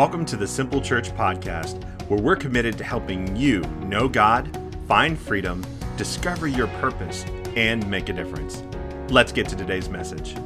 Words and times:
Welcome 0.00 0.24
to 0.24 0.36
the 0.38 0.46
Simple 0.46 0.80
Church 0.80 1.10
Podcast, 1.10 1.84
where 2.08 2.18
we're 2.18 2.34
committed 2.34 2.78
to 2.78 2.84
helping 2.84 3.36
you 3.36 3.60
know 3.82 4.08
God, 4.08 4.58
find 4.88 5.18
freedom, 5.18 5.62
discover 5.98 6.46
your 6.46 6.68
purpose, 6.80 7.26
and 7.54 7.86
make 7.90 8.08
a 8.08 8.14
difference. 8.14 8.62
Let's 9.10 9.30
get 9.30 9.46
to 9.50 9.56
today's 9.56 9.90
message. 9.90 10.36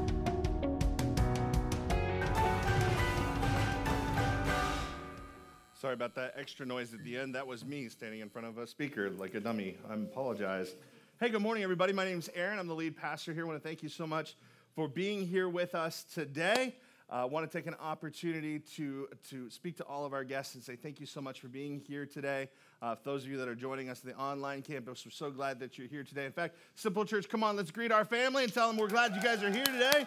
Sorry 5.75 5.95
about 5.95 6.17
that 6.17 6.35
extra 6.37 6.67
noise 6.67 6.93
at 6.93 7.05
the 7.05 7.17
end. 7.17 7.37
That 7.37 7.47
was 7.47 7.65
me 7.65 7.89
standing 7.89 8.19
in 8.19 8.31
front 8.31 8.49
of 8.49 8.59
a 8.59 8.67
speaker 8.67 9.09
like 9.11 9.37
a 9.37 9.41
dummy. 9.41 9.77
I 9.89 9.95
apologize. 9.95 10.75
Hey, 11.21 11.29
good 11.29 11.43
morning, 11.43 11.63
everybody. 11.63 11.93
My 11.93 12.05
name 12.05 12.19
is 12.19 12.29
Aaron. 12.35 12.59
I'm 12.59 12.67
the 12.67 12.75
lead 12.75 12.97
pastor 12.97 13.33
here. 13.33 13.45
I 13.45 13.47
want 13.47 13.63
to 13.63 13.69
thank 13.69 13.85
you 13.85 13.89
so 13.89 14.05
much 14.05 14.35
for 14.75 14.89
being 14.89 15.25
here 15.25 15.49
with 15.49 15.77
us 15.77 16.03
today. 16.13 16.75
I 17.11 17.23
uh, 17.23 17.27
want 17.27 17.51
to 17.51 17.59
take 17.59 17.67
an 17.67 17.77
opportunity 17.81 18.59
to, 18.77 19.09
to 19.29 19.51
speak 19.51 19.77
to 19.77 19.85
all 19.85 20.07
of 20.07 20.15
our 20.15 20.25
guests 20.25 20.55
and 20.55 20.65
say 20.65 20.75
thank 20.75 21.01
you 21.01 21.07
so 21.07 21.21
much 21.21 21.39
for 21.39 21.49
being 21.49 21.79
here 21.87 22.07
today. 22.07 22.49
Uh, 22.81 22.97
those 23.05 23.25
of 23.25 23.31
you 23.31 23.37
that 23.37 23.47
are 23.47 23.55
joining 23.55 23.91
us 23.91 24.01
at 24.01 24.07
the 24.07 24.17
online 24.17 24.63
campus, 24.63 25.05
we're 25.05 25.11
so 25.11 25.31
glad 25.31 25.61
that 25.61 25.77
you're 25.77 25.87
here 25.87 26.03
today. 26.03 26.25
In 26.25 26.33
fact, 26.33 26.57
Simple 26.75 27.05
Church, 27.05 27.29
come 27.29 27.45
on, 27.45 27.57
let's 27.57 27.71
greet 27.71 27.93
our 27.93 28.07
family 28.07 28.45
and 28.45 28.53
tell 28.53 28.69
them 28.69 28.79
we're 28.79 28.89
glad 28.89 29.15
you 29.15 29.23
guys 29.23 29.43
are 29.43 29.51
here 29.51 29.67
today. 29.67 30.07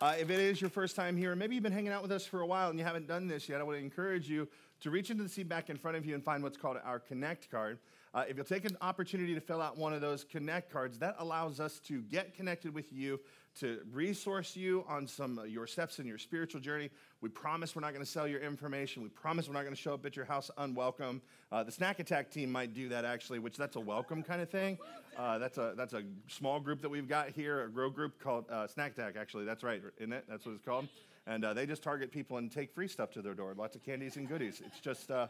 Uh, 0.00 0.14
if 0.18 0.30
it 0.30 0.38
is 0.38 0.60
your 0.60 0.70
first 0.70 0.94
time 0.94 1.16
here, 1.16 1.34
maybe 1.34 1.56
you've 1.56 1.64
been 1.64 1.72
hanging 1.72 1.92
out 1.92 2.02
with 2.02 2.12
us 2.12 2.24
for 2.24 2.42
a 2.42 2.46
while 2.46 2.70
and 2.70 2.78
you 2.78 2.84
haven't 2.84 3.08
done 3.08 3.26
this 3.26 3.48
yet, 3.48 3.60
I 3.60 3.64
want 3.64 3.78
to 3.78 3.84
encourage 3.84 4.28
you 4.28 4.46
to 4.80 4.90
reach 4.90 5.10
into 5.10 5.24
the 5.24 5.28
seat 5.28 5.48
back 5.48 5.70
in 5.70 5.76
front 5.76 5.96
of 5.96 6.06
you 6.06 6.14
and 6.14 6.22
find 6.22 6.40
what's 6.40 6.56
called 6.56 6.76
our 6.84 7.00
Connect 7.00 7.50
card. 7.50 7.78
Uh, 8.12 8.24
if 8.28 8.36
you'll 8.36 8.44
take 8.44 8.64
an 8.64 8.76
opportunity 8.80 9.34
to 9.34 9.40
fill 9.40 9.60
out 9.60 9.76
one 9.76 9.92
of 9.92 10.00
those 10.00 10.22
Connect 10.22 10.70
cards, 10.72 10.98
that 10.98 11.16
allows 11.18 11.58
us 11.58 11.80
to 11.80 12.00
get 12.02 12.32
connected 12.34 12.72
with 12.72 12.92
you 12.92 13.18
to 13.60 13.80
resource 13.92 14.56
you 14.56 14.84
on 14.88 15.06
some 15.06 15.38
of 15.38 15.48
your 15.48 15.66
steps 15.66 15.98
in 15.98 16.06
your 16.06 16.18
spiritual 16.18 16.60
journey. 16.60 16.90
We 17.20 17.28
promise 17.28 17.74
we're 17.74 17.82
not 17.82 17.92
going 17.92 18.04
to 18.04 18.10
sell 18.10 18.26
your 18.26 18.40
information. 18.40 19.02
We 19.02 19.08
promise 19.08 19.48
we're 19.48 19.54
not 19.54 19.62
going 19.62 19.74
to 19.74 19.80
show 19.80 19.94
up 19.94 20.04
at 20.04 20.16
your 20.16 20.24
house 20.24 20.50
unwelcome. 20.58 21.22
Uh, 21.52 21.62
the 21.62 21.72
Snack 21.72 22.00
Attack 22.00 22.30
team 22.30 22.50
might 22.50 22.74
do 22.74 22.88
that 22.88 23.04
actually, 23.04 23.38
which 23.38 23.56
that's 23.56 23.76
a 23.76 23.80
welcome 23.80 24.22
kind 24.22 24.42
of 24.42 24.50
thing. 24.50 24.78
Uh, 25.16 25.38
that's 25.38 25.58
a 25.58 25.74
that's 25.76 25.92
a 25.94 26.02
small 26.26 26.58
group 26.58 26.82
that 26.82 26.88
we've 26.88 27.08
got 27.08 27.30
here, 27.30 27.64
a 27.64 27.70
grow 27.70 27.88
group 27.88 28.20
called 28.20 28.44
uh, 28.50 28.66
Snack 28.66 28.92
Attack. 28.92 29.14
Actually, 29.16 29.44
that's 29.44 29.62
right, 29.62 29.80
isn't 29.98 30.12
it? 30.12 30.24
That's 30.28 30.44
what 30.44 30.52
it's 30.52 30.64
called. 30.64 30.88
And 31.26 31.44
uh, 31.44 31.54
they 31.54 31.64
just 31.64 31.82
target 31.82 32.12
people 32.12 32.36
and 32.36 32.52
take 32.52 32.74
free 32.74 32.88
stuff 32.88 33.10
to 33.12 33.22
their 33.22 33.34
door, 33.34 33.54
lots 33.56 33.76
of 33.76 33.82
candies 33.82 34.16
and 34.16 34.28
goodies. 34.28 34.60
It's 34.66 34.80
just 34.80 35.10
uh, 35.10 35.28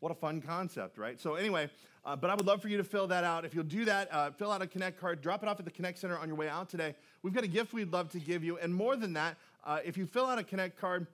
what 0.00 0.12
a 0.12 0.14
fun 0.14 0.40
concept, 0.40 0.98
right? 0.98 1.20
So, 1.20 1.34
anyway, 1.34 1.68
uh, 2.04 2.14
but 2.14 2.30
I 2.30 2.34
would 2.34 2.46
love 2.46 2.60
for 2.60 2.68
you 2.68 2.76
to 2.76 2.84
fill 2.84 3.06
that 3.06 3.24
out. 3.24 3.44
If 3.44 3.54
you'll 3.54 3.64
do 3.64 3.84
that, 3.86 4.12
uh, 4.12 4.30
fill 4.30 4.52
out 4.52 4.60
a 4.60 4.66
Connect 4.66 5.00
card, 5.00 5.22
drop 5.22 5.42
it 5.42 5.48
off 5.48 5.58
at 5.58 5.64
the 5.64 5.70
Connect 5.70 5.98
Center 5.98 6.18
on 6.18 6.28
your 6.28 6.36
way 6.36 6.48
out 6.48 6.68
today. 6.68 6.94
We've 7.22 7.32
got 7.32 7.44
a 7.44 7.48
gift 7.48 7.72
we'd 7.72 7.92
love 7.92 8.10
to 8.10 8.18
give 8.18 8.44
you. 8.44 8.58
And 8.58 8.74
more 8.74 8.96
than 8.96 9.14
that, 9.14 9.36
uh, 9.64 9.78
if 9.84 9.96
you 9.96 10.04
fill 10.06 10.26
out 10.26 10.38
a 10.38 10.44
Connect 10.44 10.78
card, 10.78 11.06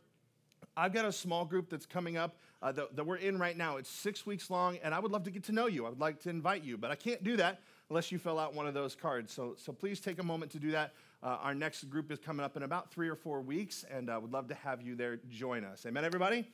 I've 0.77 0.93
got 0.93 1.05
a 1.05 1.13
small 1.13 1.45
group 1.45 1.69
that's 1.69 1.87
coming 1.87 2.17
up 2.17 2.37
uh, 2.63 2.73
that, 2.73 2.97
that 2.97 3.05
we're 3.05 3.17
in 3.17 3.39
right 3.39 3.57
now. 3.57 3.77
It's 3.77 3.91
six 3.91 4.27
weeks 4.27 4.51
long, 4.51 4.79
and 4.83 4.95
I 4.95 4.99
would 4.99 5.13
love 5.13 5.25
to 5.25 5.31
get 5.31 5.45
to 5.45 5.53
know 5.53 5.67
you. 5.67 5.87
I 5.87 5.91
would 5.91 6.01
like 6.01 6.21
to 6.23 6.31
invite 6.31 6.65
you, 6.65 6.77
but 6.77 6.91
I 6.91 6.97
can't 6.97 7.23
do 7.23 7.37
that 7.37 7.61
unless 7.89 8.11
you 8.11 8.19
fill 8.19 8.39
out 8.39 8.55
one 8.55 8.67
of 8.67 8.75
those 8.75 8.95
cards. 8.95 9.33
So, 9.33 9.55
so 9.57 9.73
please 9.73 10.01
take 10.01 10.21
a 10.21 10.23
moment 10.23 10.53
to 10.53 10.59
do 10.59 10.71
that. 10.73 10.93
Uh, 11.23 11.39
our 11.43 11.55
next 11.55 11.85
group 11.91 12.11
is 12.11 12.19
coming 12.19 12.45
up 12.45 12.57
in 12.57 12.63
about 12.63 12.91
three 12.91 13.09
or 13.09 13.17
four 13.17 13.41
weeks, 13.41 13.85
and 13.91 14.11
I 14.11 14.15
uh, 14.15 14.21
would 14.21 14.33
love 14.33 14.49
to 14.49 14.55
have 14.55 14.81
you 14.81 14.95
there 14.95 15.19
join 15.29 15.65
us. 15.65 15.85
Amen, 15.87 16.05
everybody? 16.05 16.47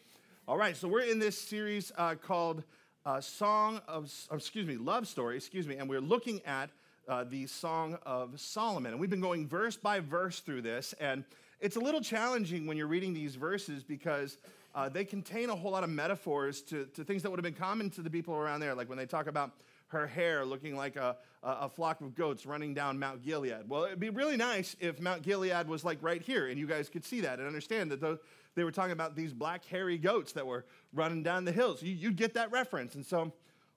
All 0.49 0.57
right, 0.57 0.77
so 0.77 0.87
we're 0.87 1.01
in 1.01 1.19
this 1.19 1.37
series 1.37 1.91
uh, 1.99 2.15
called 2.15 2.63
uh, 3.05 3.21
Song 3.21 3.81
of, 3.89 4.13
excuse 4.31 4.65
me, 4.65 4.77
Love 4.77 5.09
Story, 5.09 5.35
excuse 5.35 5.67
me, 5.67 5.75
and 5.75 5.89
we're 5.89 6.01
looking 6.01 6.41
at 6.47 6.71
uh, 7.09 7.25
the 7.25 7.49
Song 7.49 7.99
of 8.07 8.41
Solomon. 8.41 8.93
And 8.93 9.01
we've 9.01 9.11
been 9.11 9.21
going 9.21 9.49
verse 9.49 9.77
by 9.77 9.99
verse 9.99 10.39
through 10.39 10.63
this, 10.63 10.95
and 11.01 11.25
it's 11.59 11.75
a 11.75 11.81
little 11.81 12.01
challenging 12.01 12.65
when 12.69 12.77
you're 12.77 12.87
reading 12.87 13.13
these 13.13 13.35
verses 13.35 13.83
because 13.83 14.39
uh, 14.77 14.89
they 14.89 15.05
contain 15.05 15.51
a 15.51 15.57
whole 15.57 15.73
lot 15.73 15.83
of 15.83 15.91
metaphors 15.91 16.63
to, 16.63 16.85
to 16.95 17.03
things 17.03 17.25
that 17.25 17.31
would 17.31 17.41
have 17.41 17.45
been 17.45 17.53
common 17.53 17.91
to 17.91 18.01
the 18.01 18.11
people 18.11 18.37
around 18.37 18.61
there, 18.61 18.73
like 18.73 18.89
when 18.89 18.99
they 18.99 19.07
talk 19.07 19.27
about 19.27 19.51
her 19.89 20.07
hair 20.07 20.45
looking 20.45 20.77
like 20.77 20.95
a, 20.95 21.17
a 21.43 21.69
flock 21.69 22.01
of 22.01 22.15
goats 22.15 22.47
running 22.47 22.73
down 22.73 23.01
Mount 23.01 23.25
Gilead. 23.25 23.69
Well, 23.69 23.85
it'd 23.85 24.01
be 24.01 24.11
really 24.11 24.37
nice 24.37 24.77
if 24.79 25.01
Mount 25.01 25.23
Gilead 25.23 25.69
was 25.69 25.85
like 25.85 25.99
right 26.03 26.23
here 26.23 26.49
and 26.49 26.59
you 26.59 26.67
guys 26.67 26.89
could 26.89 27.05
see 27.05 27.21
that 27.23 27.39
and 27.39 27.47
understand 27.47 27.91
that 27.91 28.01
those, 28.01 28.19
they 28.57 28.65
were 28.65 28.73
talking 28.73 28.93
about 28.93 29.15
these 29.15 29.33
black 29.33 29.65
hairy 29.67 29.99
goats 29.99 30.33
that 30.33 30.47
were 30.47 30.65
running 30.93 31.23
down 31.23 31.45
the 31.45 31.53
hills. 31.53 31.83
You, 31.83 32.09
would 32.09 32.17
get 32.17 32.35
that 32.35 32.51
reference. 32.51 32.97
And 32.97 33.07
so, 33.07 33.33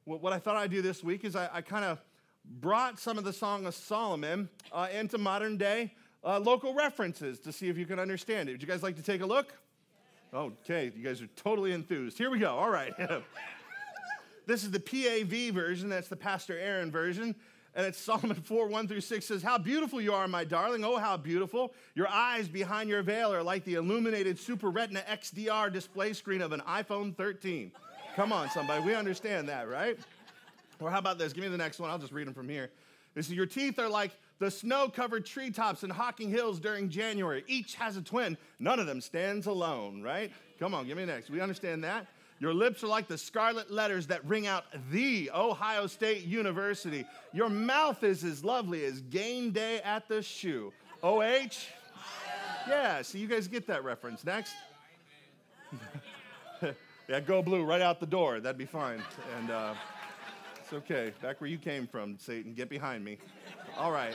what 0.06 0.34
I 0.34 0.40
thought 0.40 0.56
I'd 0.56 0.72
do 0.72 0.82
this 0.82 1.04
week 1.04 1.24
is 1.24 1.36
I, 1.36 1.50
I 1.54 1.62
kind 1.62 1.86
of 1.86 2.02
brought 2.46 2.98
some 2.98 3.20
of 3.20 3.24
the 3.24 3.34
Song 3.34 3.68
of 3.68 3.76
Solomon 3.76 4.50
uh, 4.72 4.88
into 4.92 5.20
modern 5.20 5.58
day 5.58 5.94
uh, 6.24 6.40
local 6.40 6.74
references 6.74 7.40
to 7.42 7.52
see 7.52 7.68
if 7.68 7.78
you 7.78 7.86
can 7.86 8.00
understand 8.00 8.50
it. 8.50 8.54
Would 8.54 8.62
you 8.62 8.68
guys 8.68 8.82
like 8.82 8.96
to 8.96 9.04
take 9.04 9.22
a 9.22 9.26
look? 9.26 9.54
Okay, 10.34 10.92
you 10.96 11.04
guys 11.04 11.22
are 11.22 11.30
totally 11.36 11.74
enthused. 11.74 12.18
Here 12.18 12.30
we 12.30 12.40
go. 12.40 12.56
All 12.56 12.70
right. 12.70 12.94
this 14.48 14.64
is 14.64 14.72
the 14.72 14.80
PAV 14.80 15.54
version, 15.54 15.90
that's 15.90 16.08
the 16.08 16.16
Pastor 16.16 16.58
Aaron 16.58 16.92
version. 16.92 17.36
And 17.76 17.86
it's 17.86 18.00
Solomon 18.00 18.36
4 18.44 18.68
1 18.68 18.88
through 18.88 19.02
6 19.02 19.26
says, 19.26 19.44
How 19.44 19.58
beautiful 19.58 20.02
you 20.02 20.14
are, 20.14 20.28
my 20.28 20.44
darling. 20.44 20.84
Oh, 20.84 20.98
how 20.98 21.18
beautiful. 21.18 21.74
Your 21.96 22.08
eyes 22.08 22.48
behind 22.48 22.90
your 22.90 23.04
veil 23.04 23.34
are 23.34 23.44
like 23.44 23.64
the 23.66 23.76
illuminated 23.76 24.40
Super 24.40 24.70
Retina 24.70 25.04
XDR 25.10 25.72
display 25.72 26.14
screen 26.14 26.42
of 26.42 26.52
an 26.52 26.62
iPhone 26.62 27.16
13. 27.16 27.72
Come 28.16 28.34
on, 28.34 28.50
somebody. 28.50 28.84
We 28.84 28.96
understand 28.96 29.48
that, 29.50 29.70
right? 29.70 29.98
Or 30.80 30.90
how 30.90 31.00
about 31.00 31.18
this? 31.20 31.34
Give 31.34 31.44
me 31.44 31.50
the 31.50 31.58
next 31.58 31.80
one. 31.80 31.90
I'll 31.90 32.00
just 32.00 32.14
read 32.14 32.28
them 32.28 32.34
from 32.34 32.50
here. 32.50 32.72
This 33.16 33.28
is, 33.28 33.34
Your 33.34 33.46
teeth 33.46 33.80
are 33.80 33.90
like 33.90 34.12
the 34.40 34.50
snow 34.50 34.90
covered 34.90 35.26
treetops 35.26 35.84
in 35.84 35.90
Hocking 35.90 36.30
Hills 36.30 36.60
during 36.60 36.90
January. 36.90 37.44
Each 37.48 37.76
has 37.76 37.98
a 37.98 38.02
twin. 38.02 38.38
None 38.60 38.80
of 38.80 38.88
them 38.88 39.02
stands 39.02 39.46
alone, 39.48 40.02
right? 40.02 40.32
Come 40.60 40.74
on, 40.74 40.88
give 40.88 40.98
me 40.98 41.06
the 41.06 41.12
next. 41.12 41.30
We 41.30 41.42
understand 41.42 41.84
that. 41.84 42.08
Your 42.40 42.54
lips 42.54 42.84
are 42.84 42.88
like 42.88 43.08
the 43.08 43.18
scarlet 43.18 43.70
letters 43.70 44.08
that 44.08 44.24
ring 44.26 44.48
out 44.48 44.64
the 44.92 45.30
Ohio 45.34 45.88
State 45.88 46.24
University. 46.24 47.06
Your 47.34 47.50
mouth 47.50 48.04
is 48.04 48.24
as 48.24 48.46
lovely 48.46 48.86
as 48.86 49.02
game 49.02 49.52
day 49.52 49.82
at 49.82 50.08
the 50.08 50.22
shoe. 50.22 50.72
OH? 51.04 51.50
Yeah, 52.68 53.02
so 53.02 53.18
you 53.18 53.28
guys 53.28 53.48
get 53.48 53.68
that 53.68 53.84
reference. 53.84 54.24
Next. 54.24 54.54
yeah, 57.08 57.20
go 57.20 57.42
blue 57.42 57.64
right 57.64 57.82
out 57.82 58.00
the 58.00 58.06
door. 58.06 58.40
That'd 58.40 58.58
be 58.58 58.66
fine. 58.66 59.02
And 59.38 59.52
uh, 59.52 59.74
it's 60.62 60.72
okay. 60.72 61.12
Back 61.22 61.42
where 61.42 61.50
you 61.50 61.58
came 61.58 61.88
from, 61.88 62.18
Satan. 62.18 62.54
Get 62.54 62.70
behind 62.70 63.04
me. 63.04 63.18
All 63.78 63.92
right. 63.92 64.14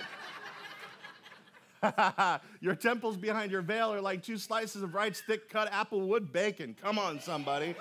your 2.60 2.74
temples 2.74 3.18
behind 3.18 3.50
your 3.50 3.60
veil 3.60 3.92
are 3.92 4.00
like 4.00 4.22
two 4.22 4.38
slices 4.38 4.82
of 4.82 4.94
right 4.94 5.14
thick 5.14 5.50
cut 5.50 5.70
applewood 5.70 6.32
bacon. 6.32 6.74
Come 6.80 6.98
on, 6.98 7.20
somebody. 7.20 7.74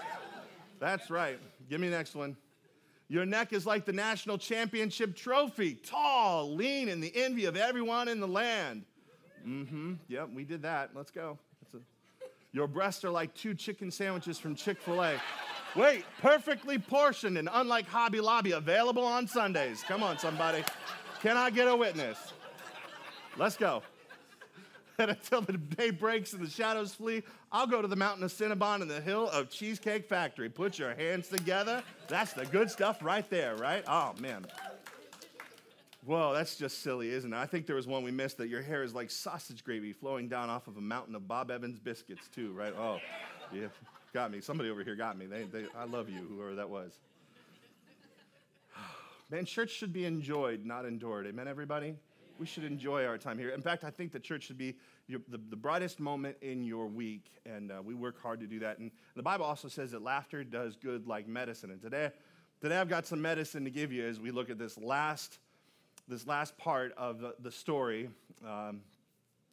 That's 0.84 1.10
right. 1.10 1.40
Give 1.70 1.80
me 1.80 1.88
the 1.88 1.96
next 1.96 2.14
one. 2.14 2.36
Your 3.08 3.26
neck 3.26 3.54
is 3.54 3.66
like 3.66 3.86
the 3.86 3.94
national 3.94 4.38
championship 4.38 5.16
trophy, 5.16 5.76
tall, 5.76 6.54
lean, 6.56 6.90
and 6.90 7.02
the 7.02 7.10
envy 7.16 7.46
of 7.46 7.56
everyone 7.56 8.10
in 8.10 8.20
the 8.20 8.28
land. 8.28 8.84
Mm-hmm. 9.48 9.94
Yep, 10.10 10.32
we 10.34 10.44
did 10.44 10.64
that. 10.64 10.90
Let's 10.94 11.10
go. 11.10 11.40
A... 11.74 11.78
Your 12.52 12.68
breasts 12.68 13.06
are 13.06 13.12
like 13.12 13.34
two 13.34 13.54
chicken 13.54 13.92
sandwiches 13.92 14.38
from 14.40 14.56
Chick 14.56 14.82
fil 14.82 15.02
A. 15.02 15.22
Wait, 15.74 16.04
perfectly 16.22 16.78
portioned 16.78 17.38
and 17.38 17.48
unlike 17.54 17.88
Hobby 17.88 18.20
Lobby, 18.20 18.52
available 18.52 19.06
on 19.06 19.26
Sundays. 19.26 19.82
Come 19.88 20.04
on, 20.04 20.20
somebody. 20.20 20.66
Can 21.22 21.38
I 21.38 21.50
get 21.50 21.70
a 21.70 21.76
witness? 21.78 22.34
Let's 23.38 23.56
go. 23.56 23.84
And 24.98 25.12
until 25.12 25.42
the 25.42 25.54
day 25.54 25.90
breaks 25.90 26.34
and 26.34 26.46
the 26.46 26.50
shadows 26.50 26.94
flee, 26.94 27.24
I'll 27.52 27.68
go 27.68 27.82
to 27.82 27.88
the 27.88 27.96
mountain 27.96 28.24
of 28.24 28.32
Cinnabon 28.32 28.82
and 28.82 28.90
the 28.90 29.02
hill 29.02 29.30
of 29.30 29.50
Cheesecake 29.50 30.08
Factory. 30.08 30.50
Put 30.50 30.80
your 30.80 30.94
hands 30.94 31.28
together. 31.28 31.84
That's 32.08 32.34
the 32.34 32.46
good 32.46 32.70
stuff 32.70 33.00
right 33.02 33.30
there, 33.30 33.56
right? 33.56 33.84
Oh, 33.88 34.14
man. 34.20 34.46
Whoa, 36.06 36.34
that's 36.34 36.58
just 36.58 36.82
silly, 36.82 37.10
isn't 37.12 37.32
it? 37.32 37.38
I 37.38 37.46
think 37.46 37.66
there 37.66 37.78
was 37.78 37.88
one 37.88 38.04
we 38.04 38.12
missed 38.12 38.38
that 38.38 38.50
your 38.50 38.62
hair 38.62 38.84
is 38.84 38.94
like 38.94 39.10
sausage 39.10 39.64
gravy 39.64 39.94
flowing 39.94 40.28
down 40.28 40.50
off 40.50 40.68
of 40.68 40.76
a 40.78 40.82
mountain 40.82 41.16
of 41.16 41.28
Bob 41.28 41.50
Evans 41.50 41.80
biscuits, 41.80 42.28
too, 42.28 42.52
right? 42.52 42.74
Oh, 42.78 43.00
yeah. 43.54 43.68
Got 44.14 44.32
me. 44.32 44.42
Somebody 44.42 44.70
over 44.70 44.84
here 44.84 44.96
got 44.96 45.18
me. 45.18 45.26
They, 45.26 45.44
they, 45.44 45.66
I 45.78 45.86
love 45.86 46.10
you, 46.10 46.28
whoever 46.30 46.56
that 46.56 46.70
was. 46.70 46.92
Man, 49.32 49.46
church 49.46 49.72
should 49.72 49.94
be 49.94 50.06
enjoyed, 50.06 50.66
not 50.66 50.86
endured. 50.86 51.26
Amen, 51.26 51.48
everybody? 51.48 51.96
We 52.40 52.46
should 52.46 52.64
enjoy 52.64 53.06
our 53.06 53.18
time 53.18 53.38
here. 53.38 53.50
In 53.50 53.62
fact, 53.62 53.84
I 53.84 53.90
think 53.90 54.12
the 54.12 54.20
church 54.20 54.44
should 54.44 54.58
be 54.58 54.76
your, 55.08 55.22
the, 55.28 55.40
the 55.50 55.56
brightest 55.56 56.00
moment 56.00 56.38
in 56.42 56.64
your 56.64 56.88
week, 56.88 57.26
and 57.46 57.72
uh, 57.72 57.82
we 57.84 57.94
work 57.94 58.22
hard 58.22 58.40
to 58.40 58.48
do 58.48 58.60
that. 58.60 58.80
And 58.80 58.92
the 59.16 59.24
Bible 59.24 59.46
also 59.46 59.68
says 59.68 59.92
that 59.92 60.02
laughter 60.02 60.44
does 60.44 60.76
good 60.76 61.08
like 61.08 61.28
medicine. 61.28 61.72
And 61.72 61.82
today, 61.82 62.12
today 62.62 62.78
I've 62.78 62.90
got 62.90 63.06
some 63.06 63.22
medicine 63.22 63.64
to 63.66 63.72
give 63.72 63.92
you 63.92 64.06
as 64.08 64.20
we 64.20 64.32
look 64.32 64.50
at 64.50 64.58
this 64.58 64.78
last, 64.78 65.40
this 66.08 66.26
last 66.28 66.58
part 66.58 66.94
of 66.98 67.20
the, 67.20 67.36
the 67.40 67.52
story. 67.52 68.10
Um, 68.46 68.82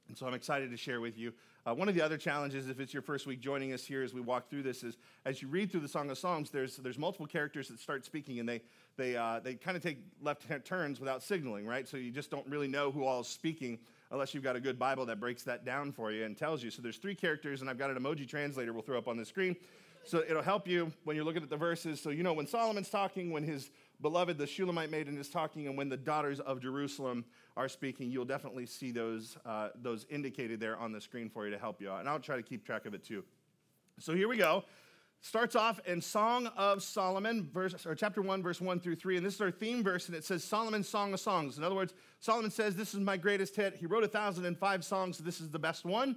and 0.09 0.19
so 0.19 0.27
I'm 0.27 0.35
excited 0.35 0.71
to 0.71 0.77
share 0.77 1.00
with 1.00 1.17
you. 1.17 1.32
Uh, 1.67 1.75
one 1.75 1.88
of 1.88 1.94
the 1.94 2.00
other 2.00 2.17
challenges, 2.17 2.69
if 2.69 2.81
it's 2.81 2.93
your 2.93 3.03
first 3.03 3.27
week 3.27 3.41
joining 3.41 3.73
us 3.73 3.85
here 3.85 4.03
as 4.03 4.15
we 4.15 4.21
walk 4.21 4.49
through 4.49 4.62
this, 4.62 4.82
is 4.82 4.97
as 5.25 5.43
you 5.43 5.49
read 5.49 5.71
through 5.71 5.82
the 5.82 5.88
Song 5.88 6.11
of 6.11 6.19
Songs, 6.19 6.50
there's, 6.50 6.79
there's 6.79 6.99
multiple 6.99 7.27
characters 7.27 7.69
that 7.69 7.79
start 7.79 8.05
speaking, 8.05 8.41
and 8.41 8.49
they, 8.49 8.62
they, 8.96 9.16
uh, 9.16 9.40
they 9.40 9.54
kind 9.54 9.76
of 9.76 9.82
take 9.82 9.98
left 10.22 10.46
turns 10.64 11.00
without 11.00 11.22
signaling, 11.22 11.66
right? 11.66 11.88
So 11.88 11.96
you 11.96 12.10
just 12.10 12.31
don't 12.31 12.46
really 12.46 12.69
know 12.69 12.90
who 12.90 13.04
all 13.04 13.20
is 13.20 13.28
speaking 13.28 13.78
unless 14.10 14.34
you've 14.34 14.42
got 14.42 14.56
a 14.56 14.60
good 14.60 14.78
Bible 14.78 15.06
that 15.06 15.20
breaks 15.20 15.42
that 15.44 15.64
down 15.64 15.92
for 15.92 16.10
you 16.10 16.25
and 16.25 16.37
tells 16.37 16.62
you. 16.62 16.70
So 16.70 16.82
there's 16.82 16.96
three 16.96 17.14
characters, 17.14 17.60
and 17.60 17.70
I've 17.70 17.78
got 17.78 17.90
an 17.90 17.96
emoji 17.96 18.28
translator 18.28 18.72
we'll 18.72 18.82
throw 18.82 18.98
up 18.98 19.08
on 19.08 19.16
the 19.16 19.25
screen. 19.25 19.56
So 20.04 20.25
it'll 20.28 20.42
help 20.42 20.66
you 20.66 20.90
when 21.04 21.14
you're 21.14 21.25
looking 21.25 21.42
at 21.42 21.50
the 21.50 21.56
verses. 21.56 22.00
So 22.00 22.10
you 22.10 22.22
know 22.22 22.32
when 22.32 22.46
Solomon's 22.46 22.88
talking, 22.88 23.31
when 23.31 23.44
his 23.44 23.70
beloved, 24.00 24.38
the 24.38 24.46
Shulamite 24.46 24.90
maiden, 24.90 25.19
is 25.19 25.28
talking, 25.28 25.66
and 25.66 25.76
when 25.76 25.88
the 25.88 25.96
daughters 25.96 26.40
of 26.40 26.60
Jerusalem 26.60 27.25
are 27.56 27.69
speaking, 27.69 28.10
you'll 28.10 28.25
definitely 28.25 28.66
see 28.66 28.90
those, 28.93 29.36
uh, 29.44 29.69
those 29.82 30.06
indicated 30.08 30.58
there 30.58 30.78
on 30.78 30.93
the 30.93 31.00
screen 31.00 31.28
for 31.28 31.44
you 31.44 31.52
to 31.52 31.58
help 31.58 31.81
you 31.81 31.90
out. 31.90 32.00
And 32.00 32.08
I'll 32.08 32.19
try 32.19 32.36
to 32.36 32.43
keep 32.43 32.64
track 32.64 32.86
of 32.86 32.94
it 32.94 33.04
too. 33.04 33.25
So 33.98 34.14
here 34.14 34.28
we 34.28 34.38
go. 34.38 34.64
Starts 35.22 35.55
off 35.55 35.81
in 35.87 36.00
Song 36.00 36.46
of 36.56 36.82
Solomon, 36.82 37.49
verse, 37.52 37.75
or 37.84 37.94
chapter 37.94 38.22
1, 38.22 38.43
verse 38.43 38.58
1 38.58 38.81
through 38.81 38.96
3. 38.96 39.19
And 39.19 39.26
this 39.26 39.34
is 39.34 39.40
our 39.43 39.50
theme 39.50 39.82
verse, 39.82 40.08
and 40.08 40.17
it 40.17 40.25
says 40.25 40.43
Solomon's 40.43 40.88
Song 40.88 41.12
of 41.12 41.20
Songs. 41.20 41.58
In 41.58 41.64
other 41.64 41.75
words, 41.75 41.93
Solomon 42.20 42.50
says, 42.50 42.75
This 42.75 42.94
is 42.94 43.00
my 43.00 43.19
greatest 43.19 43.55
hit. 43.55 43.76
He 43.76 43.84
wrote 43.84 44.02
1,005 44.02 44.84
songs, 44.84 45.19
so 45.19 45.25
this 45.25 45.40
is 45.40 45.50
the 45.50 45.58
best 45.58 45.84
one. 45.84 46.17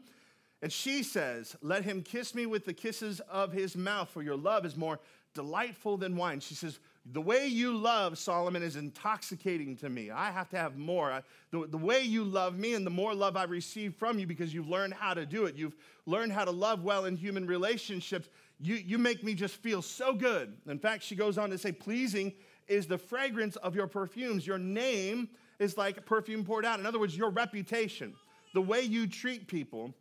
And 0.61 0.71
she 0.71 1.03
says, 1.03 1.57
Let 1.61 1.83
him 1.83 2.01
kiss 2.01 2.33
me 2.33 2.45
with 2.45 2.63
the 2.63 2.73
kisses 2.73 3.19
of 3.29 3.51
his 3.51 3.75
mouth, 3.75 4.09
for 4.09 4.23
your 4.23 4.37
love 4.37 4.65
is 4.65 4.77
more 4.77 4.99
delightful 5.33 5.97
than 5.97 6.15
wine. 6.15 6.39
She 6.39 6.55
says, 6.55 6.79
The 7.11 7.21
way 7.21 7.45
you 7.45 7.75
love, 7.75 8.17
Solomon, 8.17 8.63
is 8.63 8.77
intoxicating 8.77 9.75
to 9.77 9.89
me. 9.89 10.11
I 10.11 10.31
have 10.31 10.47
to 10.51 10.57
have 10.57 10.77
more. 10.77 11.11
I, 11.11 11.23
the, 11.51 11.67
the 11.67 11.77
way 11.77 12.03
you 12.03 12.23
love 12.23 12.57
me 12.57 12.73
and 12.73 12.85
the 12.85 12.91
more 12.91 13.13
love 13.13 13.35
I 13.35 13.43
receive 13.43 13.95
from 13.95 14.17
you 14.17 14.25
because 14.25 14.53
you've 14.53 14.69
learned 14.69 14.93
how 14.93 15.13
to 15.13 15.25
do 15.25 15.43
it, 15.43 15.55
you've 15.55 15.75
learned 16.05 16.31
how 16.31 16.45
to 16.45 16.51
love 16.51 16.83
well 16.85 17.03
in 17.03 17.17
human 17.17 17.45
relationships 17.45 18.29
you, 18.63 18.75
you 18.75 18.97
make 18.97 19.25
me 19.25 19.33
just 19.33 19.55
feel 19.55 19.81
so 19.81 20.13
good. 20.13 20.55
In 20.67 20.79
fact, 20.79 21.03
she 21.03 21.17
goes 21.17 21.37
on 21.37 21.49
to 21.49 21.57
say, 21.57 21.73
pleasing 21.73 22.31
is 22.69 22.87
the 22.87 22.97
fragrance 22.97 23.57
of 23.57 23.75
your 23.75 23.87
perfumes. 23.87 24.47
Your 24.47 24.57
name 24.57 25.27
is 25.59 25.77
like 25.77 26.05
perfume 26.05 26.45
poured 26.45 26.65
out. 26.65 26.79
In 26.79 26.85
other 26.85 26.97
words, 26.97 27.15
your 27.15 27.29
reputation, 27.29 28.13
the 28.53 28.61
way 28.61 28.81
you 28.81 29.05
treat 29.05 29.47
people 29.49 29.93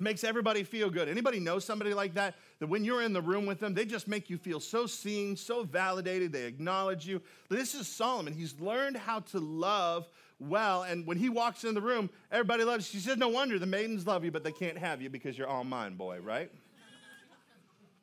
makes 0.00 0.24
everybody 0.24 0.64
feel 0.64 0.90
good. 0.90 1.08
Anybody 1.08 1.38
know 1.38 1.60
somebody 1.60 1.94
like 1.94 2.14
that? 2.14 2.34
That 2.58 2.66
when 2.66 2.84
you're 2.84 3.02
in 3.02 3.12
the 3.12 3.20
room 3.20 3.46
with 3.46 3.60
them, 3.60 3.72
they 3.72 3.84
just 3.84 4.08
make 4.08 4.28
you 4.28 4.36
feel 4.36 4.58
so 4.58 4.84
seen, 4.86 5.36
so 5.36 5.62
validated. 5.62 6.32
They 6.32 6.46
acknowledge 6.46 7.06
you. 7.06 7.22
This 7.48 7.76
is 7.76 7.86
Solomon. 7.86 8.32
He's 8.32 8.58
learned 8.58 8.96
how 8.96 9.20
to 9.20 9.38
love 9.38 10.08
well. 10.40 10.82
And 10.82 11.06
when 11.06 11.18
he 11.18 11.28
walks 11.28 11.62
in 11.62 11.74
the 11.74 11.80
room, 11.80 12.10
everybody 12.32 12.64
loves 12.64 12.92
you. 12.92 12.98
She 12.98 13.06
says, 13.06 13.16
No 13.16 13.28
wonder 13.28 13.60
the 13.60 13.66
maidens 13.66 14.08
love 14.08 14.24
you, 14.24 14.32
but 14.32 14.42
they 14.42 14.50
can't 14.50 14.76
have 14.76 15.00
you 15.00 15.08
because 15.08 15.38
you're 15.38 15.46
all 15.46 15.62
mine, 15.62 15.94
boy, 15.94 16.18
right? 16.18 16.50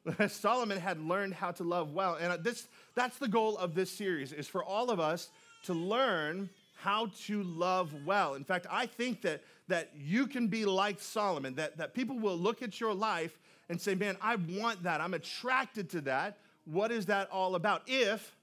Solomon 0.27 0.79
had 0.79 0.99
learned 0.99 1.33
how 1.33 1.51
to 1.51 1.63
love 1.63 1.93
well. 1.93 2.15
And 2.15 2.31
uh, 2.31 2.37
this, 2.37 2.67
that's 2.95 3.17
the 3.17 3.27
goal 3.27 3.57
of 3.57 3.75
this 3.75 3.91
series, 3.91 4.33
is 4.33 4.47
for 4.47 4.63
all 4.63 4.89
of 4.89 4.99
us 4.99 5.29
to 5.63 5.73
learn 5.73 6.49
how 6.81 7.11
to 7.25 7.43
love 7.43 7.93
well. 8.05 8.35
In 8.35 8.43
fact, 8.43 8.65
I 8.69 8.85
think 8.85 9.21
that, 9.23 9.41
that 9.67 9.91
you 9.97 10.27
can 10.27 10.47
be 10.47 10.65
like 10.65 10.99
Solomon, 10.99 11.55
that, 11.55 11.77
that 11.77 11.93
people 11.93 12.17
will 12.17 12.37
look 12.37 12.61
at 12.61 12.79
your 12.79 12.93
life 12.93 13.37
and 13.69 13.79
say, 13.79 13.95
man, 13.95 14.17
I 14.21 14.35
want 14.35 14.83
that. 14.83 15.01
I'm 15.01 15.13
attracted 15.13 15.89
to 15.91 16.01
that. 16.01 16.37
What 16.65 16.91
is 16.91 17.07
that 17.07 17.29
all 17.31 17.55
about? 17.55 17.83
If, 17.87 18.35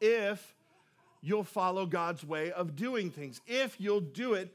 if 0.00 0.54
you'll 1.22 1.44
follow 1.44 1.86
God's 1.86 2.24
way 2.24 2.50
of 2.50 2.76
doing 2.76 3.10
things, 3.10 3.40
if 3.46 3.80
you'll 3.80 4.00
do 4.00 4.34
it, 4.34 4.54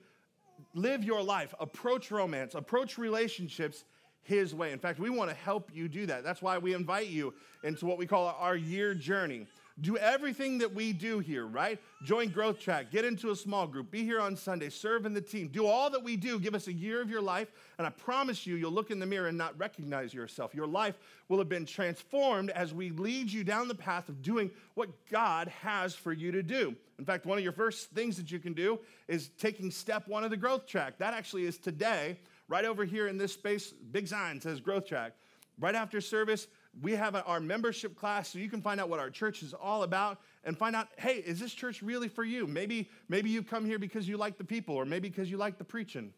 live 0.74 1.04
your 1.04 1.24
life, 1.24 1.54
approach 1.60 2.12
romance, 2.12 2.56
approach 2.56 2.98
relationships 2.98 3.84
his 4.24 4.54
way. 4.54 4.72
In 4.72 4.80
fact, 4.80 5.00
we 5.00 5.10
want 5.10 5.30
to 5.30 5.36
help 5.36 5.70
you 5.74 5.88
do 5.88 6.06
that. 6.06 6.24
That's 6.24 6.42
why 6.42 6.58
we 6.58 6.74
invite 6.74 7.08
you 7.08 7.34
into 7.64 7.86
what 7.86 7.98
we 7.98 8.08
call 8.08 8.36
our 8.40 8.56
year 8.56 8.94
journey. 8.94 9.48
Do 9.80 9.98
everything 9.98 10.60
that 10.60 10.76
we 10.76 10.94
do 10.94 11.20
here, 11.20 11.48
right? 11.48 11.80
Join 12.04 12.28
Growth 12.30 12.60
Track, 12.60 12.92
get 12.92 13.04
into 13.04 13.32
a 13.32 13.36
small 13.36 13.66
group, 13.66 13.90
be 13.90 14.04
here 14.04 14.20
on 14.20 14.36
Sunday, 14.36 14.70
serve 14.70 15.06
in 15.06 15.14
the 15.14 15.22
team. 15.22 15.48
Do 15.48 15.66
all 15.66 15.90
that 15.90 16.04
we 16.04 16.18
do. 16.18 16.40
Give 16.40 16.54
us 16.54 16.68
a 16.68 16.74
year 16.74 17.02
of 17.02 17.10
your 17.10 17.22
life, 17.22 17.52
and 17.78 17.88
I 17.88 17.90
promise 17.90 18.46
you, 18.46 18.56
you'll 18.56 18.74
look 18.74 18.92
in 18.92 19.00
the 19.00 19.06
mirror 19.06 19.28
and 19.28 19.38
not 19.38 19.58
recognize 19.58 20.14
yourself. 20.14 20.54
Your 20.54 20.68
life 20.68 21.00
will 21.30 21.40
have 21.40 21.50
been 21.50 21.66
transformed 21.66 22.52
as 22.52 22.74
we 22.74 22.92
lead 22.92 23.32
you 23.32 23.44
down 23.44 23.68
the 23.68 23.74
path 23.74 24.10
of 24.10 24.22
doing 24.22 24.52
what 24.76 24.90
God 25.10 25.48
has 25.48 25.96
for 25.96 26.12
you 26.12 26.32
to 26.32 26.44
do. 26.44 26.76
In 27.00 27.06
fact, 27.06 27.26
one 27.26 27.38
of 27.38 27.44
your 27.44 27.54
first 27.54 27.90
things 27.92 28.18
that 28.18 28.30
you 28.30 28.38
can 28.38 28.54
do 28.54 28.78
is 29.08 29.30
taking 29.40 29.72
step 29.72 30.08
one 30.08 30.24
of 30.24 30.30
the 30.30 30.38
Growth 30.38 30.68
Track. 30.68 31.00
That 31.00 31.16
actually 31.16 31.46
is 31.46 31.58
today 31.58 32.18
Right 32.52 32.66
over 32.66 32.84
here 32.84 33.08
in 33.08 33.18
this 33.18 33.32
space, 33.32 33.72
big 33.94 34.10
sign 34.10 34.42
says 34.42 34.60
Growth 34.60 34.86
Track. 34.86 35.14
Right 35.58 35.74
after 35.74 36.02
service, 36.02 36.48
we 36.82 36.92
have 36.92 37.16
our 37.16 37.40
membership 37.40 37.96
class 37.96 38.28
so 38.28 38.40
you 38.40 38.50
can 38.50 38.62
find 38.62 38.78
out 38.78 38.90
what 38.90 39.00
our 39.00 39.10
church 39.10 39.42
is 39.42 39.54
all 39.54 39.84
about 39.84 40.20
and 40.44 40.58
find 40.58 40.76
out 40.76 40.90
hey 40.98 41.16
is 41.16 41.40
this 41.40 41.54
church 41.54 41.82
really 41.82 42.10
for 42.10 42.26
you? 42.26 42.46
Maybe 42.46 42.90
maybe 43.08 43.30
you 43.30 43.42
come 43.42 43.66
here 43.66 43.80
because 43.80 44.06
you 44.06 44.18
like 44.18 44.38
the 44.38 44.44
people 44.44 44.76
or 44.76 44.84
maybe 44.84 45.08
because 45.08 45.32
you 45.32 45.38
like 45.38 45.60
the 45.60 45.64
preaching. 45.64 46.12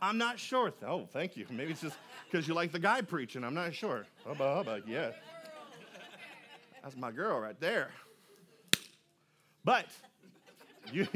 I'm 0.00 0.16
not 0.16 0.38
sure. 0.38 0.72
Oh 0.82 1.04
thank 1.12 1.36
you. 1.36 1.44
Maybe 1.50 1.72
it's 1.72 1.82
just 1.82 1.96
because 2.30 2.48
you 2.48 2.54
like 2.54 2.72
the 2.72 2.78
guy 2.78 3.02
preaching. 3.02 3.44
I'm 3.44 3.52
not 3.52 3.74
sure. 3.74 4.06
Hubba 4.26 4.54
hubba 4.54 4.80
yeah. 4.86 5.10
That's 6.82 6.96
my 6.96 7.10
girl 7.10 7.38
right 7.38 7.60
there. 7.60 7.90
But 9.62 9.88
you 10.90 11.06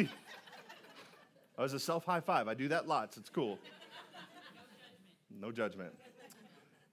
I 1.59 1.63
was 1.63 1.73
a 1.73 1.81
self 1.81 2.05
high 2.05 2.21
five. 2.21 2.47
I 2.47 2.55
do 2.55 2.69
that 2.69 2.87
lots. 2.87 3.17
It's 3.17 3.31
cool. 3.31 3.59
No 5.41 5.53
judgment. 5.53 5.93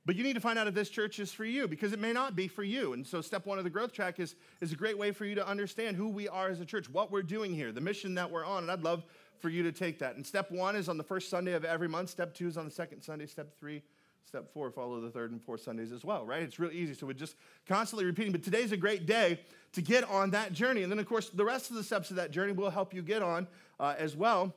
But 0.06 0.16
you 0.16 0.24
need 0.24 0.34
to 0.34 0.40
find 0.40 0.60
out 0.60 0.68
if 0.68 0.76
this 0.76 0.90
church 0.90 1.18
is 1.18 1.32
for 1.32 1.46
you 1.46 1.68
because 1.68 1.94
it 1.94 2.00
may 2.00 2.14
not 2.14 2.36
be 2.36 2.48
for 2.48 2.64
you. 2.64 2.94
And 2.94 3.08
so, 3.08 3.22
step 3.22 3.48
one 3.48 3.58
of 3.58 3.64
the 3.64 3.72
growth 3.72 3.92
track 3.92 4.20
is, 4.20 4.36
is 4.62 4.72
a 4.72 4.76
great 4.76 4.98
way 4.98 5.12
for 5.12 5.26
you 5.26 5.34
to 5.34 5.48
understand 5.48 5.98
who 5.98 6.10
we 6.10 6.28
are 6.28 6.50
as 6.50 6.60
a 6.60 6.66
church, 6.66 6.88
what 6.90 7.12
we're 7.12 7.24
doing 7.24 7.56
here, 7.56 7.72
the 7.72 7.82
mission 7.82 8.14
that 8.16 8.30
we're 8.30 8.46
on. 8.46 8.64
And 8.64 8.72
I'd 8.72 8.84
love 8.84 9.04
for 9.40 9.50
you 9.50 9.64
to 9.64 9.72
take 9.72 9.98
that. 10.00 10.16
And 10.16 10.24
step 10.24 10.52
one 10.52 10.76
is 10.76 10.90
on 10.90 10.98
the 10.98 11.04
first 11.04 11.30
Sunday 11.30 11.54
of 11.54 11.66
every 11.66 11.88
month, 11.88 12.12
step 12.12 12.36
two 12.36 12.48
is 12.48 12.56
on 12.56 12.66
the 12.66 12.72
second 12.72 13.02
Sunday, 13.02 13.26
step 13.26 13.58
three, 13.58 13.82
step 14.26 14.52
four, 14.54 14.72
follow 14.72 15.00
the 15.00 15.10
third 15.10 15.32
and 15.32 15.42
fourth 15.42 15.62
Sundays 15.62 15.92
as 15.92 16.04
well, 16.04 16.26
right? 16.26 16.42
It's 16.42 16.60
really 16.60 16.76
easy. 16.76 16.94
So 16.94 17.06
we're 17.06 17.14
just 17.14 17.36
constantly 17.68 18.06
repeating. 18.06 18.32
But 18.32 18.44
today's 18.44 18.72
a 18.72 18.78
great 18.78 19.06
day 19.06 19.40
to 19.74 19.82
get 19.82 20.04
on 20.10 20.32
that 20.32 20.52
journey. 20.52 20.84
And 20.84 20.92
then, 20.92 21.00
of 21.00 21.06
course, 21.08 21.30
the 21.30 21.46
rest 21.46 21.70
of 21.70 21.76
the 21.76 21.84
steps 21.84 22.10
of 22.10 22.16
that 22.18 22.32
journey 22.32 22.54
will 22.54 22.70
help 22.70 22.94
you 22.94 23.02
get 23.02 23.22
on 23.22 23.48
uh, 23.80 23.96
as 23.98 24.16
well 24.16 24.54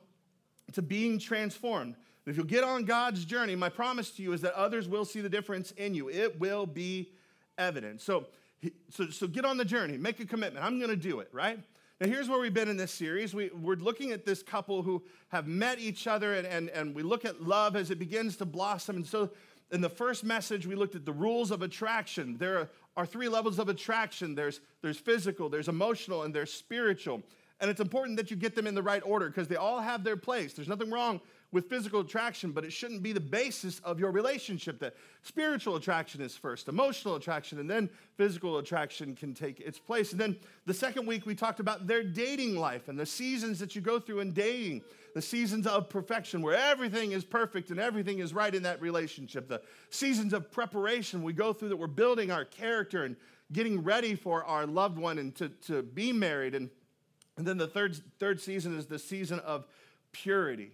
to 0.73 0.81
being 0.81 1.19
transformed. 1.19 1.95
If 2.25 2.35
you'll 2.35 2.45
get 2.45 2.63
on 2.63 2.85
God's 2.85 3.25
journey, 3.25 3.55
my 3.55 3.69
promise 3.69 4.11
to 4.11 4.23
you 4.23 4.33
is 4.33 4.41
that 4.41 4.53
others 4.53 4.87
will 4.87 5.05
see 5.05 5.21
the 5.21 5.29
difference 5.29 5.71
in 5.71 5.93
you. 5.93 6.09
It 6.09 6.39
will 6.39 6.65
be 6.65 7.11
evident. 7.57 8.01
So, 8.01 8.27
so, 8.89 9.09
so 9.09 9.27
get 9.27 9.45
on 9.45 9.57
the 9.57 9.65
journey, 9.65 9.97
make 9.97 10.19
a 10.19 10.25
commitment. 10.25 10.63
I'm 10.63 10.77
going 10.79 10.91
to 10.91 10.95
do 10.95 11.21
it, 11.21 11.29
right? 11.31 11.59
Now, 11.99 12.07
here's 12.07 12.29
where 12.29 12.39
we've 12.39 12.53
been 12.53 12.69
in 12.69 12.77
this 12.77 12.93
series. 12.93 13.33
We, 13.33 13.49
we're 13.49 13.75
looking 13.75 14.11
at 14.11 14.25
this 14.25 14.41
couple 14.41 14.83
who 14.83 15.03
have 15.29 15.47
met 15.47 15.79
each 15.79 16.07
other, 16.07 16.35
and, 16.35 16.47
and, 16.47 16.69
and 16.69 16.95
we 16.95 17.03
look 17.03 17.25
at 17.25 17.41
love 17.41 17.75
as 17.75 17.91
it 17.91 17.99
begins 17.99 18.37
to 18.37 18.45
blossom. 18.45 18.97
And 18.97 19.05
so, 19.05 19.31
in 19.71 19.81
the 19.81 19.89
first 19.89 20.23
message, 20.23 20.65
we 20.65 20.75
looked 20.75 20.95
at 20.95 21.05
the 21.05 21.13
rules 21.13 21.51
of 21.51 21.61
attraction. 21.61 22.37
There 22.37 22.69
are, 22.97 23.05
three 23.05 23.29
levels 23.29 23.59
of 23.59 23.69
attraction 23.69 24.35
there's, 24.35 24.59
there's 24.81 24.97
physical, 24.97 25.47
there's 25.47 25.69
emotional, 25.69 26.23
and 26.23 26.33
there's 26.33 26.51
spiritual. 26.51 27.21
And 27.61 27.69
it's 27.69 27.79
important 27.79 28.17
that 28.17 28.31
you 28.31 28.37
get 28.37 28.55
them 28.55 28.67
in 28.67 28.75
the 28.75 28.83
right 28.83 29.01
order 29.05 29.27
because 29.27 29.47
they 29.47 29.55
all 29.55 29.79
have 29.79 30.03
their 30.03 30.17
place. 30.17 30.53
There's 30.53 30.67
nothing 30.67 30.89
wrong 30.89 31.21
with 31.51 31.67
physical 31.67 32.01
attraction, 32.01 32.51
but 32.51 32.63
it 32.63 32.71
shouldn't 32.71 33.01
be 33.01 33.11
the 33.11 33.19
basis 33.19 33.79
of 33.79 33.99
your 33.99 34.11
relationship. 34.11 34.79
That 34.79 34.95
spiritual 35.23 35.75
attraction 35.75 36.21
is 36.21 36.35
first, 36.35 36.67
emotional 36.67 37.15
attraction, 37.15 37.59
and 37.59 37.69
then 37.69 37.89
physical 38.17 38.59
attraction 38.59 39.15
can 39.15 39.33
take 39.33 39.59
its 39.59 39.79
place. 39.79 40.11
And 40.11 40.21
then 40.21 40.37
the 40.65 40.73
second 40.73 41.07
week, 41.07 41.25
we 41.25 41.33
talked 41.33 41.59
about 41.59 41.87
their 41.87 42.03
dating 42.03 42.55
life 42.55 42.87
and 42.87 42.99
the 42.99 43.05
seasons 43.05 43.57
that 43.59 43.75
you 43.75 43.81
go 43.81 43.99
through 43.99 44.19
in 44.19 44.31
dating, 44.31 44.83
the 45.15 45.21
seasons 45.21 45.65
of 45.65 45.89
perfection, 45.89 46.41
where 46.41 46.55
everything 46.55 47.13
is 47.13 47.23
perfect 47.23 47.71
and 47.71 47.79
everything 47.79 48.19
is 48.19 48.33
right 48.33 48.53
in 48.53 48.63
that 48.63 48.79
relationship, 48.81 49.47
the 49.47 49.61
seasons 49.89 50.33
of 50.33 50.51
preparation 50.51 51.23
we 51.23 51.33
go 51.33 51.51
through 51.51 51.69
that 51.69 51.77
we're 51.77 51.87
building 51.87 52.29
our 52.31 52.45
character 52.45 53.05
and 53.05 53.15
getting 53.51 53.83
ready 53.83 54.13
for 54.13 54.43
our 54.43 54.67
loved 54.67 54.99
one 54.99 55.17
and 55.17 55.35
to, 55.35 55.49
to 55.49 55.81
be 55.81 56.13
married 56.13 56.53
and 56.53 56.69
and 57.39 57.47
then 57.47 57.57
the 57.57 57.67
third, 57.67 57.95
third 58.19 58.41
season 58.41 58.77
is 58.77 58.87
the 58.87 58.99
season 58.99 59.39
of 59.39 59.65
purity. 60.11 60.73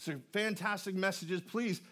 So, 0.00 0.14
fantastic 0.32 0.94
messages. 0.94 1.42
Please 1.42 1.82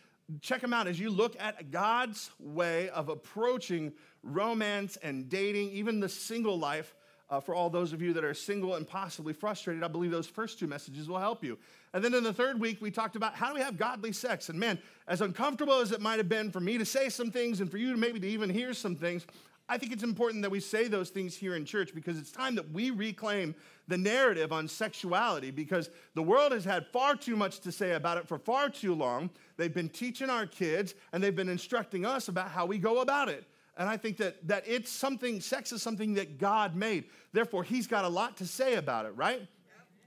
check 0.41 0.63
them 0.63 0.73
out 0.73 0.87
as 0.87 0.99
you 0.99 1.11
look 1.11 1.37
at 1.39 1.71
God's 1.71 2.31
way 2.39 2.89
of 2.89 3.11
approaching 3.11 3.93
romance 4.23 4.97
and 5.03 5.29
dating, 5.29 5.73
even 5.73 6.01
the 6.01 6.09
single 6.09 6.59
life. 6.59 6.95
Uh, 7.29 7.39
for 7.39 7.55
all 7.55 7.69
those 7.69 7.93
of 7.93 8.01
you 8.01 8.15
that 8.15 8.25
are 8.25 8.33
single 8.33 8.77
and 8.77 8.89
possibly 8.89 9.35
frustrated, 9.35 9.85
I 9.85 9.89
believe 9.89 10.11
those 10.11 10.27
first 10.27 10.59
two 10.59 10.67
messages 10.67 11.07
will 11.07 11.19
help 11.19 11.45
you. 11.45 11.59
And 11.93 12.03
then 12.03 12.15
in 12.15 12.25
the 12.25 12.33
third 12.33 12.59
week, 12.59 12.81
we 12.81 12.91
talked 12.91 13.17
about 13.17 13.35
how 13.35 13.49
do 13.49 13.57
we 13.57 13.61
have 13.61 13.77
godly 13.77 14.13
sex. 14.13 14.49
And 14.49 14.59
man, 14.59 14.79
as 15.07 15.21
uncomfortable 15.21 15.79
as 15.79 15.93
it 15.93 16.01
might 16.01 16.17
have 16.17 16.31
been 16.31 16.51
for 16.51 16.61
me 16.61 16.79
to 16.79 16.87
say 16.87 17.11
some 17.11 17.31
things 17.31 17.61
and 17.61 17.71
for 17.71 17.77
you 17.77 17.93
to 17.93 17.99
maybe 17.99 18.19
to 18.19 18.27
even 18.27 18.49
hear 18.49 18.73
some 18.73 18.97
things, 18.97 19.27
I 19.69 19.77
think 19.77 19.93
it's 19.93 20.03
important 20.03 20.43
that 20.43 20.51
we 20.51 20.61
say 20.61 20.89
those 20.89 21.11
things 21.11 21.37
here 21.37 21.55
in 21.55 21.65
church 21.67 21.95
because 21.95 22.19
it's 22.19 22.31
time 22.31 22.55
that 22.55 22.71
we 22.73 22.91
reclaim 22.91 23.55
the 23.87 23.99
narrative 23.99 24.51
on 24.51 24.67
sexuality 24.67 25.51
because 25.51 25.91
the 26.15 26.23
world 26.23 26.53
has 26.53 26.65
had 26.65 26.87
far 26.87 27.15
too 27.15 27.37
much 27.37 27.61
to 27.61 27.73
say 27.73 27.93
about 27.93 28.17
it 28.17 28.27
for 28.27 28.39
far 28.39 28.71
too 28.71 28.95
long. 28.95 29.29
They've 29.59 29.73
been 29.73 29.91
teaching 29.91 30.31
our 30.31 30.47
kids 30.47 30.95
and 31.13 31.23
they've 31.23 31.37
been 31.37 31.51
instructing 31.51 32.07
us 32.07 32.29
about 32.29 32.49
how 32.49 32.65
we 32.65 32.79
go 32.79 33.01
about 33.01 33.29
it. 33.29 33.45
And 33.77 33.89
I 33.89 33.97
think 33.97 34.17
that, 34.17 34.47
that 34.49 34.65
it's 34.67 34.91
something, 34.91 35.41
sex 35.41 35.71
is 35.71 35.83
something 35.83 36.15
that 36.15 36.39
God 36.39 36.75
made. 36.75 37.05
Therefore, 37.33 37.63
He's 37.63 37.87
got 37.87 38.05
a 38.05 38.09
lot 38.09 38.39
to 38.39 38.47
say 38.47 38.75
about 38.75 39.07
it, 39.07 39.13
right? 39.17 39.47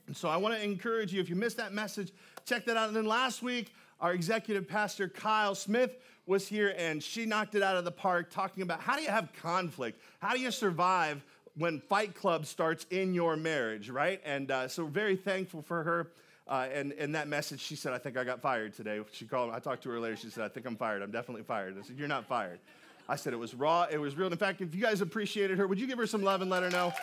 And 0.08 0.18
so 0.18 0.28
I 0.28 0.38
want 0.38 0.56
to 0.56 0.64
encourage 0.64 1.14
you, 1.14 1.22
if 1.22 1.30
you 1.30 1.38
missed 1.38 1.58
that 1.58 1.72
message, 1.72 2.12
check 2.46 2.66
that 2.66 2.76
out. 2.76 2.88
And 2.88 2.96
then 2.96 3.06
last 3.06 3.42
week, 3.42 3.74
our 4.02 4.14
executive 4.14 4.68
pastor, 4.68 5.08
Kyle 5.08 5.56
Smith, 5.56 5.98
was 6.26 6.48
here 6.48 6.74
and 6.78 7.02
she 7.02 7.26
knocked 7.26 7.56
it 7.56 7.64
out 7.64 7.76
of 7.76 7.86
the 7.86 7.92
park 7.92 8.32
talking 8.32 8.64
about 8.64 8.80
how 8.80 8.96
do 8.96 9.02
you 9.02 9.10
have 9.10 9.32
conflict? 9.34 10.00
How 10.20 10.34
do 10.34 10.40
you 10.40 10.52
survive 10.52 11.24
when 11.58 11.80
Fight 11.80 12.16
Club 12.16 12.46
starts 12.46 12.86
in 12.90 13.14
your 13.14 13.36
marriage, 13.36 13.90
right? 13.90 14.22
And 14.24 14.52
uh, 14.52 14.68
so 14.68 14.86
very 14.86 15.16
thankful 15.16 15.62
for 15.62 15.84
her. 15.84 16.12
Uh, 16.48 16.68
and 16.74 16.92
in 16.94 17.14
that 17.14 17.28
message, 17.28 17.60
she 17.60 17.76
said, 17.76 17.94
I 17.94 17.98
think 17.98 18.18
I 18.18 18.24
got 18.24 18.42
fired 18.42 18.74
today. 18.74 19.00
She 19.12 19.26
called, 19.26 19.52
I 19.52 19.60
talked 19.60 19.84
to 19.84 19.90
her 19.90 20.00
later. 20.00 20.16
She 20.16 20.30
said, 20.30 20.44
I 20.44 20.50
think 20.50 20.66
I'm 20.66 20.76
fired. 20.76 21.02
I'm 21.02 21.12
definitely 21.12 21.44
fired. 21.44 21.78
I 21.78 21.86
said, 21.86 21.98
You're 21.98 22.08
not 22.08 22.26
fired. 22.26 22.60
I 23.08 23.16
said, 23.16 23.34
It 23.34 23.38
was 23.38 23.54
raw. 23.54 23.88
It 23.90 23.98
was 23.98 24.16
real. 24.18 24.32
In 24.32 24.38
fact, 24.38 24.62
if 24.62 24.74
you 24.76 24.82
guys 24.82 25.02
appreciated 25.02 25.58
her, 25.58 25.68
would 25.68 25.80
you 25.80 25.88
give 25.88 25.98
her 25.98 26.08
some 26.08 26.24
love 26.24 26.42
and 26.42 26.50
let 26.50 26.64
her 26.64 26.70
know? 26.70 26.94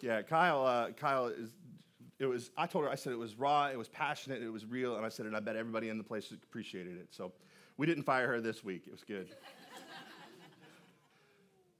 Yeah, 0.00 0.22
Kyle, 0.22 0.64
uh, 0.64 0.90
Kyle 0.92 1.26
is, 1.26 1.50
it 2.20 2.26
was, 2.26 2.50
I 2.54 2.66
told 2.66 2.84
her, 2.84 2.90
I 2.90 2.96
said 2.96 3.14
it 3.14 3.18
was 3.18 3.34
raw, 3.34 3.68
it 3.68 3.78
was 3.78 3.88
passionate, 3.88 4.42
it 4.42 4.50
was 4.50 4.66
real, 4.66 4.96
and 4.96 5.06
I 5.06 5.08
said, 5.08 5.24
and 5.24 5.34
I 5.34 5.40
bet 5.40 5.56
everybody 5.56 5.88
in 5.88 5.96
the 5.96 6.04
place 6.04 6.30
appreciated 6.30 6.98
it. 6.98 7.08
So 7.10 7.32
we 7.78 7.86
didn't 7.86 8.04
fire 8.04 8.28
her 8.28 8.42
this 8.42 8.62
week. 8.62 8.82
It 8.86 8.92
was 8.92 9.02
good. 9.02 9.26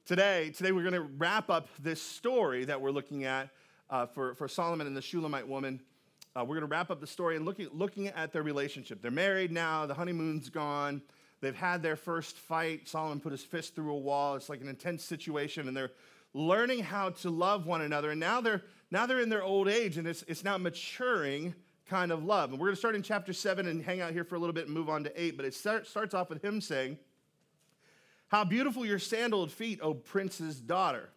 today, 0.07 0.51
today 0.51 0.73
we're 0.73 0.83
going 0.83 0.95
to 0.95 1.09
wrap 1.19 1.51
up 1.51 1.69
this 1.79 2.01
story 2.01 2.65
that 2.65 2.81
we're 2.81 2.91
looking 2.91 3.25
at 3.25 3.51
uh, 3.91 4.07
for, 4.07 4.35
for 4.35 4.49
Solomon 4.49 4.87
and 4.87 4.97
the 4.97 5.03
Shulamite 5.03 5.47
woman. 5.47 5.79
Uh, 6.35 6.41
we're 6.41 6.55
going 6.55 6.61
to 6.61 6.75
wrap 6.75 6.91
up 6.91 7.01
the 7.01 7.07
story 7.07 7.37
and 7.37 7.45
looking, 7.45 7.69
looking 7.75 8.09
at 8.09 8.33
their 8.33 8.43
relationship. 8.43 9.03
They're 9.03 9.11
married 9.11 9.53
now, 9.53 9.85
the 9.85 9.95
honeymoon's 9.95 10.49
gone, 10.49 11.03
they've 11.43 11.55
had 11.55 11.83
their 11.83 11.97
first 11.97 12.39
fight. 12.39 12.89
Solomon 12.89 13.21
put 13.21 13.33
his 13.33 13.45
fist 13.45 13.75
through 13.75 13.93
a 13.93 13.99
wall. 13.99 14.37
It's 14.37 14.49
like 14.49 14.63
an 14.63 14.69
intense 14.69 15.05
situation, 15.05 15.69
and 15.69 15.77
they're 15.77 15.93
learning 16.33 16.85
how 16.85 17.11
to 17.11 17.29
love 17.29 17.67
one 17.67 17.83
another. 17.83 18.13
And 18.13 18.21
now 18.21 18.41
they're 18.41 18.63
now 18.91 19.07
they're 19.07 19.21
in 19.21 19.29
their 19.29 19.43
old 19.43 19.69
age, 19.69 19.99
and 19.99 20.07
it's 20.07 20.23
it's 20.27 20.45
now 20.45 20.59
maturing 20.59 21.55
kind 21.89 22.13
of 22.13 22.25
love. 22.25 22.51
And 22.51 22.61
we're 22.61 22.69
going 22.69 22.77
to 22.77 22.79
start 22.79 22.95
in 22.95 23.03
chapter 23.03 23.33
seven 23.33 23.67
and 23.67 23.83
hang 23.83 24.01
out 24.01 24.13
here 24.13 24.25
for 24.25 24.37
a 24.37 24.39
little 24.39 24.53
bit 24.53 24.67
and 24.67 24.75
move 24.75 24.89
on 24.89 25.05
to 25.05 25.21
eight. 25.21 25.37
But 25.37 25.47
it 25.47 25.55
start, 25.55 25.87
starts 25.87 26.15
off 26.15 26.31
with 26.31 26.43
him 26.45 26.61
saying, 26.61 26.99
"How 28.29 28.45
beautiful 28.45 28.85
your 28.85 28.99
sandaled 28.99 29.53
feet, 29.53 29.81
O 29.83 29.95
prince's 29.95 30.61
daughter! 30.61 31.11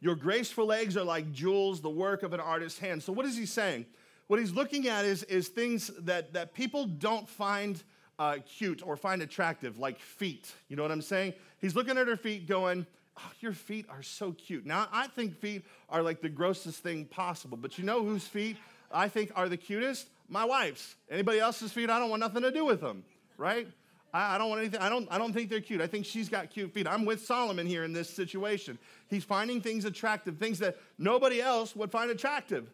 Your 0.00 0.14
graceful 0.14 0.66
legs 0.66 0.96
are 0.96 1.04
like 1.04 1.32
jewels, 1.32 1.80
the 1.80 1.90
work 1.90 2.22
of 2.22 2.32
an 2.32 2.40
artist's 2.40 2.78
hand." 2.78 3.02
So 3.02 3.12
what 3.12 3.26
is 3.26 3.36
he 3.36 3.46
saying? 3.46 3.86
What 4.26 4.38
he's 4.38 4.52
looking 4.52 4.88
at 4.88 5.04
is 5.04 5.22
is 5.24 5.48
things 5.48 5.90
that 6.00 6.32
that 6.32 6.54
people 6.54 6.86
don't 6.86 7.28
find. 7.28 7.82
Uh, 8.18 8.36
cute 8.46 8.82
or 8.86 8.98
find 8.98 9.22
attractive, 9.22 9.78
like 9.78 9.98
feet. 9.98 10.52
You 10.68 10.76
know 10.76 10.82
what 10.82 10.92
I'm 10.92 11.00
saying? 11.00 11.32
He's 11.58 11.74
looking 11.74 11.96
at 11.96 12.06
her 12.06 12.18
feet, 12.18 12.46
going, 12.46 12.86
oh, 13.18 13.30
your 13.40 13.52
feet 13.52 13.86
are 13.88 14.02
so 14.02 14.32
cute. 14.32 14.66
Now, 14.66 14.88
I 14.92 15.06
think 15.08 15.36
feet 15.36 15.64
are 15.88 16.02
like 16.02 16.20
the 16.20 16.28
grossest 16.28 16.82
thing 16.82 17.04
possible, 17.06 17.56
but 17.56 17.78
you 17.78 17.84
know 17.84 18.02
whose 18.02 18.24
feet 18.24 18.56
I 18.92 19.08
think 19.08 19.32
are 19.36 19.48
the 19.48 19.56
cutest? 19.56 20.08
My 20.28 20.44
wife's. 20.44 20.94
Anybody 21.10 21.40
else's 21.40 21.72
feet, 21.72 21.90
I 21.90 21.98
don't 21.98 22.10
want 22.10 22.20
nothing 22.20 22.42
to 22.42 22.50
do 22.50 22.64
with 22.64 22.80
them, 22.80 23.04
right? 23.36 23.66
I, 24.12 24.34
I 24.34 24.38
don't 24.38 24.48
want 24.48 24.60
anything, 24.60 24.80
I 24.80 24.88
don't, 24.88 25.08
I 25.10 25.18
don't 25.18 25.32
think 25.32 25.50
they're 25.50 25.60
cute. 25.60 25.80
I 25.80 25.86
think 25.86 26.06
she's 26.06 26.28
got 26.28 26.50
cute 26.50 26.72
feet. 26.72 26.86
I'm 26.86 27.04
with 27.04 27.24
Solomon 27.24 27.66
here 27.66 27.84
in 27.84 27.92
this 27.92 28.08
situation. 28.08 28.78
He's 29.08 29.24
finding 29.24 29.60
things 29.60 29.84
attractive, 29.84 30.38
things 30.38 30.58
that 30.60 30.76
nobody 30.98 31.40
else 31.40 31.74
would 31.76 31.90
find 31.90 32.10
attractive. 32.10 32.70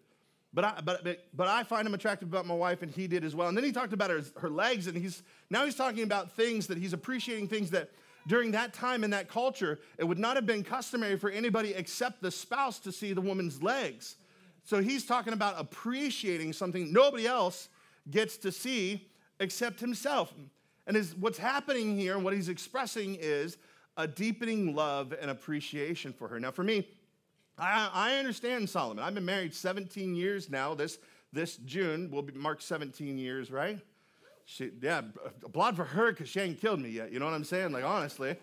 But 0.55 0.65
I, 0.65 0.81
but, 0.83 1.05
but, 1.05 1.27
but 1.35 1.49
I 1.49 1.65
find 1.65 1.87
him 1.87 1.93
attractive 1.93 2.29
about 2.29 2.47
my 2.47 2.55
wife, 2.55 2.81
and 2.83 2.91
he 2.91 3.07
did 3.07 3.25
as 3.25 3.35
well. 3.35 3.49
And 3.49 3.57
then 3.57 3.65
he 3.65 3.73
talked 3.73 3.93
about 3.93 4.09
her, 4.09 4.23
her 4.41 4.49
legs, 4.49 4.87
and 4.87 4.97
he's 4.97 5.23
now 5.51 5.67
he's 5.67 5.75
talking 5.75 6.03
about 6.03 6.33
things 6.33 6.67
that 6.69 6.79
he's 6.79 6.95
appreciating 6.95 7.49
things 7.49 7.71
that 7.71 7.91
during 8.27 8.51
that 8.53 8.73
time 8.73 9.05
in 9.05 9.11
that 9.11 9.29
culture, 9.29 9.79
it 9.99 10.05
would 10.05 10.19
not 10.19 10.37
have 10.37 10.47
been 10.47 10.65
customary 10.65 11.17
for 11.17 11.31
anybody 11.31 11.75
except 11.75 12.23
the 12.23 12.31
spouse 12.31 12.79
to 12.81 12.93
see 12.93 13.13
the 13.13 13.21
woman's 13.21 13.63
legs. 13.63 14.17
So 14.65 14.81
he's 14.83 15.07
talking 15.07 15.33
about 15.33 15.55
appreciating 15.59 16.53
something 16.53 16.93
nobody 16.93 17.27
else 17.27 17.69
gets 18.11 18.37
to 18.39 18.51
see 18.51 19.09
except 19.39 19.79
himself. 19.79 20.33
And 20.87 20.97
his, 20.97 21.15
what's 21.15 21.39
happening 21.39 21.97
here 21.97 22.15
and 22.15 22.25
what 22.25 22.35
he's 22.35 22.49
expressing 22.49 23.17
is 23.21 23.59
a 23.97 24.07
deepening 24.07 24.75
love 24.75 25.15
and 25.21 25.31
appreciation 25.31 26.13
for 26.13 26.29
her. 26.29 26.41
Now, 26.41 26.51
for 26.51 26.65
me, 26.65 26.87
I, 27.59 27.91
I 27.93 28.17
understand 28.17 28.69
Solomon. 28.69 29.03
I've 29.03 29.15
been 29.15 29.25
married 29.25 29.55
17 29.55 30.15
years 30.15 30.51
now. 30.51 30.75
This, 30.75 30.99
this 31.33 31.57
June 31.59 32.11
will 32.11 32.23
be 32.23 32.33
mark 32.35 32.61
17 32.61 33.19
years, 33.19 33.51
right? 33.51 33.79
She, 34.47 34.71
yeah, 34.81 35.03
applaud 35.45 35.77
for 35.77 35.85
her 35.85 36.13
because 36.13 36.29
she 36.29 36.41
ain't 36.41 36.61
killed 36.61 36.81
me 36.81 36.89
yet. 36.89 37.13
You 37.13 37.19
know 37.19 37.25
what 37.25 37.35
I'm 37.35 37.45
saying? 37.45 37.73
Like, 37.73 37.85
honestly. 37.85 38.37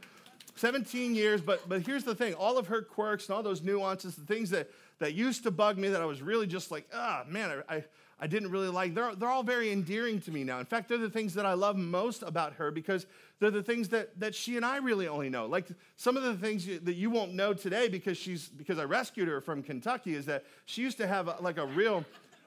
17 0.55 1.15
years, 1.15 1.41
but, 1.41 1.67
but 1.67 1.81
here's 1.81 2.03
the 2.03 2.13
thing 2.13 2.36
all 2.36 2.60
of 2.60 2.67
her 2.67 2.81
quirks 2.81 3.27
and 3.27 3.36
all 3.36 3.41
those 3.41 3.63
nuances, 3.63 4.15
the 4.15 4.25
things 4.25 4.51
that, 4.51 4.69
that 5.00 5.15
used 5.15 5.43
to 5.43 5.51
bug 5.51 5.77
me 5.77 5.88
that 5.89 6.01
I 6.01 6.05
was 6.05 6.22
really 6.22 6.45
just 6.45 6.69
like, 6.69 6.88
ah, 6.93 7.24
oh, 7.25 7.31
man, 7.31 7.63
I, 7.67 7.75
I, 7.77 7.83
I 8.19 8.27
didn't 8.27 8.51
really 8.51 8.67
like, 8.67 8.93
they're, 8.93 9.15
they're 9.15 9.29
all 9.29 9.43
very 9.43 9.72
endearing 9.72 10.22
to 10.22 10.31
me 10.31 10.43
now. 10.43 10.60
In 10.60 10.65
fact, 10.65 10.89
they're 10.89 10.98
the 10.98 11.10
things 11.10 11.33
that 11.33 11.45
I 11.45 11.53
love 11.53 11.75
most 11.75 12.22
about 12.22 12.53
her 12.53 12.69
because 12.69 13.07
they're 13.39 13.51
the 13.51 13.63
things 13.63 13.89
that, 13.89 14.19
that 14.19 14.36
she 14.36 14.55
and 14.55 14.65
I 14.65 14.77
really 14.77 15.07
only 15.07 15.29
know. 15.29 15.48
Like 15.48 15.67
some 15.95 16.15
of 16.15 16.24
the 16.24 16.36
things 16.36 16.67
you, 16.67 16.79
that 16.79 16.93
you 16.93 17.10
won't 17.10 17.33
know 17.33 17.53
today 17.53 17.88
because 17.88 18.17
she's 18.17 18.48
because 18.48 18.77
I 18.77 18.83
rescued 18.83 19.27
her 19.27 19.41
from 19.41 19.63
Kentucky 19.63 20.13
is 20.13 20.25
that 20.27 20.45
she 20.65 20.81
used 20.81 20.98
to 20.98 21.07
have 21.07 21.27
a, 21.27 21.38
like 21.41 21.57
a 21.57 21.65
real 21.65 22.05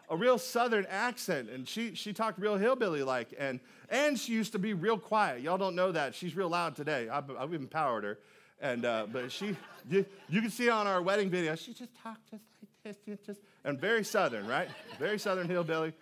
a 0.08 0.16
real 0.16 0.38
southern 0.38 0.86
accent 0.86 1.50
and 1.50 1.68
she, 1.68 1.94
she 1.94 2.12
talked 2.12 2.38
real 2.38 2.56
hillbilly 2.56 3.02
like 3.02 3.34
and, 3.38 3.60
and 3.88 4.18
she 4.18 4.32
used 4.32 4.52
to 4.52 4.58
be 4.58 4.72
real 4.74 4.98
quiet. 4.98 5.42
Y'all 5.42 5.58
don't 5.58 5.74
know 5.74 5.92
that. 5.92 6.14
She's 6.14 6.36
real 6.36 6.48
loud 6.48 6.76
today. 6.76 7.08
I've, 7.08 7.30
I've 7.36 7.52
empowered 7.54 8.04
her. 8.04 8.18
And 8.60 8.84
uh, 8.84 9.06
but 9.12 9.30
she 9.30 9.56
you, 9.90 10.06
you 10.28 10.40
can 10.40 10.50
see 10.50 10.70
on 10.70 10.86
our 10.86 11.02
wedding 11.02 11.28
video 11.28 11.54
she 11.56 11.74
just 11.74 11.94
talked 12.02 12.30
just 12.30 12.42
like 12.84 12.96
this 13.06 13.18
just 13.26 13.40
and 13.64 13.78
very 13.78 14.04
southern 14.04 14.46
right? 14.46 14.68
Very 14.98 15.18
southern 15.18 15.48
hillbilly. 15.48 15.92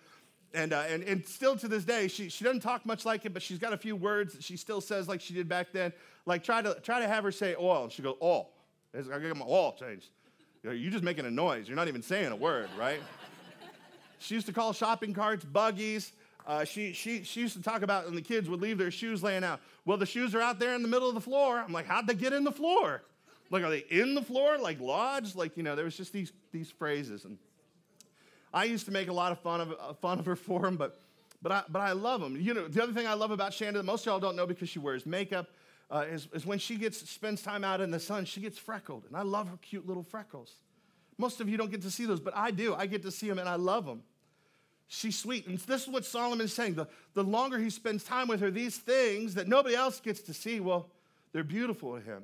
And, 0.53 0.71
uh, 0.71 0.85
and, 0.87 1.03
and 1.03 1.25
still 1.25 1.57
to 1.57 1.67
this 1.67 1.83
day 1.83 2.07
she, 2.07 2.29
she 2.29 2.45
doesn't 2.45 2.61
talk 2.61 2.85
much 2.85 3.05
like 3.05 3.25
it 3.25 3.33
but 3.33 3.41
she's 3.41 3.59
got 3.59 3.73
a 3.73 3.77
few 3.77 3.95
words 3.95 4.33
that 4.33 4.43
she 4.43 4.55
still 4.55 4.81
says 4.81 5.07
like 5.07 5.19
she 5.19 5.33
did 5.33 5.49
back 5.49 5.73
then. 5.73 5.91
Like 6.25 6.43
try 6.43 6.61
to 6.61 6.77
try 6.81 6.99
to 6.99 7.07
have 7.07 7.23
her 7.23 7.31
say 7.31 7.55
oil 7.59 7.83
and 7.83 7.91
she 7.91 8.01
goes 8.01 8.17
oil 8.21 8.51
i 8.95 9.19
get 9.19 9.35
my 9.35 9.45
oil 9.45 9.75
changed. 9.77 10.09
You're 10.63 10.91
just 10.91 11.03
making 11.03 11.25
a 11.25 11.31
noise. 11.31 11.67
You're 11.67 11.75
not 11.75 11.87
even 11.87 12.01
saying 12.01 12.31
a 12.31 12.35
word 12.35 12.69
right 12.79 13.01
she 14.19 14.35
used 14.35 14.47
to 14.47 14.53
call 14.53 14.73
shopping 14.73 15.13
carts 15.13 15.45
buggies. 15.45 16.11
Uh, 16.47 16.63
she, 16.63 16.93
she, 16.93 17.23
she 17.23 17.39
used 17.41 17.55
to 17.55 17.63
talk 17.63 17.81
about 17.81 18.05
when 18.05 18.15
the 18.15 18.21
kids 18.21 18.49
would 18.49 18.61
leave 18.61 18.77
their 18.77 18.91
shoes 18.91 19.23
laying 19.23 19.43
out. 19.43 19.59
Well, 19.83 19.97
the 19.97 20.05
shoes 20.05 20.35
are 20.35 20.41
out 20.41 20.59
there 20.59 20.75
in 20.75 20.81
the 20.81 20.87
middle 20.87 21.09
of 21.09 21.15
the 21.15 21.21
floor. 21.21 21.57
I'm 21.57 21.73
like, 21.73 21.87
how'd 21.87 22.07
they 22.07 22.13
get 22.13 22.33
in 22.33 22.43
the 22.43 22.51
floor? 22.51 23.01
Like, 23.49 23.63
are 23.63 23.69
they 23.69 23.85
in 23.89 24.15
the 24.15 24.21
floor, 24.21 24.57
like 24.57 24.79
lodged? 24.79 25.35
Like, 25.35 25.57
you 25.57 25.63
know, 25.63 25.75
there 25.75 25.85
was 25.85 25.97
just 25.97 26.13
these, 26.13 26.31
these 26.51 26.69
phrases. 26.69 27.25
And 27.25 27.37
I 28.53 28.65
used 28.65 28.85
to 28.85 28.91
make 28.91 29.07
a 29.07 29.13
lot 29.13 29.31
of 29.31 29.39
fun 29.39 29.61
of, 29.61 29.71
uh, 29.71 29.93
fun 29.93 30.19
of 30.19 30.25
her 30.25 30.35
for 30.35 30.61
them, 30.61 30.77
but, 30.77 30.99
but, 31.41 31.51
I, 31.51 31.63
but 31.69 31.79
I 31.79 31.91
love 31.93 32.21
them. 32.21 32.39
You 32.39 32.53
know, 32.53 32.67
the 32.67 32.81
other 32.81 32.93
thing 32.93 33.07
I 33.07 33.13
love 33.13 33.31
about 33.31 33.51
Shanda 33.51 33.73
that 33.73 33.83
most 33.83 34.01
of 34.01 34.07
y'all 34.07 34.19
don't 34.19 34.35
know 34.35 34.47
because 34.47 34.69
she 34.69 34.79
wears 34.79 35.05
makeup 35.05 35.47
uh, 35.91 36.05
is, 36.09 36.27
is 36.33 36.45
when 36.45 36.59
she 36.59 36.75
gets 36.75 37.09
spends 37.09 37.41
time 37.41 37.63
out 37.63 37.81
in 37.81 37.91
the 37.91 37.99
sun, 37.99 38.25
she 38.25 38.41
gets 38.41 38.57
freckled. 38.57 39.05
And 39.07 39.15
I 39.15 39.21
love 39.21 39.49
her 39.49 39.57
cute 39.61 39.87
little 39.87 40.03
freckles. 40.03 40.53
Most 41.17 41.39
of 41.41 41.47
you 41.47 41.57
don't 41.57 41.71
get 41.71 41.81
to 41.83 41.91
see 41.91 42.05
those, 42.05 42.19
but 42.19 42.35
I 42.35 42.51
do. 42.51 42.75
I 42.75 42.87
get 42.87 43.03
to 43.03 43.11
see 43.11 43.29
them 43.29 43.39
and 43.39 43.47
I 43.47 43.55
love 43.55 43.85
them. 43.85 44.03
She's 44.87 45.17
sweet. 45.17 45.47
And 45.47 45.57
this 45.59 45.83
is 45.83 45.87
what 45.87 46.05
Solomon's 46.05 46.53
saying. 46.53 46.75
The, 46.75 46.87
the 47.13 47.23
longer 47.23 47.57
he 47.57 47.69
spends 47.69 48.03
time 48.03 48.27
with 48.27 48.39
her, 48.41 48.51
these 48.51 48.77
things 48.77 49.33
that 49.35 49.47
nobody 49.47 49.75
else 49.75 49.99
gets 49.99 50.21
to 50.21 50.33
see, 50.33 50.59
well, 50.59 50.89
they're 51.33 51.43
beautiful 51.43 51.95
to 51.95 52.01
him. 52.01 52.23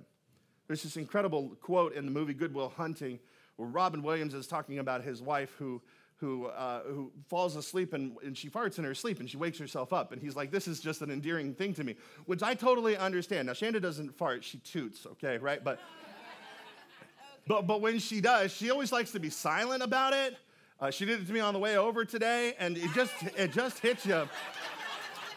There's 0.67 0.83
this 0.83 0.95
incredible 0.95 1.57
quote 1.61 1.95
in 1.95 2.05
the 2.05 2.11
movie 2.11 2.33
Good 2.33 2.53
Will 2.53 2.69
Hunting 2.69 3.19
where 3.57 3.67
Robin 3.67 4.01
Williams 4.01 4.33
is 4.33 4.47
talking 4.47 4.79
about 4.79 5.03
his 5.03 5.21
wife 5.21 5.53
who, 5.57 5.81
who, 6.17 6.45
uh, 6.47 6.83
who 6.83 7.11
falls 7.27 7.55
asleep 7.55 7.93
and, 7.93 8.15
and 8.23 8.37
she 8.37 8.49
farts 8.49 8.77
in 8.77 8.83
her 8.83 8.95
sleep 8.95 9.19
and 9.19 9.29
she 9.29 9.37
wakes 9.37 9.57
herself 9.57 9.91
up. 9.91 10.11
And 10.11 10.21
he's 10.21 10.35
like, 10.35 10.51
This 10.51 10.67
is 10.67 10.79
just 10.79 11.01
an 11.01 11.11
endearing 11.11 11.53
thing 11.53 11.73
to 11.73 11.83
me, 11.83 11.95
which 12.25 12.43
I 12.43 12.53
totally 12.53 12.95
understand. 12.95 13.47
Now, 13.47 13.53
Shanda 13.53 13.81
doesn't 13.81 14.15
fart, 14.15 14.43
she 14.43 14.59
toots, 14.59 15.05
okay, 15.05 15.37
right? 15.37 15.63
But, 15.63 15.79
but, 17.51 17.67
but 17.67 17.81
when 17.81 17.99
she 17.99 18.21
does, 18.21 18.51
she 18.51 18.71
always 18.71 18.91
likes 18.91 19.11
to 19.11 19.19
be 19.19 19.29
silent 19.29 19.83
about 19.83 20.13
it 20.13 20.37
uh, 20.81 20.89
she 20.89 21.05
did 21.05 21.21
it 21.21 21.27
to 21.27 21.33
me 21.33 21.39
on 21.39 21.53
the 21.53 21.59
way 21.59 21.77
over 21.77 22.03
today, 22.03 22.55
and 22.57 22.75
it 22.75 22.89
just 22.95 23.13
it 23.37 23.53
just 23.53 23.77
hits 23.77 24.03
you. 24.03 24.27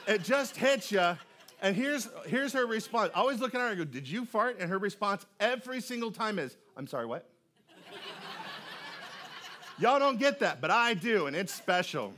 It 0.07 0.23
just 0.23 0.57
hits 0.57 0.91
you. 0.91 1.19
And 1.61 1.77
here's 1.77 2.09
here's 2.27 2.55
her 2.55 2.65
response. 2.65 3.11
I 3.15 3.21
always 3.21 3.41
look 3.41 3.55
at 3.55 3.61
her 3.61 3.69
and 3.69 3.77
go, 3.77 3.85
"Did 3.85 4.09
you 4.09 4.25
fart?" 4.25 4.57
And 4.59 4.71
her 4.71 4.79
response 4.79 5.27
every 5.39 5.83
single 5.83 6.11
time 6.11 6.39
is, 6.39 6.57
"I'm 6.79 6.87
sorry, 6.87 7.05
what?" 7.05 7.29
Y'all 9.79 9.99
don't 9.99 10.19
get 10.19 10.41
that, 10.41 10.63
but 10.63 10.71
I 10.71 10.95
do, 10.95 11.27
and 11.27 11.37
it's 11.37 11.53
special. 11.53 12.15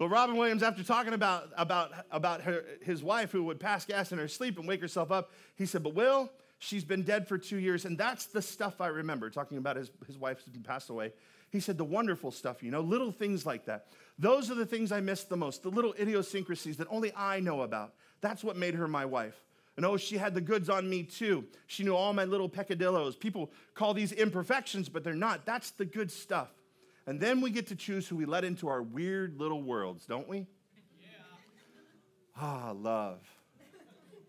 But 0.00 0.08
Robin 0.08 0.36
Williams, 0.36 0.64
after 0.64 0.82
talking 0.82 1.12
about, 1.12 1.50
about, 1.56 1.92
about 2.10 2.40
her, 2.40 2.64
his 2.82 3.04
wife 3.04 3.30
who 3.30 3.44
would 3.44 3.60
pass 3.60 3.84
gas 3.84 4.10
in 4.10 4.18
her 4.18 4.26
sleep 4.26 4.58
and 4.58 4.66
wake 4.66 4.80
herself 4.80 5.12
up, 5.12 5.30
he 5.54 5.66
said, 5.66 5.84
But 5.84 5.94
Will, 5.94 6.28
She's 6.62 6.84
been 6.84 7.04
dead 7.04 7.26
for 7.26 7.38
two 7.38 7.56
years, 7.56 7.86
and 7.86 7.96
that's 7.96 8.26
the 8.26 8.42
stuff 8.42 8.82
I 8.82 8.88
remember, 8.88 9.30
talking 9.30 9.56
about 9.56 9.76
his, 9.76 9.90
his 10.06 10.18
wife 10.18 10.44
who's 10.44 10.62
passed 10.62 10.90
away. 10.90 11.14
He 11.48 11.58
said, 11.58 11.78
the 11.78 11.84
wonderful 11.84 12.30
stuff, 12.30 12.62
you 12.62 12.70
know, 12.70 12.82
little 12.82 13.10
things 13.10 13.46
like 13.46 13.64
that. 13.64 13.86
Those 14.18 14.50
are 14.50 14.54
the 14.54 14.66
things 14.66 14.92
I 14.92 15.00
miss 15.00 15.24
the 15.24 15.38
most, 15.38 15.62
the 15.62 15.70
little 15.70 15.94
idiosyncrasies 15.98 16.76
that 16.76 16.86
only 16.90 17.12
I 17.16 17.40
know 17.40 17.62
about. 17.62 17.94
That's 18.20 18.44
what 18.44 18.58
made 18.58 18.74
her 18.74 18.86
my 18.86 19.06
wife. 19.06 19.42
And 19.78 19.86
oh, 19.86 19.96
she 19.96 20.18
had 20.18 20.34
the 20.34 20.42
goods 20.42 20.68
on 20.68 20.88
me 20.88 21.02
too. 21.02 21.46
She 21.66 21.82
knew 21.82 21.96
all 21.96 22.12
my 22.12 22.24
little 22.26 22.48
peccadillos. 22.48 23.16
People 23.16 23.50
call 23.74 23.94
these 23.94 24.12
imperfections, 24.12 24.90
but 24.90 25.02
they're 25.02 25.14
not. 25.14 25.46
That's 25.46 25.70
the 25.70 25.86
good 25.86 26.10
stuff. 26.10 26.48
And 27.06 27.18
then 27.20 27.40
we 27.40 27.50
get 27.50 27.66
to 27.68 27.76
choose 27.76 28.06
who 28.06 28.16
we 28.16 28.24
let 28.24 28.44
into 28.44 28.68
our 28.68 28.82
weird 28.82 29.38
little 29.38 29.62
worlds, 29.62 30.06
don't 30.06 30.28
we? 30.28 30.46
Yeah. 31.00 31.06
Ah, 32.36 32.72
love. 32.76 33.20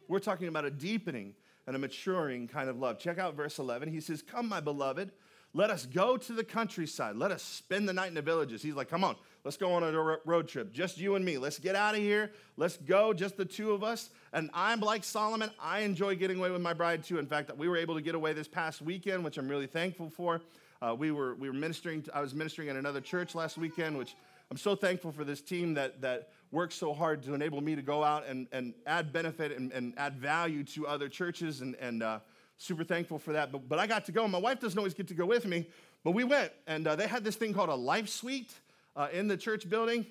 We're 0.08 0.20
talking 0.20 0.48
about 0.48 0.66
a 0.66 0.72
deepening 0.72 1.36
and 1.68 1.76
a 1.76 1.80
maturing 1.80 2.48
kind 2.48 2.70
of 2.70 2.78
love. 2.78 3.00
Check 3.00 3.18
out 3.18 3.36
verse 3.36 3.60
11. 3.60 3.90
He 3.90 4.02
says, 4.02 4.22
Come, 4.22 4.50
my 4.50 4.60
beloved, 4.60 5.12
let 5.54 5.70
us 5.70 5.86
go 5.86 6.18
to 6.18 6.34
the 6.34 6.44
countryside. 6.44 7.16
Let 7.16 7.32
us 7.32 7.44
spend 7.44 7.88
the 7.88 7.94
night 7.94 8.08
in 8.08 8.14
the 8.14 8.22
villages. 8.22 8.62
He's 8.62 8.74
like, 8.74 8.90
Come 8.90 9.04
on, 9.04 9.16
let's 9.44 9.58
go 9.58 9.72
on 9.74 9.84
a 9.84 10.18
road 10.26 10.48
trip. 10.48 10.74
Just 10.74 10.98
you 10.98 11.16
and 11.16 11.24
me. 11.24 11.38
Let's 11.38 11.60
get 11.60 11.76
out 11.76 11.96
of 11.96 12.02
here. 12.02 12.32
Let's 12.58 12.78
go, 12.78 13.14
just 13.14 13.38
the 13.38 13.46
two 13.46 13.72
of 13.72 13.84
us. 13.84 14.10
And 14.34 14.50
I'm 14.54 14.80
like 14.80 15.04
Solomon. 15.04 15.50
I 15.62 15.82
enjoy 15.82 16.16
getting 16.16 16.40
away 16.40 16.52
with 16.52 16.62
my 16.62 16.74
bride 16.74 17.04
too. 17.04 17.20
In 17.20 17.28
fact, 17.28 17.56
we 17.58 17.70
were 17.70 17.78
able 17.78 17.96
to 17.96 18.02
get 18.02 18.16
away 18.16 18.34
this 18.34 18.48
past 18.48 18.82
weekend, 18.82 19.24
which 19.24 19.38
I'm 19.38 19.48
really 19.48 19.68
thankful 19.68 20.10
for. 20.10 20.42
Uh, 20.82 20.96
we, 20.96 21.12
were, 21.12 21.36
we 21.36 21.48
were 21.48 21.56
ministering, 21.56 22.02
to, 22.02 22.16
I 22.16 22.22
was 22.22 22.34
ministering 22.34 22.70
at 22.70 22.76
another 22.76 23.02
church 23.02 23.36
last 23.36 23.58
weekend, 23.58 23.98
which 23.98 24.16
I'm 24.50 24.58
so 24.58 24.76
thankful 24.76 25.12
for 25.12 25.24
this 25.24 25.40
team 25.40 25.76
that, 25.76 26.02
that 26.02 26.30
works 26.52 26.74
so 26.74 26.92
hard 26.94 27.22
to 27.24 27.36
enable 27.36 27.62
me 27.62 27.76
to 27.76 27.84
go 27.84 28.04
out 28.04 28.26
and, 28.26 28.48
and 28.52 28.74
add 28.88 29.14
benefit 29.14 29.56
and, 29.56 29.72
and 29.72 29.94
add 29.98 30.18
value 30.18 30.64
to 30.64 30.88
other 30.88 31.08
churches. 31.08 31.62
And, 31.62 31.76
and 31.76 32.02
uh, 32.02 32.20
super 32.58 32.84
thankful 32.84 33.20
for 33.20 33.34
that. 33.34 33.52
But, 33.52 33.70
but 33.70 33.78
I 33.78 33.86
got 33.86 34.06
to 34.06 34.12
go. 34.12 34.28
My 34.28 34.40
wife 34.40 34.60
doesn't 34.60 34.78
always 34.78 34.94
get 34.96 35.08
to 35.10 35.14
go 35.14 35.26
with 35.26 35.46
me, 35.46 35.68
but 36.04 36.12
we 36.12 36.24
went. 36.24 36.52
And 36.66 36.88
uh, 36.88 36.96
they 36.96 37.08
had 37.08 37.24
this 37.24 37.36
thing 37.36 37.54
called 37.54 37.70
a 37.70 37.76
life 37.76 38.10
suite 38.10 38.54
uh, 38.96 39.08
in 39.14 39.28
the 39.28 39.38
church 39.38 39.70
building. 39.70 40.06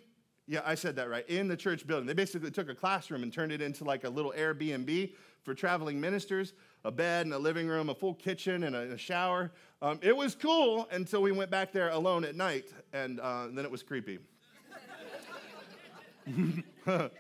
Yeah, 0.47 0.61
I 0.65 0.75
said 0.75 0.97
that 0.97 1.09
right. 1.09 1.29
In 1.29 1.49
the 1.49 1.57
church 1.57 1.87
building. 1.87 2.07
They 2.07 2.15
basically 2.15 2.51
took 2.51 2.69
a 2.69 2.75
classroom 2.75 3.23
and 3.23 3.33
turned 3.33 3.53
it 3.53 3.61
into 3.61 3.85
like 3.85 4.05
a 4.05 4.09
little 4.09 4.33
Airbnb 4.37 5.13
for 5.43 5.55
traveling 5.55 6.01
ministers 6.01 6.53
a 6.85 6.91
bed 6.91 7.27
and 7.27 7.35
a 7.35 7.39
living 7.39 7.67
room, 7.69 7.89
a 7.89 7.95
full 7.95 8.15
kitchen 8.15 8.65
and 8.65 8.75
a, 8.75 8.93
a 8.93 8.99
shower. 8.99 9.51
Um, 9.83 9.99
it 10.03 10.17
was 10.17 10.35
cool 10.35 10.89
until 10.91 11.23
we 11.23 11.33
went 11.33 11.51
back 11.51 11.73
there 11.73 11.91
alone 11.91 12.25
at 12.25 12.35
night, 12.35 12.73
and 12.93 13.21
uh, 13.21 13.49
then 13.53 13.65
it 13.65 13.71
was 13.71 13.83
creepy. 13.83 14.19
but 16.85 17.13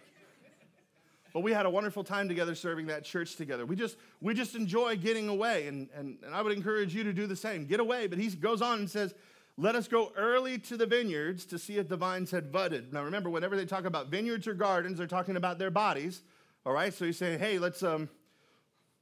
we 1.34 1.52
had 1.52 1.66
a 1.66 1.70
wonderful 1.70 2.04
time 2.04 2.28
together 2.28 2.54
serving 2.54 2.86
that 2.86 3.04
church 3.04 3.36
together. 3.36 3.66
We 3.66 3.76
just, 3.76 3.96
we 4.20 4.34
just 4.34 4.54
enjoy 4.54 4.96
getting 4.96 5.28
away, 5.28 5.66
and, 5.68 5.88
and, 5.94 6.18
and 6.24 6.34
I 6.34 6.42
would 6.42 6.52
encourage 6.52 6.94
you 6.94 7.04
to 7.04 7.12
do 7.12 7.26
the 7.26 7.36
same. 7.36 7.66
Get 7.66 7.80
away. 7.80 8.06
But 8.06 8.18
he 8.18 8.28
goes 8.30 8.62
on 8.62 8.80
and 8.80 8.90
says, 8.90 9.14
let 9.56 9.74
us 9.74 9.88
go 9.88 10.12
early 10.16 10.58
to 10.58 10.76
the 10.76 10.86
vineyards 10.86 11.44
to 11.46 11.58
see 11.58 11.76
if 11.76 11.88
the 11.88 11.96
vines 11.96 12.30
had 12.30 12.50
budded. 12.50 12.92
Now 12.92 13.04
remember, 13.04 13.28
whenever 13.28 13.56
they 13.56 13.66
talk 13.66 13.84
about 13.84 14.08
vineyards 14.08 14.46
or 14.46 14.54
gardens, 14.54 14.98
they're 14.98 15.06
talking 15.06 15.36
about 15.36 15.58
their 15.58 15.70
bodies. 15.70 16.22
All 16.64 16.72
right, 16.72 16.92
so 16.92 17.04
he's 17.04 17.18
saying, 17.18 17.38
hey, 17.38 17.58
let's, 17.58 17.82
um, 17.82 18.08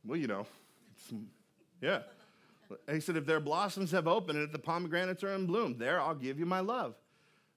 well, 0.08 0.18
you 0.18 0.26
know, 0.26 0.46
yeah. 1.80 2.00
He 2.90 3.00
said, 3.00 3.16
if 3.16 3.24
their 3.24 3.40
blossoms 3.40 3.92
have 3.92 4.08
opened 4.08 4.38
and 4.38 4.46
if 4.46 4.52
the 4.52 4.58
pomegranates 4.58 5.22
are 5.22 5.32
in 5.34 5.46
bloom, 5.46 5.78
there 5.78 6.00
I'll 6.00 6.14
give 6.14 6.38
you 6.38 6.46
my 6.46 6.60
love. 6.60 6.94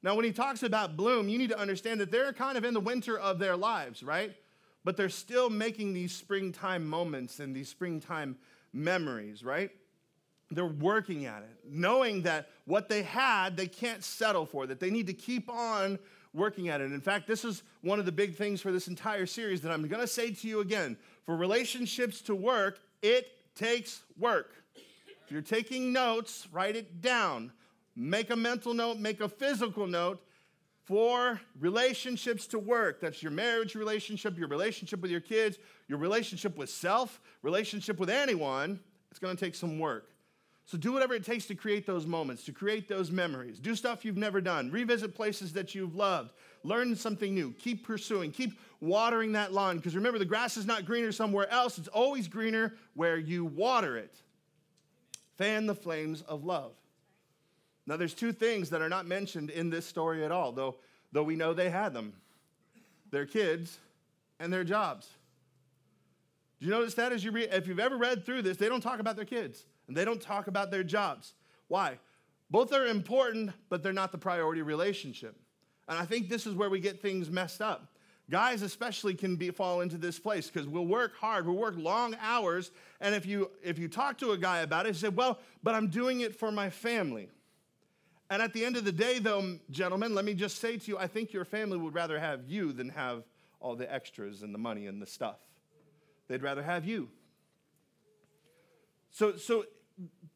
Now, 0.03 0.15
when 0.15 0.25
he 0.25 0.31
talks 0.31 0.63
about 0.63 0.95
bloom, 0.95 1.29
you 1.29 1.37
need 1.37 1.49
to 1.49 1.59
understand 1.59 1.99
that 2.01 2.11
they're 2.11 2.33
kind 2.33 2.57
of 2.57 2.63
in 2.63 2.73
the 2.73 2.79
winter 2.79 3.17
of 3.17 3.39
their 3.39 3.57
lives, 3.57 4.03
right? 4.03 4.35
But 4.83 4.97
they're 4.97 5.09
still 5.09 5.49
making 5.49 5.93
these 5.93 6.13
springtime 6.13 6.87
moments 6.87 7.39
and 7.39 7.55
these 7.55 7.69
springtime 7.69 8.37
memories, 8.73 9.43
right? 9.43 9.71
they're 10.51 10.65
working 10.65 11.25
at 11.25 11.43
it, 11.43 11.57
knowing 11.65 12.23
that 12.23 12.49
what 12.65 12.89
they 12.89 13.03
had, 13.03 13.55
they 13.55 13.67
can't 13.67 14.03
settle 14.03 14.45
for, 14.45 14.67
that 14.67 14.79
they 14.79 14.91
need 14.91 15.07
to 15.07 15.13
keep 15.13 15.49
on 15.49 15.97
working 16.33 16.69
at 16.69 16.81
it. 16.81 16.91
In 16.91 17.01
fact, 17.01 17.27
this 17.27 17.43
is 17.43 17.63
one 17.81 17.99
of 17.99 18.05
the 18.05 18.11
big 18.11 18.35
things 18.35 18.61
for 18.61 18.71
this 18.71 18.87
entire 18.87 19.25
series 19.25 19.61
that 19.61 19.71
I'm 19.71 19.87
going 19.87 20.01
to 20.01 20.07
say 20.07 20.31
to 20.31 20.47
you 20.47 20.61
again. 20.61 20.97
For 21.25 21.35
relationships 21.35 22.21
to 22.23 22.35
work, 22.35 22.79
it 23.01 23.27
takes 23.55 24.03
work. 24.17 24.51
If 24.75 25.31
you're 25.31 25.41
taking 25.41 25.93
notes, 25.93 26.47
write 26.51 26.75
it 26.75 27.01
down. 27.01 27.51
Make 27.95 28.29
a 28.29 28.35
mental 28.35 28.73
note, 28.73 28.97
make 28.97 29.21
a 29.21 29.29
physical 29.29 29.87
note. 29.87 30.21
For 30.83 31.39
relationships 31.59 32.47
to 32.47 32.59
work, 32.59 32.99
that's 33.01 33.21
your 33.21 33.31
marriage 33.31 33.75
relationship, 33.75 34.37
your 34.37 34.47
relationship 34.47 35.01
with 35.01 35.11
your 35.11 35.21
kids, 35.21 35.57
your 35.87 35.99
relationship 35.99 36.57
with 36.57 36.69
self, 36.69 37.21
relationship 37.43 37.99
with 37.99 38.09
anyone, 38.09 38.79
it's 39.09 39.19
going 39.19 39.35
to 39.35 39.45
take 39.45 39.55
some 39.55 39.77
work. 39.77 40.10
So 40.71 40.77
do 40.77 40.93
whatever 40.93 41.13
it 41.13 41.25
takes 41.25 41.47
to 41.47 41.55
create 41.55 41.85
those 41.85 42.05
moments, 42.05 42.45
to 42.45 42.53
create 42.53 42.87
those 42.87 43.11
memories. 43.11 43.59
Do 43.59 43.75
stuff 43.75 44.05
you've 44.05 44.15
never 44.15 44.39
done. 44.39 44.71
Revisit 44.71 45.13
places 45.13 45.51
that 45.51 45.75
you've 45.75 45.95
loved. 45.95 46.31
Learn 46.63 46.95
something 46.95 47.35
new. 47.35 47.51
Keep 47.59 47.85
pursuing. 47.85 48.31
Keep 48.31 48.57
watering 48.79 49.33
that 49.33 49.51
lawn. 49.51 49.75
Because 49.75 49.97
remember, 49.97 50.17
the 50.17 50.23
grass 50.23 50.55
is 50.55 50.65
not 50.65 50.85
greener 50.85 51.11
somewhere 51.11 51.51
else, 51.51 51.77
it's 51.77 51.89
always 51.89 52.29
greener 52.29 52.75
where 52.93 53.17
you 53.17 53.43
water 53.43 53.97
it. 53.97 54.15
Fan 55.37 55.65
the 55.65 55.75
flames 55.75 56.21
of 56.21 56.45
love. 56.45 56.71
Now, 57.85 57.97
there's 57.97 58.13
two 58.13 58.31
things 58.31 58.69
that 58.69 58.81
are 58.81 58.87
not 58.87 59.05
mentioned 59.05 59.49
in 59.49 59.69
this 59.69 59.85
story 59.85 60.23
at 60.23 60.31
all, 60.31 60.53
though, 60.53 60.77
though 61.11 61.23
we 61.23 61.35
know 61.35 61.53
they 61.53 61.69
had 61.69 61.93
them 61.93 62.13
their 63.11 63.25
kids 63.25 63.77
and 64.39 64.53
their 64.53 64.63
jobs. 64.63 65.09
Do 66.61 66.65
you 66.67 66.71
notice 66.71 66.93
that 66.93 67.11
as 67.11 67.25
you 67.25 67.31
read? 67.31 67.49
If 67.51 67.67
you've 67.67 67.77
ever 67.77 67.97
read 67.97 68.25
through 68.25 68.43
this, 68.43 68.55
they 68.55 68.69
don't 68.69 68.79
talk 68.79 69.01
about 69.01 69.17
their 69.17 69.25
kids 69.25 69.65
and 69.91 69.97
they 69.97 70.05
don't 70.05 70.21
talk 70.21 70.47
about 70.47 70.71
their 70.71 70.85
jobs. 70.85 71.33
Why? 71.67 71.99
Both 72.49 72.71
are 72.71 72.85
important, 72.85 73.51
but 73.67 73.83
they're 73.83 73.91
not 73.91 74.13
the 74.13 74.17
priority 74.17 74.61
relationship. 74.61 75.35
And 75.89 75.99
I 75.99 76.05
think 76.05 76.29
this 76.29 76.47
is 76.47 76.55
where 76.55 76.69
we 76.69 76.79
get 76.79 77.01
things 77.01 77.29
messed 77.29 77.61
up. 77.61 77.91
Guys, 78.29 78.61
especially, 78.61 79.15
can 79.15 79.35
be, 79.35 79.51
fall 79.51 79.81
into 79.81 79.97
this 79.97 80.17
place 80.17 80.49
because 80.49 80.65
we'll 80.65 80.85
work 80.85 81.17
hard, 81.17 81.45
we'll 81.45 81.57
work 81.57 81.75
long 81.75 82.15
hours, 82.21 82.71
and 83.01 83.13
if 83.13 83.25
you 83.25 83.51
if 83.61 83.77
you 83.77 83.89
talk 83.89 84.17
to 84.19 84.31
a 84.31 84.37
guy 84.37 84.59
about 84.59 84.85
it, 84.85 84.93
he 84.93 84.97
said, 84.97 85.13
"Well, 85.13 85.39
but 85.61 85.75
I'm 85.75 85.87
doing 85.89 86.21
it 86.21 86.33
for 86.33 86.53
my 86.53 86.69
family." 86.69 87.27
And 88.29 88.41
at 88.41 88.53
the 88.53 88.63
end 88.63 88.77
of 88.77 88.85
the 88.85 88.93
day, 88.93 89.19
though, 89.19 89.59
gentlemen, 89.71 90.15
let 90.15 90.23
me 90.23 90.33
just 90.33 90.59
say 90.59 90.77
to 90.77 90.87
you, 90.87 90.97
I 90.97 91.07
think 91.07 91.33
your 91.33 91.43
family 91.43 91.77
would 91.77 91.93
rather 91.93 92.17
have 92.17 92.47
you 92.47 92.71
than 92.71 92.87
have 92.87 93.25
all 93.59 93.75
the 93.75 93.93
extras 93.93 94.41
and 94.41 94.53
the 94.53 94.57
money 94.57 94.87
and 94.87 95.01
the 95.01 95.05
stuff. 95.05 95.39
They'd 96.29 96.41
rather 96.41 96.63
have 96.63 96.85
you. 96.85 97.09
So, 99.11 99.35
so 99.35 99.65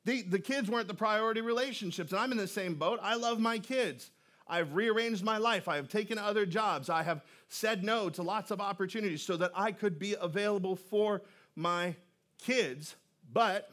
the, 0.05 0.21
the 0.21 0.39
kids 0.39 0.69
weren't 0.69 0.87
the 0.87 0.93
priority 0.93 1.41
relationships. 1.41 2.11
And 2.11 2.19
I'm 2.19 2.31
in 2.31 2.37
the 2.37 2.47
same 2.47 2.75
boat. 2.75 2.99
I 3.01 3.15
love 3.15 3.39
my 3.39 3.59
kids. 3.59 4.11
I've 4.47 4.75
rearranged 4.75 5.23
my 5.23 5.37
life. 5.37 5.67
I 5.67 5.75
have 5.75 5.89
taken 5.89 6.19
other 6.19 6.45
jobs. 6.45 6.89
I 6.89 7.01
have 7.03 7.23
said 7.49 7.83
no 7.83 8.09
to 8.11 8.21
lots 8.21 8.51
of 8.51 8.61
opportunities 8.61 9.23
so 9.23 9.37
that 9.37 9.51
I 9.55 9.71
could 9.71 9.97
be 9.97 10.15
available 10.19 10.75
for 10.75 11.23
my 11.55 11.95
kids, 12.37 12.95
but 13.33 13.71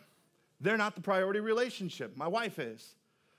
they're 0.61 0.79
not 0.79 0.95
the 0.95 1.03
priority 1.03 1.41
relationship. 1.41 2.17
My 2.17 2.29
wife 2.29 2.59
is. 2.59 2.95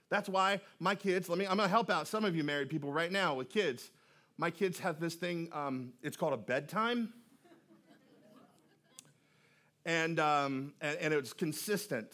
That's 0.10 0.30
why 0.30 0.62
my 0.80 0.94
kids, 0.94 1.28
let 1.28 1.40
me, 1.40 1.46
I'm 1.46 1.58
gonna 1.58 1.68
help 1.68 1.90
out 1.90 2.08
some 2.08 2.24
of 2.24 2.36
you 2.36 2.44
married 2.44 2.70
people 2.70 2.94
right 2.94 3.12
now 3.12 3.34
with 3.34 3.50
kids. 3.50 3.90
My 4.38 4.52
kids 4.52 4.78
have 4.80 5.00
this 5.00 5.16
thing, 5.16 5.50
um, 5.54 5.94
it's 6.04 6.18
called 6.18 6.34
a 6.34 6.38
bedtime. 6.38 7.14
And, 9.86 10.20
um, 10.20 10.74
and, 10.82 10.98
and 11.00 11.14
it's 11.14 11.34
consistent. 11.34 12.14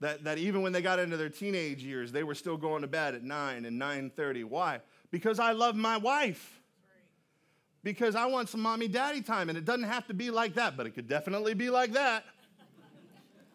That, 0.00 0.24
that 0.24 0.38
even 0.38 0.62
when 0.62 0.72
they 0.72 0.82
got 0.82 0.98
into 0.98 1.16
their 1.16 1.30
teenage 1.30 1.82
years, 1.82 2.12
they 2.12 2.22
were 2.22 2.34
still 2.34 2.56
going 2.56 2.82
to 2.82 2.88
bed 2.88 3.14
at 3.14 3.22
9 3.22 3.64
and 3.64 3.80
9.30. 3.80 4.44
Why? 4.44 4.80
Because 5.10 5.38
I 5.38 5.52
love 5.52 5.74
my 5.74 5.96
wife. 5.96 6.60
Because 7.82 8.14
I 8.14 8.26
want 8.26 8.48
some 8.48 8.60
mommy 8.60 8.88
daddy 8.88 9.22
time. 9.22 9.48
And 9.48 9.56
it 9.56 9.64
doesn't 9.64 9.84
have 9.84 10.06
to 10.08 10.14
be 10.14 10.30
like 10.30 10.54
that, 10.54 10.76
but 10.76 10.86
it 10.86 10.90
could 10.90 11.08
definitely 11.08 11.54
be 11.54 11.70
like 11.70 11.92
that. 11.92 12.24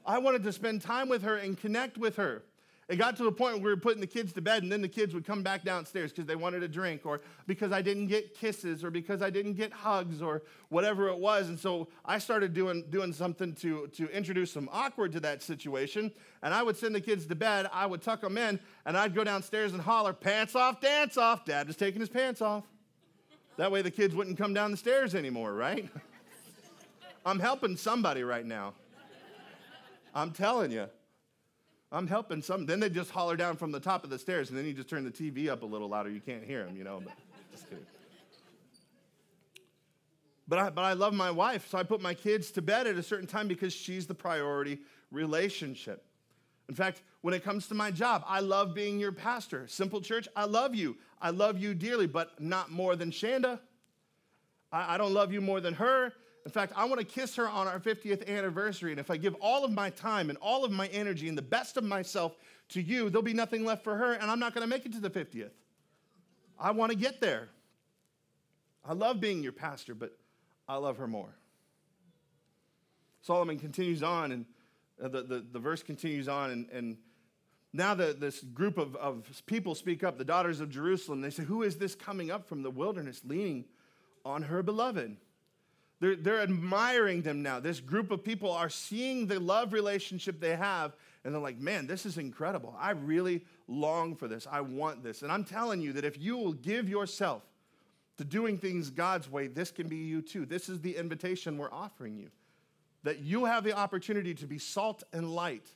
I 0.05 0.17
wanted 0.17 0.43
to 0.43 0.51
spend 0.51 0.81
time 0.81 1.09
with 1.09 1.21
her 1.21 1.35
and 1.35 1.57
connect 1.57 1.97
with 1.97 2.15
her. 2.15 2.43
It 2.91 2.97
got 2.97 3.15
to 3.17 3.27
a 3.27 3.31
point 3.31 3.53
where 3.53 3.63
we 3.63 3.69
were 3.69 3.77
putting 3.77 4.01
the 4.01 4.07
kids 4.07 4.33
to 4.33 4.41
bed, 4.41 4.63
and 4.63 4.71
then 4.71 4.81
the 4.81 4.89
kids 4.89 5.13
would 5.13 5.25
come 5.25 5.43
back 5.43 5.63
downstairs 5.63 6.11
because 6.11 6.25
they 6.25 6.35
wanted 6.35 6.61
a 6.61 6.67
drink, 6.67 7.05
or 7.05 7.21
because 7.47 7.71
I 7.71 7.81
didn't 7.81 8.07
get 8.07 8.35
kisses, 8.35 8.83
or 8.83 8.91
because 8.91 9.21
I 9.21 9.29
didn't 9.29 9.53
get 9.53 9.71
hugs, 9.71 10.21
or 10.21 10.41
whatever 10.67 11.07
it 11.07 11.17
was. 11.17 11.47
And 11.47 11.57
so 11.57 11.87
I 12.03 12.17
started 12.17 12.53
doing, 12.53 12.83
doing 12.89 13.13
something 13.13 13.55
to, 13.55 13.87
to 13.93 14.09
introduce 14.09 14.51
some 14.51 14.67
awkward 14.73 15.13
to 15.13 15.21
that 15.21 15.41
situation. 15.41 16.11
And 16.43 16.53
I 16.53 16.63
would 16.63 16.75
send 16.75 16.93
the 16.93 16.99
kids 16.99 17.25
to 17.27 17.35
bed, 17.35 17.69
I 17.71 17.85
would 17.85 18.01
tuck 18.01 18.19
them 18.19 18.37
in, 18.37 18.59
and 18.85 18.97
I'd 18.97 19.15
go 19.15 19.23
downstairs 19.23 19.71
and 19.71 19.81
holler, 19.81 20.11
Pants 20.11 20.57
off, 20.57 20.81
dance 20.81 21.15
off. 21.15 21.45
Dad 21.45 21.67
was 21.67 21.77
taking 21.77 22.01
his 22.01 22.09
pants 22.09 22.41
off. 22.41 22.65
That 23.55 23.71
way 23.71 23.81
the 23.81 23.91
kids 23.91 24.13
wouldn't 24.13 24.37
come 24.37 24.53
down 24.53 24.69
the 24.69 24.75
stairs 24.75 25.15
anymore, 25.15 25.53
right? 25.53 25.87
I'm 27.25 27.39
helping 27.39 27.77
somebody 27.77 28.23
right 28.23 28.45
now. 28.45 28.73
I'm 30.13 30.31
telling 30.31 30.71
you. 30.71 30.89
I'm 31.91 32.07
helping 32.07 32.41
some. 32.41 32.65
Then 32.65 32.79
they 32.79 32.89
just 32.89 33.11
holler 33.11 33.35
down 33.35 33.57
from 33.57 33.71
the 33.71 33.79
top 33.79 34.03
of 34.03 34.09
the 34.09 34.17
stairs, 34.17 34.49
and 34.49 34.57
then 34.57 34.65
you 34.65 34.73
just 34.73 34.89
turn 34.89 35.03
the 35.03 35.11
TV 35.11 35.49
up 35.49 35.61
a 35.61 35.65
little 35.65 35.89
louder. 35.89 36.09
You 36.09 36.21
can't 36.21 36.43
hear 36.43 36.65
them, 36.65 36.77
you 36.77 36.83
know. 36.83 37.01
But 37.03 37.13
just 37.51 37.69
kidding. 37.69 37.85
But 40.47 40.59
I, 40.59 40.69
but 40.69 40.83
I 40.83 40.93
love 40.93 41.13
my 41.13 41.31
wife, 41.31 41.69
so 41.69 41.77
I 41.77 41.83
put 41.83 42.01
my 42.01 42.13
kids 42.13 42.51
to 42.51 42.61
bed 42.61 42.87
at 42.87 42.95
a 42.95 43.03
certain 43.03 43.27
time 43.27 43.47
because 43.47 43.73
she's 43.73 44.07
the 44.07 44.13
priority 44.13 44.79
relationship. 45.11 46.05
In 46.69 46.75
fact, 46.75 47.01
when 47.21 47.33
it 47.33 47.43
comes 47.43 47.67
to 47.67 47.73
my 47.73 47.91
job, 47.91 48.23
I 48.25 48.39
love 48.39 48.73
being 48.73 48.99
your 48.99 49.11
pastor. 49.11 49.67
Simple 49.67 50.01
Church, 50.01 50.27
I 50.35 50.45
love 50.45 50.73
you. 50.73 50.97
I 51.21 51.31
love 51.31 51.57
you 51.57 51.73
dearly, 51.73 52.07
but 52.07 52.39
not 52.39 52.71
more 52.71 52.95
than 52.95 53.11
Shanda. 53.11 53.59
I, 54.71 54.95
I 54.95 54.97
don't 54.97 55.13
love 55.13 55.33
you 55.33 55.41
more 55.41 55.59
than 55.59 55.73
her, 55.75 56.13
In 56.45 56.51
fact, 56.51 56.73
I 56.75 56.85
want 56.85 56.99
to 56.99 57.05
kiss 57.05 57.35
her 57.35 57.47
on 57.47 57.67
our 57.67 57.79
50th 57.79 58.27
anniversary. 58.27 58.91
And 58.91 58.99
if 58.99 59.11
I 59.11 59.17
give 59.17 59.35
all 59.35 59.63
of 59.63 59.71
my 59.71 59.91
time 59.91 60.29
and 60.29 60.37
all 60.39 60.65
of 60.65 60.71
my 60.71 60.87
energy 60.87 61.29
and 61.29 61.37
the 61.37 61.43
best 61.43 61.77
of 61.77 61.83
myself 61.83 62.35
to 62.69 62.81
you, 62.81 63.09
there'll 63.09 63.21
be 63.21 63.33
nothing 63.33 63.63
left 63.63 63.83
for 63.83 63.95
her, 63.95 64.13
and 64.13 64.29
I'm 64.29 64.39
not 64.39 64.55
going 64.55 64.63
to 64.63 64.69
make 64.69 64.85
it 64.85 64.93
to 64.93 64.99
the 64.99 65.09
50th. 65.09 65.51
I 66.59 66.71
want 66.71 66.91
to 66.91 66.97
get 66.97 67.21
there. 67.21 67.49
I 68.83 68.93
love 68.93 69.19
being 69.19 69.43
your 69.43 69.51
pastor, 69.51 69.93
but 69.93 70.17
I 70.67 70.77
love 70.77 70.97
her 70.97 71.07
more. 71.07 71.35
Solomon 73.21 73.59
continues 73.59 74.01
on, 74.01 74.31
and 74.31 74.45
uh, 75.03 75.07
the, 75.09 75.21
the, 75.21 75.45
the 75.51 75.59
verse 75.59 75.83
continues 75.83 76.27
on, 76.27 76.49
and, 76.49 76.69
and 76.71 76.97
now 77.73 77.93
the, 77.93 78.15
this 78.17 78.41
group 78.41 78.77
of, 78.77 78.95
of 78.95 79.25
people 79.45 79.75
speak 79.75 80.03
up, 80.03 80.17
the 80.17 80.25
daughters 80.25 80.59
of 80.59 80.69
Jerusalem. 80.69 81.21
They 81.21 81.29
say, 81.29 81.43
Who 81.43 81.61
is 81.61 81.77
this 81.77 81.93
coming 81.93 82.31
up 82.31 82.47
from 82.47 82.63
the 82.63 82.71
wilderness 82.71 83.21
leaning 83.23 83.65
on 84.25 84.43
her 84.43 84.63
beloved? 84.63 85.17
They're, 86.01 86.15
they're 86.15 86.41
admiring 86.41 87.21
them 87.21 87.43
now. 87.43 87.59
This 87.59 87.79
group 87.79 88.09
of 88.09 88.23
people 88.23 88.51
are 88.51 88.69
seeing 88.69 89.27
the 89.27 89.39
love 89.39 89.71
relationship 89.71 90.39
they 90.41 90.55
have, 90.55 90.95
and 91.23 91.33
they're 91.33 91.41
like, 91.41 91.59
man, 91.59 91.85
this 91.85 92.07
is 92.07 92.17
incredible. 92.17 92.75
I 92.77 92.91
really 92.91 93.45
long 93.67 94.15
for 94.15 94.27
this. 94.27 94.47
I 94.51 94.61
want 94.61 95.03
this. 95.03 95.21
And 95.21 95.31
I'm 95.31 95.43
telling 95.43 95.79
you 95.79 95.93
that 95.93 96.03
if 96.03 96.19
you 96.19 96.37
will 96.37 96.53
give 96.53 96.89
yourself 96.89 97.43
to 98.17 98.25
doing 98.25 98.57
things 98.57 98.89
God's 98.89 99.29
way, 99.29 99.45
this 99.45 99.69
can 99.69 99.87
be 99.87 99.97
you 99.97 100.23
too. 100.23 100.47
This 100.47 100.69
is 100.69 100.81
the 100.81 100.97
invitation 100.97 101.59
we're 101.59 101.71
offering 101.71 102.17
you. 102.17 102.31
That 103.03 103.19
you 103.19 103.45
have 103.45 103.63
the 103.63 103.73
opportunity 103.77 104.33
to 104.33 104.47
be 104.47 104.57
salt 104.57 105.03
and 105.13 105.33
light. 105.33 105.67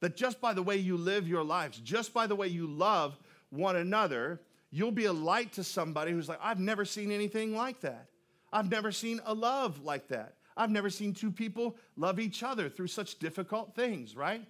That 0.00 0.16
just 0.16 0.40
by 0.40 0.54
the 0.54 0.62
way 0.62 0.76
you 0.76 0.96
live 0.96 1.28
your 1.28 1.44
lives, 1.44 1.78
just 1.78 2.14
by 2.14 2.26
the 2.26 2.34
way 2.34 2.48
you 2.48 2.66
love 2.66 3.18
one 3.50 3.76
another, 3.76 4.40
you'll 4.70 4.92
be 4.92 5.04
a 5.04 5.12
light 5.12 5.52
to 5.54 5.64
somebody 5.64 6.12
who's 6.12 6.28
like, 6.28 6.40
I've 6.42 6.60
never 6.60 6.86
seen 6.86 7.12
anything 7.12 7.54
like 7.54 7.80
that. 7.80 8.06
I've 8.52 8.70
never 8.70 8.92
seen 8.92 9.20
a 9.24 9.34
love 9.34 9.82
like 9.84 10.08
that. 10.08 10.34
I've 10.56 10.70
never 10.70 10.90
seen 10.90 11.14
two 11.14 11.30
people 11.30 11.76
love 11.96 12.18
each 12.18 12.42
other 12.42 12.68
through 12.68 12.88
such 12.88 13.18
difficult 13.18 13.74
things, 13.74 14.16
right? 14.16 14.44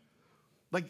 Like, 0.73 0.87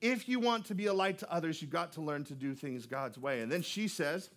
if 0.00 0.28
you 0.28 0.40
want 0.40 0.66
to 0.66 0.74
be 0.74 0.86
a 0.86 0.92
light 0.92 1.18
to 1.18 1.32
others, 1.32 1.62
you've 1.62 1.70
got 1.70 1.92
to 1.92 2.00
learn 2.00 2.24
to 2.24 2.34
do 2.34 2.54
things 2.54 2.86
God's 2.86 3.18
way. 3.18 3.40
And 3.40 3.52
then 3.52 3.62
she 3.62 3.86
says, 3.86 4.30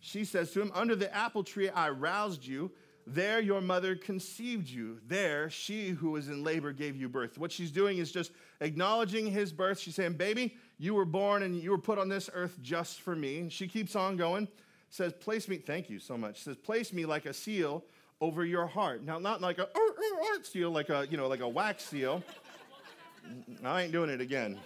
she 0.00 0.24
says 0.24 0.52
to 0.52 0.62
him, 0.62 0.72
Under 0.74 0.96
the 0.96 1.14
apple 1.14 1.44
tree 1.44 1.68
I 1.68 1.90
roused 1.90 2.44
you. 2.44 2.72
There 3.08 3.38
your 3.38 3.60
mother 3.60 3.94
conceived 3.94 4.68
you. 4.68 4.98
There 5.06 5.48
she 5.48 5.90
who 5.90 6.10
was 6.12 6.28
in 6.28 6.42
labor 6.42 6.72
gave 6.72 6.96
you 6.96 7.08
birth. 7.08 7.38
What 7.38 7.52
she's 7.52 7.70
doing 7.70 7.98
is 7.98 8.10
just 8.10 8.32
acknowledging 8.60 9.30
his 9.30 9.52
birth. 9.52 9.78
She's 9.78 9.94
saying, 9.94 10.14
Baby, 10.14 10.56
you 10.78 10.94
were 10.94 11.04
born 11.04 11.42
and 11.42 11.54
you 11.54 11.70
were 11.70 11.78
put 11.78 11.98
on 11.98 12.08
this 12.08 12.30
earth 12.32 12.58
just 12.62 13.00
for 13.00 13.14
me. 13.14 13.40
And 13.40 13.52
she 13.52 13.68
keeps 13.68 13.94
on 13.94 14.16
going 14.16 14.48
says, 14.90 15.12
Place 15.12 15.48
me, 15.48 15.56
thank 15.56 15.90
you 15.90 15.98
so 15.98 16.16
much, 16.16 16.42
says, 16.42 16.56
Place 16.56 16.92
me 16.92 17.06
like 17.06 17.26
a 17.26 17.32
seal 17.32 17.84
over 18.20 18.44
your 18.44 18.66
heart. 18.66 19.04
Now, 19.04 19.18
not 19.18 19.40
like 19.40 19.58
a 19.58 19.68
art 19.74 20.46
seal, 20.46 20.70
like 20.70 20.88
a, 20.88 21.06
you 21.10 21.16
know, 21.16 21.28
like 21.28 21.40
a 21.40 21.48
wax 21.48 21.84
seal. 21.84 22.22
I 23.64 23.82
ain't 23.82 23.92
doing 23.92 24.10
it 24.10 24.20
again. 24.20 24.58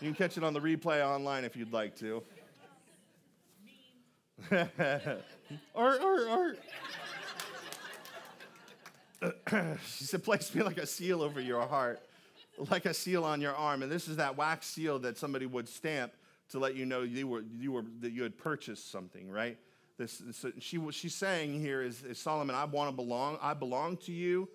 You 0.00 0.08
can 0.08 0.14
catch 0.14 0.36
it 0.36 0.44
on 0.44 0.52
the 0.52 0.60
replay 0.60 1.06
online 1.06 1.44
if 1.44 1.56
you'd 1.56 1.72
like 1.72 1.96
to. 1.98 2.22
art, 4.50 5.20
art, 5.76 6.28
art. 6.28 6.58
she 9.86 10.04
said, 10.04 10.24
Place 10.24 10.52
me 10.54 10.62
like 10.62 10.78
a 10.78 10.86
seal 10.86 11.22
over 11.22 11.40
your 11.40 11.62
heart, 11.62 12.00
like 12.70 12.86
a 12.86 12.94
seal 12.94 13.24
on 13.24 13.40
your 13.40 13.54
arm. 13.54 13.82
And 13.82 13.92
this 13.92 14.08
is 14.08 14.16
that 14.16 14.36
wax 14.36 14.66
seal 14.66 14.98
that 15.00 15.16
somebody 15.16 15.46
would 15.46 15.68
stamp 15.68 16.12
to 16.52 16.58
let 16.58 16.76
you 16.76 16.86
know 16.86 17.02
you 17.02 17.26
were, 17.26 17.44
you 17.58 17.72
were, 17.72 17.84
that 18.00 18.12
you 18.12 18.22
had 18.22 18.38
purchased 18.38 18.90
something, 18.90 19.30
right? 19.30 19.58
This, 19.98 20.22
she, 20.58 20.78
what 20.78 20.94
she's 20.94 21.14
saying 21.14 21.60
here 21.60 21.82
is, 21.82 22.02
is 22.02 22.18
Solomon, 22.18 22.54
I 22.54 22.64
want 22.64 22.90
to 22.90 22.96
belong. 22.96 23.38
I 23.40 23.54
belong 23.54 23.96
to 23.98 24.12
you, 24.12 24.48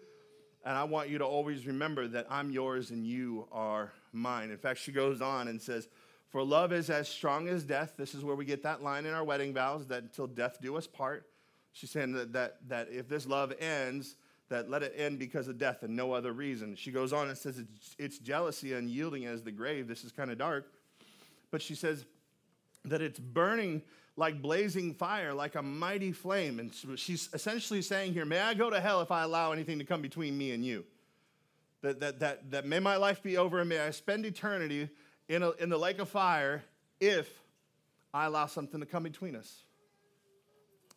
and 0.64 0.76
I 0.78 0.84
want 0.84 1.10
you 1.10 1.18
to 1.18 1.26
always 1.26 1.66
remember 1.66 2.08
that 2.08 2.28
I'm 2.30 2.52
yours 2.52 2.92
and 2.92 3.06
you 3.06 3.48
are 3.52 3.92
mine. 4.14 4.52
In 4.52 4.58
fact, 4.58 4.80
she 4.80 4.92
goes 4.92 5.22
on 5.22 5.48
and 5.48 5.60
says, 5.60 5.88
For 6.30 6.44
love 6.44 6.72
is 6.72 6.90
as 6.90 7.08
strong 7.08 7.48
as 7.48 7.64
death. 7.64 7.94
This 7.98 8.14
is 8.14 8.24
where 8.24 8.36
we 8.36 8.46
get 8.46 8.64
that 8.64 8.84
line 8.84 9.06
in 9.06 9.14
our 9.14 9.24
wedding 9.24 9.54
vows 9.54 9.88
that 9.88 10.04
until 10.04 10.28
death 10.28 10.58
do 10.62 10.76
us 10.78 10.86
part. 10.86 11.28
She's 11.72 11.92
saying 11.92 12.14
that, 12.14 12.34
that, 12.34 12.58
that 12.68 12.90
if 12.92 13.08
this 13.08 13.26
love 13.26 13.54
ends, 13.60 14.18
that 14.50 14.70
let 14.70 14.84
it 14.84 14.94
end 14.96 15.18
because 15.18 15.48
of 15.48 15.58
death 15.58 15.82
and 15.82 15.96
no 15.96 16.14
other 16.14 16.32
reason. 16.32 16.76
She 16.76 16.92
goes 16.92 17.12
on 17.12 17.28
and 17.28 17.38
says 17.38 17.60
it's, 17.60 17.96
it's 17.98 18.18
jealousy 18.20 18.74
unyielding 18.74 19.26
as 19.26 19.44
the 19.44 19.52
grave. 19.52 19.88
This 19.88 20.04
is 20.04 20.12
kind 20.12 20.30
of 20.32 20.38
dark 20.38 20.72
but 21.52 21.62
she 21.62 21.76
says 21.76 22.06
that 22.86 23.02
it's 23.02 23.20
burning 23.20 23.82
like 24.16 24.42
blazing 24.42 24.94
fire, 24.94 25.34
like 25.34 25.56
a 25.56 25.62
mighty 25.62 26.12
flame. 26.12 26.60
And 26.60 26.74
she's 27.00 27.30
essentially 27.34 27.82
saying 27.82 28.14
here, 28.14 28.26
May 28.26 28.40
I 28.40 28.54
go 28.56 28.70
to 28.70 28.80
hell 28.80 29.02
if 29.02 29.12
I 29.12 29.24
allow 29.24 29.52
anything 29.52 29.80
to 29.80 29.86
come 29.86 30.02
between 30.02 30.38
me 30.38 30.52
and 30.52 30.66
you? 30.66 30.84
That, 31.82 32.00
that, 32.00 32.20
that, 32.20 32.52
that 32.52 32.66
may 32.66 32.80
my 32.80 32.98
life 32.98 33.22
be 33.22 33.38
over 33.38 33.60
and 33.60 33.70
may 33.70 33.80
I 33.80 33.92
spend 33.92 34.26
eternity 34.26 34.90
in, 35.30 35.44
a, 35.44 35.52
in 35.52 35.70
the 35.70 35.78
lake 35.78 36.00
of 36.00 36.10
fire 36.10 36.64
if 37.00 37.30
I 38.14 38.26
allow 38.26 38.48
something 38.48 38.80
to 38.80 38.86
come 38.86 39.04
between 39.04 39.36
us. 39.36 39.64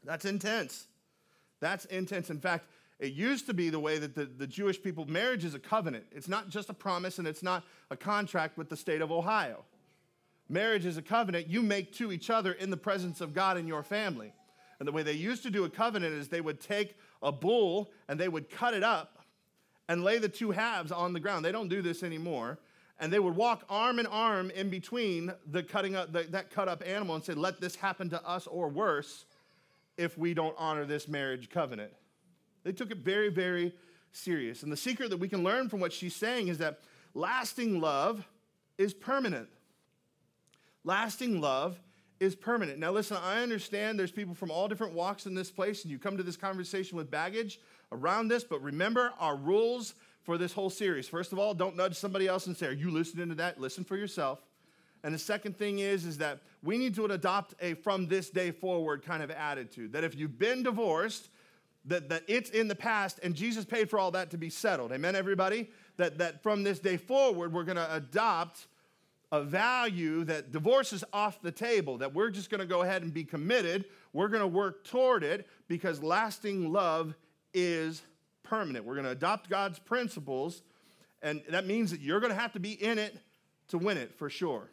That's 0.05 0.25
intense. 0.25 0.87
That's 1.61 1.85
intense. 1.87 2.31
In 2.31 2.41
fact, 2.41 2.65
it 2.99 3.13
used 3.13 3.47
to 3.47 3.55
be 3.55 3.69
the 3.69 3.81
way 3.81 3.99
that 3.99 4.15
the, 4.15 4.25
the 4.25 4.47
Jewish 4.47 4.83
people, 4.83 5.05
marriage 5.05 5.45
is 5.45 5.55
a 5.55 5.59
covenant. 5.59 6.05
It's 6.11 6.29
not 6.29 6.49
just 6.49 6.71
a 6.71 6.75
promise 6.75 7.19
and 7.19 7.29
it's 7.29 7.43
not 7.43 7.65
a 7.91 7.97
contract 7.97 8.57
with 8.57 8.71
the 8.71 8.77
state 8.77 9.03
of 9.03 9.13
Ohio. 9.13 9.65
Marriage 10.51 10.85
is 10.85 10.97
a 10.97 11.03
covenant 11.03 11.49
you 11.49 11.63
make 11.63 11.93
to 11.93 12.11
each 12.11 12.29
other 12.29 12.53
in 12.53 12.71
the 12.71 12.77
presence 12.77 13.21
of 13.21 13.33
God 13.33 13.57
and 13.57 13.69
your 13.69 13.85
family. 13.85 14.33
And 14.81 14.89
the 14.89 14.93
way 14.93 15.05
they 15.05 15.13
used 15.13 15.45
to 15.45 15.51
do 15.51 15.63
a 15.63 15.71
covenant 15.71 16.13
is 16.13 16.27
they 16.27 16.41
would 16.41 16.61
take 16.61 16.99
a 17.23 17.31
bull 17.31 17.93
and 18.09 18.19
they 18.19 18.29
would 18.29 18.51
cut 18.51 18.75
it 18.75 18.83
up 18.83 19.21
and 19.89 20.03
lay 20.03 20.19
the 20.19 20.29
two 20.29 20.51
halves 20.51 20.91
on 20.91 21.13
the 21.13 21.21
ground. 21.21 21.45
They 21.45 21.53
don't 21.53 21.69
do 21.69 21.83
this 21.83 22.03
anymore. 22.03 22.59
And 22.99 23.13
they 23.13 23.21
would 23.21 23.37
walk 23.37 23.63
arm 23.69 24.01
in 24.01 24.07
arm 24.07 24.51
in 24.51 24.71
between 24.71 25.33
the 25.47 25.63
cutting 25.63 25.95
up 25.95 26.13
the, 26.13 26.25
that 26.31 26.51
cut 26.51 26.69
up 26.69 26.83
animal 26.85 27.15
and 27.15 27.25
say, 27.25 27.33
"Let 27.33 27.61
this 27.61 27.77
happen 27.77 28.11
to 28.11 28.23
us 28.27 28.47
or 28.47 28.69
worse 28.69 29.25
if 29.97 30.19
we 30.19 30.35
don't 30.35 30.55
honor 30.59 30.85
this 30.85 31.09
marriage 31.09 31.49
covenant." 31.49 31.93
They 32.63 32.73
took 32.73 32.91
it 32.91 32.99
very 32.99 33.31
very 33.31 33.73
serious. 34.13 34.65
And 34.65 34.71
the 34.71 34.77
secret 34.77 35.11
that 35.11 35.17
we 35.17 35.29
can 35.29 35.43
learn 35.43 35.69
from 35.71 35.81
what 35.81 35.95
she's 35.95 36.15
saying 36.15 36.49
is 36.49 36.59
that 36.59 36.81
lasting 37.15 37.81
love 37.81 38.27
is 38.77 38.93
permanent. 38.93 39.49
Lasting 40.85 41.41
love 41.41 41.81
is 42.21 42.35
permanent. 42.35 42.79
Now, 42.79 42.93
listen, 42.93 43.17
I 43.23 43.43
understand 43.43 43.99
there's 43.99 44.11
people 44.11 44.35
from 44.35 44.51
all 44.51 44.69
different 44.69 44.93
walks 44.93 45.27
in 45.27 45.35
this 45.35 45.51
place, 45.51 45.83
and 45.83 45.91
you 45.91 45.99
come 45.99 46.17
to 46.17 46.23
this 46.23 46.37
conversation 46.37 46.97
with 46.97 47.11
baggage 47.11 47.61
around 47.93 48.29
this, 48.29 48.45
but 48.45 48.63
remember 48.63 49.13
our 49.19 49.37
rules 49.37 49.95
for 50.23 50.37
this 50.37 50.53
whole 50.53 50.71
series. 50.71 51.09
First 51.09 51.33
of 51.33 51.39
all, 51.39 51.55
don't 51.55 51.77
nudge 51.77 51.97
somebody 51.97 52.29
else 52.29 52.47
and 52.47 52.57
say, 52.57 52.67
Are 52.67 52.73
you 52.73 52.91
listening 52.91 53.31
to 53.31 53.35
that? 53.37 53.61
Listen 53.61 53.85
for 53.85 53.97
yourself. 53.97 54.41
And 55.03 55.15
the 55.15 55.19
second 55.19 55.57
thing 55.57 55.79
is, 55.79 56.05
is 56.05 56.19
that 56.19 56.41
we 56.63 56.77
need 56.77 56.95
to 56.97 57.07
adopt 57.07 57.55
a 57.61 57.75
from 57.75 58.07
this 58.07 58.29
day 58.29 58.51
forward 58.51 59.03
kind 59.03 59.23
of 59.23 59.31
attitude. 59.31 59.93
That 59.93 60.05
if 60.05 60.15
you've 60.15 60.39
been 60.39 60.63
divorced, 60.63 61.31
that, 61.87 62.11
that 62.11 62.25
it's 62.29 62.51
in 62.51 62.69
the 62.69 62.75
past 62.75 63.19
and 63.23 63.35
Jesus 63.35 63.65
paid 63.65 63.89
for 63.89 63.99
all 63.99 64.11
that 64.11 64.31
to 64.33 64.37
be 64.37 64.51
settled. 64.51 64.93
Amen, 64.93 65.17
everybody? 65.17 65.71
That, 65.97 66.19
that 66.19 66.43
from 66.43 66.63
this 66.63 66.79
day 66.79 66.99
forward, 66.99 67.53
we're 67.53 67.65
going 67.65 67.77
to 67.77 67.95
adopt 67.95 68.67
a 69.33 69.43
value 69.43 70.25
that 70.25 70.51
divorce 70.51 70.93
is 70.93 71.05
off 71.13 71.41
the 71.41 71.53
table, 71.53 71.99
that 71.99 72.13
we're 72.13 72.31
just 72.31 72.51
going 72.51 72.61
to 72.61 72.67
go 72.67 72.83
ahead 72.83 73.03
and 73.03 73.15
be 73.15 73.25
committed. 73.25 73.85
We're 74.13 74.29
going 74.29 74.43
to 74.43 74.47
work 74.47 74.85
toward 74.85 75.23
it 75.23 75.47
because 75.69 76.03
lasting 76.03 76.73
love 76.73 77.15
is 77.55 78.03
permanent. 78.43 78.85
We're 78.85 78.95
going 78.95 79.05
to 79.05 79.13
adopt 79.13 79.49
God's 79.49 79.79
principles, 79.79 80.63
and 81.23 81.43
that 81.49 81.67
means 81.67 81.93
that 81.93 82.01
you're 82.01 82.21
going 82.21 82.33
to 82.33 82.39
have 82.39 82.53
to 82.55 82.61
be 82.61 82.73
in 82.73 82.99
it 82.99 83.17
to 83.69 83.79
win 83.79 83.97
it 83.97 84.15
for 84.17 84.29
sure. 84.29 84.69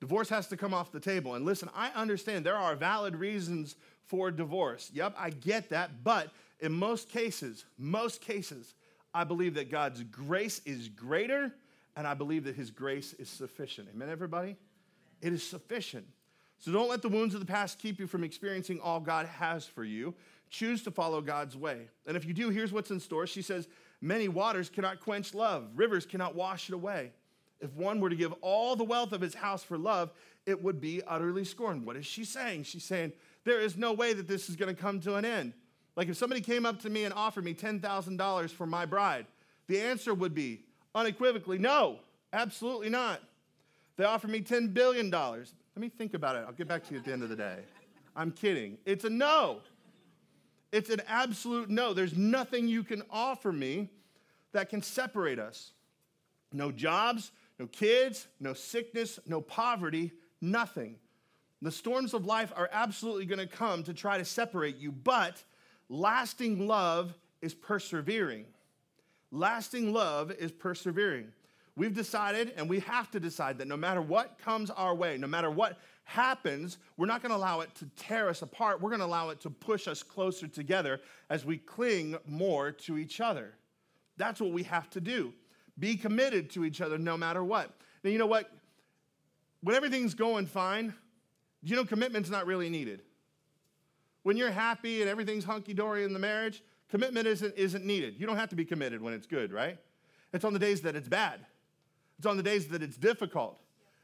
Divorce 0.00 0.28
has 0.28 0.48
to 0.48 0.56
come 0.56 0.74
off 0.74 0.90
the 0.90 1.00
table. 1.00 1.34
And 1.34 1.44
listen, 1.44 1.70
I 1.74 1.90
understand 1.94 2.44
there 2.44 2.56
are 2.56 2.74
valid 2.74 3.16
reasons 3.16 3.76
for 4.04 4.30
divorce. 4.30 4.90
Yep, 4.92 5.14
I 5.16 5.30
get 5.30 5.70
that. 5.70 6.02
But 6.02 6.30
in 6.60 6.72
most 6.72 7.08
cases, 7.08 7.64
most 7.78 8.20
cases, 8.20 8.74
I 9.14 9.24
believe 9.24 9.54
that 9.54 9.70
God's 9.70 10.02
grace 10.02 10.60
is 10.66 10.88
greater 10.88 11.52
and 11.96 12.06
I 12.06 12.14
believe 12.14 12.44
that 12.44 12.56
His 12.56 12.70
grace 12.70 13.12
is 13.14 13.28
sufficient. 13.28 13.88
Amen, 13.94 14.08
everybody? 14.08 14.56
It 15.22 15.32
is 15.32 15.42
sufficient. 15.42 16.06
So 16.58 16.72
don't 16.72 16.88
let 16.88 17.02
the 17.02 17.08
wounds 17.08 17.34
of 17.34 17.40
the 17.40 17.46
past 17.46 17.78
keep 17.78 17.98
you 17.98 18.06
from 18.06 18.24
experiencing 18.24 18.80
all 18.80 19.00
God 19.00 19.26
has 19.26 19.66
for 19.66 19.84
you. 19.84 20.14
Choose 20.50 20.82
to 20.84 20.90
follow 20.90 21.20
God's 21.20 21.56
way. 21.56 21.88
And 22.06 22.16
if 22.16 22.24
you 22.24 22.32
do, 22.32 22.50
here's 22.50 22.72
what's 22.72 22.90
in 22.90 23.00
store. 23.00 23.26
She 23.26 23.42
says, 23.42 23.68
Many 24.00 24.28
waters 24.28 24.68
cannot 24.68 25.00
quench 25.00 25.34
love, 25.34 25.68
rivers 25.74 26.06
cannot 26.06 26.34
wash 26.34 26.68
it 26.68 26.74
away. 26.74 27.12
If 27.60 27.72
one 27.74 28.00
were 28.00 28.10
to 28.10 28.16
give 28.16 28.34
all 28.42 28.76
the 28.76 28.84
wealth 28.84 29.12
of 29.12 29.20
his 29.20 29.34
house 29.34 29.62
for 29.62 29.78
love, 29.78 30.12
it 30.44 30.62
would 30.62 30.80
be 30.80 31.00
utterly 31.06 31.44
scorned. 31.44 31.86
What 31.86 31.96
is 31.96 32.04
she 32.04 32.24
saying? 32.24 32.64
She's 32.64 32.84
saying, 32.84 33.12
There 33.44 33.60
is 33.60 33.76
no 33.76 33.92
way 33.92 34.12
that 34.12 34.28
this 34.28 34.48
is 34.48 34.56
going 34.56 34.74
to 34.74 34.80
come 34.80 35.00
to 35.00 35.14
an 35.14 35.24
end. 35.24 35.54
Like 35.96 36.08
if 36.08 36.16
somebody 36.16 36.40
came 36.40 36.66
up 36.66 36.80
to 36.82 36.90
me 36.90 37.04
and 37.04 37.14
offered 37.14 37.44
me 37.44 37.54
$10,000 37.54 38.50
for 38.50 38.66
my 38.66 38.84
bride, 38.84 39.26
the 39.66 39.80
answer 39.80 40.12
would 40.12 40.34
be, 40.34 40.64
unequivocally, 40.94 41.58
no, 41.58 41.98
absolutely 42.32 42.88
not. 42.88 43.20
They 43.96 44.04
offered 44.04 44.30
me 44.30 44.40
$10 44.40 44.74
billion. 44.74 45.10
Let 45.10 45.46
me 45.76 45.88
think 45.88 46.14
about 46.14 46.36
it. 46.36 46.44
I'll 46.46 46.52
get 46.52 46.68
back 46.68 46.84
to 46.86 46.92
you 46.92 46.98
at 46.98 47.04
the 47.04 47.12
end 47.12 47.22
of 47.22 47.28
the 47.28 47.36
day. 47.36 47.58
I'm 48.16 48.30
kidding. 48.30 48.78
It's 48.84 49.04
a 49.04 49.10
no. 49.10 49.60
It's 50.72 50.90
an 50.90 51.02
absolute 51.06 51.70
no. 51.70 51.94
There's 51.94 52.16
nothing 52.16 52.68
you 52.68 52.82
can 52.82 53.02
offer 53.10 53.52
me 53.52 53.88
that 54.52 54.68
can 54.68 54.82
separate 54.82 55.38
us. 55.38 55.72
No 56.52 56.70
jobs, 56.70 57.32
no 57.58 57.66
kids, 57.66 58.26
no 58.40 58.54
sickness, 58.54 59.18
no 59.26 59.40
poverty, 59.40 60.12
nothing. 60.40 60.96
The 61.62 61.72
storms 61.72 62.14
of 62.14 62.26
life 62.26 62.52
are 62.54 62.68
absolutely 62.72 63.26
going 63.26 63.38
to 63.38 63.46
come 63.46 63.82
to 63.84 63.94
try 63.94 64.18
to 64.18 64.24
separate 64.24 64.76
you, 64.76 64.92
but 64.92 65.42
lasting 65.88 66.66
love 66.66 67.14
is 67.40 67.54
persevering. 67.54 68.44
Lasting 69.34 69.92
love 69.92 70.30
is 70.30 70.52
persevering. 70.52 71.26
We've 71.74 71.92
decided, 71.92 72.52
and 72.56 72.70
we 72.70 72.78
have 72.80 73.10
to 73.10 73.18
decide, 73.18 73.58
that 73.58 73.66
no 73.66 73.76
matter 73.76 74.00
what 74.00 74.38
comes 74.38 74.70
our 74.70 74.94
way, 74.94 75.18
no 75.18 75.26
matter 75.26 75.50
what 75.50 75.80
happens, 76.04 76.78
we're 76.96 77.06
not 77.06 77.20
going 77.20 77.30
to 77.30 77.36
allow 77.36 77.58
it 77.58 77.74
to 77.74 77.86
tear 77.96 78.28
us 78.28 78.42
apart. 78.42 78.80
We're 78.80 78.90
going 78.90 79.00
to 79.00 79.06
allow 79.06 79.30
it 79.30 79.40
to 79.40 79.50
push 79.50 79.88
us 79.88 80.04
closer 80.04 80.46
together 80.46 81.00
as 81.30 81.44
we 81.44 81.58
cling 81.58 82.16
more 82.28 82.70
to 82.70 82.96
each 82.96 83.20
other. 83.20 83.54
That's 84.16 84.40
what 84.40 84.52
we 84.52 84.62
have 84.62 84.88
to 84.90 85.00
do. 85.00 85.32
Be 85.80 85.96
committed 85.96 86.48
to 86.50 86.64
each 86.64 86.80
other 86.80 86.96
no 86.96 87.16
matter 87.16 87.42
what. 87.42 87.72
Now, 88.04 88.10
you 88.10 88.18
know 88.18 88.26
what? 88.26 88.52
When 89.62 89.74
everything's 89.74 90.14
going 90.14 90.46
fine, 90.46 90.94
you 91.60 91.74
know 91.74 91.84
commitment's 91.84 92.30
not 92.30 92.46
really 92.46 92.70
needed. 92.70 93.02
When 94.22 94.36
you're 94.36 94.52
happy 94.52 95.00
and 95.00 95.10
everything's 95.10 95.44
hunky 95.44 95.74
dory 95.74 96.04
in 96.04 96.12
the 96.12 96.20
marriage, 96.20 96.62
commitment 96.94 97.26
isn't, 97.26 97.52
isn't 97.56 97.84
needed. 97.84 98.14
You 98.20 98.24
don't 98.24 98.36
have 98.36 98.50
to 98.50 98.54
be 98.54 98.64
committed 98.64 99.02
when 99.02 99.12
it's 99.14 99.26
good, 99.26 99.52
right? 99.52 99.76
It's 100.32 100.44
on 100.44 100.52
the 100.52 100.60
days 100.60 100.80
that 100.82 100.94
it's 100.94 101.08
bad, 101.08 101.40
it's 102.18 102.26
on 102.26 102.36
the 102.36 102.42
days 102.42 102.68
that 102.68 102.84
it's 102.84 102.96
difficult. 102.96 103.58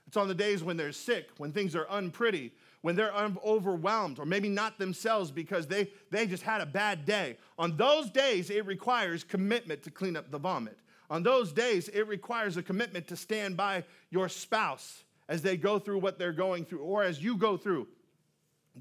It's 0.09 0.17
on 0.17 0.27
the 0.27 0.35
days 0.35 0.65
when 0.65 0.77
they're 0.77 0.91
sick, 0.91 1.29
when 1.37 1.53
things 1.53 1.77
are 1.77 1.87
unpretty, 1.89 2.51
when 2.81 2.97
they're 2.97 3.15
un- 3.15 3.39
overwhelmed, 3.45 4.19
or 4.19 4.25
maybe 4.25 4.49
not 4.49 4.77
themselves 4.77 5.31
because 5.31 5.69
they, 5.69 5.89
they 6.11 6.27
just 6.27 6.43
had 6.43 6.61
a 6.61 6.67
bad 6.67 7.05
day. 7.05 7.37
On 7.61 7.77
those 7.77 8.11
days, 8.11 8.51
it 8.51 8.67
requires 8.67 9.23
commitment 9.23 9.85
to 9.85 9.93
clean 9.93 10.17
up 10.17 10.33
the 10.33 10.39
vomit. 10.39 10.77
On 11.11 11.23
those 11.23 11.53
days, 11.53 11.87
it 11.91 12.09
requires 12.09 12.57
a 12.57 12.63
commitment 12.65 13.07
to 13.07 13.15
stand 13.15 13.57
by 13.57 13.85
your 14.11 14.29
spouse 14.29 15.05
as 15.29 15.43
they 15.43 15.57
go 15.57 15.79
through 15.79 16.01
what 16.01 16.19
they're 16.19 16.33
going 16.33 16.65
through, 16.65 16.81
or 16.81 17.05
as 17.05 17.23
you 17.23 17.37
go 17.37 17.57
through 17.57 17.87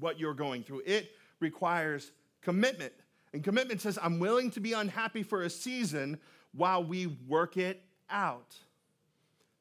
what 0.00 0.18
you're 0.18 0.34
going 0.34 0.64
through. 0.64 0.82
It 0.84 1.12
requires 1.38 2.10
commitment. 2.42 2.92
And 3.32 3.44
commitment 3.44 3.80
says, 3.80 3.98
I'm 4.02 4.18
willing 4.18 4.50
to 4.52 4.60
be 4.60 4.72
unhappy 4.72 5.22
for 5.22 5.42
a 5.42 5.50
season 5.50 6.18
while 6.52 6.82
we 6.82 7.06
work 7.06 7.56
it 7.56 7.82
out. 8.08 8.56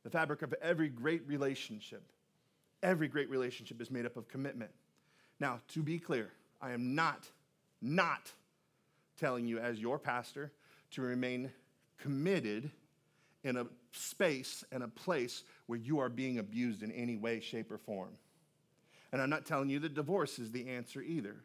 The 0.04 0.10
fabric 0.10 0.42
of 0.42 0.54
every 0.62 0.90
great 0.90 1.28
relationship, 1.28 2.04
every 2.82 3.08
great 3.08 3.30
relationship 3.30 3.80
is 3.82 3.92
made 3.92 4.06
up 4.06 4.18
of 4.18 4.28
commitment. 4.28 4.72
Now, 5.40 5.60
to 5.70 5.84
be 5.84 6.00
clear, 6.00 6.32
I 6.62 6.72
am 6.72 6.96
not, 6.96 7.28
not 7.82 8.32
telling 9.20 9.46
you 9.46 9.60
as 9.60 9.80
your 9.80 10.00
pastor 10.00 10.52
to 10.92 11.02
remain 11.02 11.52
committed 12.00 12.72
in 13.44 13.58
a 13.58 13.68
space 13.92 14.64
and 14.72 14.84
a 14.84 14.88
place 14.88 15.44
where 15.68 15.80
you 15.80 16.00
are 16.00 16.10
being 16.10 16.40
abused 16.40 16.84
in 16.84 16.92
any 16.92 17.16
way, 17.16 17.40
shape, 17.40 17.72
or 17.72 17.78
form. 17.78 18.12
And 19.12 19.22
I'm 19.22 19.30
not 19.30 19.46
telling 19.46 19.70
you 19.70 19.80
that 19.80 19.94
divorce 19.94 20.40
is 20.40 20.52
the 20.52 20.70
answer 20.70 21.02
either. 21.02 21.36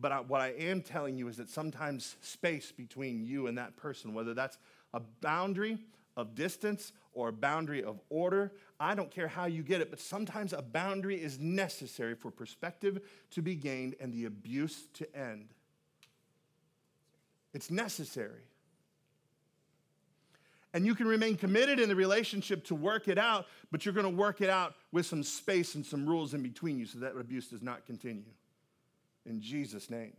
But 0.00 0.12
I, 0.12 0.20
what 0.20 0.40
I 0.40 0.48
am 0.48 0.80
telling 0.80 1.16
you 1.16 1.28
is 1.28 1.36
that 1.38 1.50
sometimes 1.50 2.16
space 2.20 2.72
between 2.72 3.24
you 3.24 3.48
and 3.48 3.58
that 3.58 3.76
person, 3.76 4.14
whether 4.14 4.32
that's 4.32 4.58
a 4.94 5.00
boundary 5.20 5.78
of 6.16 6.34
distance 6.34 6.92
or 7.12 7.28
a 7.28 7.32
boundary 7.32 7.82
of 7.82 8.00
order, 8.08 8.52
I 8.78 8.94
don't 8.94 9.10
care 9.10 9.28
how 9.28 9.46
you 9.46 9.62
get 9.62 9.80
it, 9.80 9.90
but 9.90 10.00
sometimes 10.00 10.52
a 10.52 10.62
boundary 10.62 11.20
is 11.20 11.38
necessary 11.38 12.14
for 12.14 12.30
perspective 12.30 13.00
to 13.32 13.42
be 13.42 13.56
gained 13.56 13.96
and 14.00 14.12
the 14.12 14.26
abuse 14.26 14.88
to 14.94 15.16
end. 15.16 15.48
It's 17.52 17.70
necessary. 17.70 18.42
And 20.74 20.84
you 20.86 20.94
can 20.94 21.08
remain 21.08 21.36
committed 21.36 21.80
in 21.80 21.88
the 21.88 21.96
relationship 21.96 22.64
to 22.66 22.74
work 22.74 23.08
it 23.08 23.18
out, 23.18 23.46
but 23.72 23.84
you're 23.84 23.94
going 23.94 24.04
to 24.04 24.10
work 24.10 24.40
it 24.40 24.50
out 24.50 24.74
with 24.92 25.06
some 25.06 25.22
space 25.22 25.74
and 25.74 25.84
some 25.84 26.06
rules 26.06 26.34
in 26.34 26.42
between 26.42 26.78
you 26.78 26.86
so 26.86 26.98
that 27.00 27.16
abuse 27.16 27.48
does 27.48 27.62
not 27.62 27.86
continue. 27.86 28.30
In 29.28 29.42
Jesus' 29.42 29.90
name. 29.90 30.14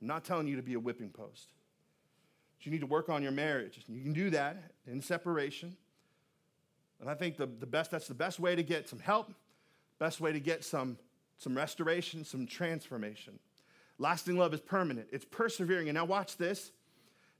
I'm 0.00 0.06
not 0.06 0.24
telling 0.24 0.46
you 0.46 0.56
to 0.56 0.62
be 0.62 0.74
a 0.74 0.80
whipping 0.80 1.08
post. 1.08 1.52
But 2.56 2.66
you 2.66 2.72
need 2.72 2.80
to 2.80 2.86
work 2.86 3.08
on 3.08 3.22
your 3.22 3.32
marriage. 3.32 3.80
You 3.88 4.02
can 4.02 4.12
do 4.12 4.30
that 4.30 4.72
in 4.86 5.00
separation. 5.00 5.76
And 7.00 7.08
I 7.08 7.14
think 7.14 7.36
the, 7.36 7.46
the 7.46 7.66
best, 7.66 7.90
that's 7.90 8.08
the 8.08 8.14
best 8.14 8.38
way 8.38 8.54
to 8.54 8.62
get 8.62 8.88
some 8.88 8.98
help, 8.98 9.32
best 9.98 10.20
way 10.20 10.32
to 10.32 10.40
get 10.40 10.64
some, 10.64 10.98
some 11.38 11.56
restoration, 11.56 12.24
some 12.24 12.46
transformation. 12.46 13.38
Lasting 13.98 14.36
love 14.36 14.52
is 14.52 14.60
permanent, 14.60 15.08
it's 15.10 15.24
persevering. 15.24 15.88
And 15.88 15.96
now, 15.96 16.04
watch 16.04 16.36
this. 16.36 16.72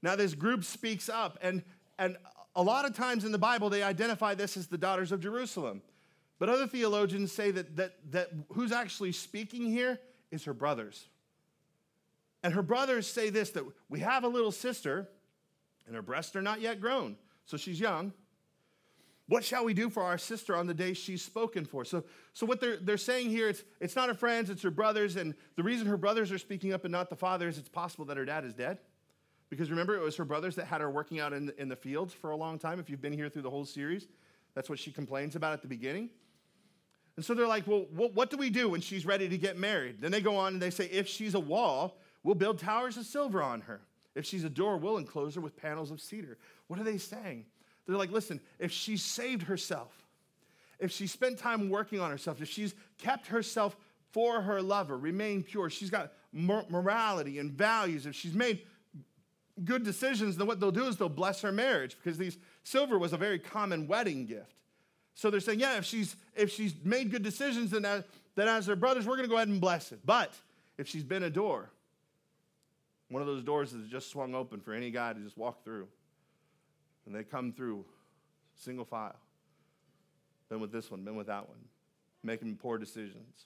Now, 0.01 0.15
this 0.15 0.33
group 0.33 0.63
speaks 0.63 1.09
up, 1.09 1.37
and, 1.41 1.61
and 1.97 2.17
a 2.55 2.63
lot 2.63 2.85
of 2.85 2.95
times 2.95 3.23
in 3.23 3.31
the 3.31 3.37
Bible, 3.37 3.69
they 3.69 3.83
identify 3.83 4.33
this 4.33 4.57
as 4.57 4.67
the 4.67 4.77
daughters 4.77 5.11
of 5.11 5.19
Jerusalem. 5.19 5.81
But 6.39 6.49
other 6.49 6.67
theologians 6.67 7.31
say 7.31 7.51
that, 7.51 7.75
that, 7.75 8.11
that 8.11 8.29
who's 8.53 8.71
actually 8.71 9.11
speaking 9.11 9.65
here 9.65 9.99
is 10.31 10.45
her 10.45 10.53
brothers. 10.53 11.07
And 12.41 12.53
her 12.53 12.61
brothers 12.61 13.05
say 13.05 13.29
this 13.29 13.49
that 13.51 13.65
we 13.89 13.99
have 13.99 14.23
a 14.23 14.27
little 14.27 14.51
sister, 14.51 15.09
and 15.85 15.95
her 15.95 16.01
breasts 16.01 16.35
are 16.35 16.41
not 16.41 16.61
yet 16.61 16.79
grown, 16.79 17.17
so 17.45 17.57
she's 17.57 17.79
young. 17.79 18.13
What 19.27 19.43
shall 19.43 19.63
we 19.63 19.75
do 19.75 19.91
for 19.91 20.01
our 20.01 20.17
sister 20.17 20.55
on 20.55 20.65
the 20.65 20.73
day 20.73 20.93
she's 20.93 21.21
spoken 21.21 21.63
for? 21.63 21.85
So, 21.85 22.03
so 22.33 22.47
what 22.47 22.59
they're, 22.59 22.77
they're 22.77 22.97
saying 22.97 23.29
here, 23.29 23.49
it's, 23.49 23.63
it's 23.79 23.95
not 23.95 24.07
her 24.07 24.15
friends, 24.15 24.49
it's 24.49 24.63
her 24.63 24.71
brothers. 24.71 25.17
And 25.17 25.35
the 25.55 25.61
reason 25.61 25.85
her 25.85 25.97
brothers 25.97 26.31
are 26.31 26.39
speaking 26.39 26.73
up 26.73 26.83
and 26.83 26.91
not 26.91 27.11
the 27.11 27.15
father 27.15 27.47
is 27.47 27.59
it's 27.59 27.69
possible 27.69 28.05
that 28.05 28.17
her 28.17 28.25
dad 28.25 28.43
is 28.43 28.55
dead. 28.55 28.79
Because 29.51 29.69
remember, 29.69 29.95
it 29.95 30.01
was 30.01 30.15
her 30.15 30.25
brothers 30.25 30.55
that 30.55 30.65
had 30.65 30.81
her 30.81 30.89
working 30.89 31.19
out 31.19 31.33
in, 31.33 31.51
in 31.59 31.69
the 31.69 31.75
fields 31.75 32.11
for 32.11 32.31
a 32.31 32.35
long 32.35 32.57
time. 32.57 32.79
If 32.79 32.89
you've 32.89 33.03
been 33.03 33.13
here 33.13 33.29
through 33.29 33.43
the 33.43 33.51
whole 33.51 33.65
series, 33.65 34.07
that's 34.55 34.67
what 34.67 34.79
she 34.79 34.91
complains 34.91 35.35
about 35.35 35.53
at 35.53 35.61
the 35.61 35.67
beginning. 35.67 36.09
And 37.19 37.25
so 37.25 37.33
they're 37.33 37.47
like, 37.47 37.67
well, 37.67 37.85
what, 37.91 38.29
do 38.29 38.37
we 38.37 38.49
do 38.49 38.69
when 38.69 38.79
she's 38.79 39.05
ready 39.05 39.27
to 39.27 39.37
get 39.37 39.57
married? 39.57 39.99
Then 39.99 40.09
they 40.09 40.21
go 40.21 40.37
on 40.37 40.53
and 40.53 40.61
they 40.61 40.69
say, 40.69 40.85
if 40.85 41.05
she's 41.05 41.33
a 41.35 41.39
wall, 41.41 41.97
we'll 42.23 42.33
build 42.33 42.59
towers 42.59 42.95
of 42.95 43.05
silver 43.05 43.43
on 43.43 43.59
her. 43.59 43.81
If 44.15 44.25
she's 44.25 44.45
a 44.45 44.49
door, 44.49 44.77
we'll 44.77 44.97
enclose 44.97 45.35
her 45.35 45.41
with 45.41 45.57
panels 45.57 45.91
of 45.91 45.99
cedar. 45.99 46.37
What 46.67 46.79
are 46.79 46.83
they 46.85 46.97
saying? 46.97 47.45
They're 47.85 47.97
like, 47.97 48.09
listen, 48.09 48.39
if 48.57 48.71
she's 48.71 49.03
saved 49.03 49.41
herself, 49.41 49.91
if 50.79 50.91
she 50.93 51.07
spent 51.07 51.37
time 51.37 51.69
working 51.69 51.99
on 51.99 52.09
herself, 52.09 52.41
if 52.41 52.47
she's 52.47 52.73
kept 52.97 53.27
herself 53.27 53.75
for 54.13 54.39
her 54.39 54.61
lover, 54.61 54.97
remained 54.97 55.45
pure, 55.45 55.69
she's 55.69 55.89
got 55.89 56.13
morality 56.31 57.39
and 57.39 57.51
values, 57.51 58.05
if 58.05 58.15
she's 58.15 58.33
made 58.33 58.61
good 59.65 59.83
decisions, 59.83 60.37
then 60.37 60.47
what 60.47 60.61
they'll 60.61 60.71
do 60.71 60.85
is 60.85 60.95
they'll 60.95 61.09
bless 61.09 61.41
her 61.41 61.51
marriage 61.51 61.97
because 62.01 62.17
these 62.17 62.37
silver 62.63 62.97
was 62.97 63.11
a 63.11 63.17
very 63.17 63.39
common 63.39 63.87
wedding 63.87 64.25
gift. 64.25 64.53
So 65.19 65.29
they're 65.29 65.41
saying, 65.41 65.59
yeah, 65.59 65.75
if 65.77 65.83
she's 65.83 66.15
if 66.33 66.49
she's 66.49 66.73
made 66.85 67.11
good 67.11 67.23
decisions, 67.23 67.71
then 67.71 67.83
as, 67.83 68.05
then 68.35 68.47
as 68.47 68.67
her 68.67 68.77
brothers, 68.77 69.05
we're 69.05 69.17
going 69.17 69.27
to 69.27 69.29
go 69.29 69.35
ahead 69.35 69.49
and 69.49 69.59
bless 69.59 69.91
it. 69.91 69.99
But 70.05 70.31
if 70.77 70.87
she's 70.87 71.03
been 71.03 71.23
a 71.23 71.29
door, 71.29 71.69
one 73.09 73.21
of 73.21 73.27
those 73.27 73.43
doors 73.43 73.73
that's 73.73 73.89
just 73.89 74.09
swung 74.09 74.33
open 74.33 74.61
for 74.61 74.73
any 74.73 74.91
guy 74.91 75.11
to 75.11 75.19
just 75.19 75.37
walk 75.37 75.65
through, 75.65 75.89
and 77.05 77.13
they 77.13 77.25
come 77.25 77.51
through 77.51 77.83
single 78.55 78.85
file. 78.85 79.19
Been 80.47 80.61
with 80.61 80.71
this 80.71 80.89
one, 80.89 81.03
been 81.03 81.17
with 81.17 81.27
that 81.27 81.49
one, 81.49 81.59
making 82.23 82.55
poor 82.55 82.77
decisions. 82.77 83.43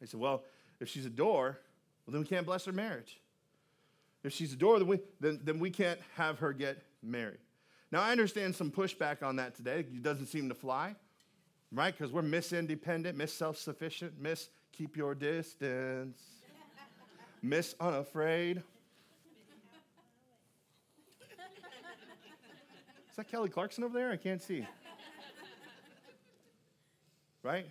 They 0.00 0.06
said, 0.06 0.18
well, 0.18 0.42
if 0.80 0.88
she's 0.88 1.06
a 1.06 1.10
door, 1.10 1.60
well, 2.06 2.12
then 2.12 2.22
we 2.22 2.26
can't 2.26 2.44
bless 2.44 2.64
her 2.64 2.72
marriage. 2.72 3.20
If 4.24 4.32
she's 4.32 4.52
a 4.52 4.56
door, 4.56 4.80
then 4.80 4.88
we, 4.88 4.98
then, 5.20 5.38
then 5.44 5.60
we 5.60 5.70
can't 5.70 6.00
have 6.16 6.40
her 6.40 6.52
get 6.52 6.82
married. 7.04 7.38
Now, 7.92 8.02
I 8.02 8.12
understand 8.12 8.54
some 8.54 8.70
pushback 8.70 9.22
on 9.22 9.36
that 9.36 9.56
today. 9.56 9.80
It 9.80 10.02
doesn't 10.02 10.26
seem 10.26 10.48
to 10.48 10.54
fly, 10.54 10.94
right? 11.72 11.96
Because 11.96 12.12
we're 12.12 12.22
miss 12.22 12.52
independent, 12.52 13.18
miss 13.18 13.32
self 13.32 13.56
sufficient, 13.56 14.12
miss 14.20 14.48
keep 14.72 14.96
your 14.96 15.14
distance, 15.14 16.20
miss 17.42 17.74
unafraid. 17.80 18.62
Is 23.10 23.16
that 23.16 23.28
Kelly 23.28 23.48
Clarkson 23.48 23.82
over 23.82 23.98
there? 23.98 24.12
I 24.12 24.16
can't 24.16 24.40
see. 24.40 24.64
Right? 27.42 27.66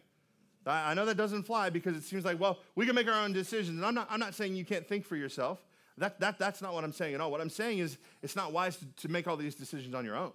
I 0.65 0.93
know 0.93 1.05
that 1.05 1.15
doesn't 1.15 1.43
fly 1.43 1.69
because 1.69 1.95
it 1.95 2.03
seems 2.03 2.25
like, 2.25 2.39
well, 2.39 2.59
we 2.75 2.85
can 2.85 2.93
make 2.93 3.07
our 3.07 3.23
own 3.23 3.31
decisions. 3.31 3.77
And 3.77 3.85
I'm 3.85 3.95
not, 3.95 4.07
I'm 4.11 4.19
not 4.19 4.35
saying 4.35 4.55
you 4.55 4.65
can't 4.65 4.85
think 4.85 5.05
for 5.05 5.15
yourself. 5.15 5.59
That, 5.99 6.19
that, 6.21 6.39
that's 6.39 6.61
not 6.61 6.73
what 6.73 6.83
I'm 6.83 6.93
saying 6.93 7.13
at 7.13 7.21
all. 7.21 7.29
What 7.29 7.41
I'm 7.41 7.49
saying 7.49 7.79
is 7.79 7.97
it's 8.21 8.35
not 8.35 8.51
wise 8.51 8.77
to, 8.77 8.85
to 9.01 9.07
make 9.09 9.27
all 9.27 9.37
these 9.37 9.55
decisions 9.55 9.93
on 9.93 10.05
your 10.05 10.15
own. 10.15 10.31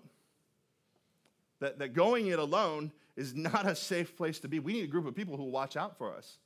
That, 1.61 1.79
that 1.79 1.94
going 1.94 2.27
it 2.27 2.38
alone 2.38 2.92
is 3.16 3.35
not 3.35 3.66
a 3.66 3.74
safe 3.74 4.16
place 4.16 4.38
to 4.40 4.48
be. 4.48 4.59
We 4.59 4.74
need 4.74 4.85
a 4.85 4.88
group 4.88 5.07
of 5.07 5.14
people 5.14 5.37
who 5.37 5.44
watch 5.44 5.77
out 5.77 5.96
for 5.96 6.14
us, 6.14 6.38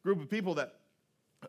a 0.00 0.02
group 0.02 0.20
of 0.20 0.28
people 0.28 0.54
that 0.54 0.74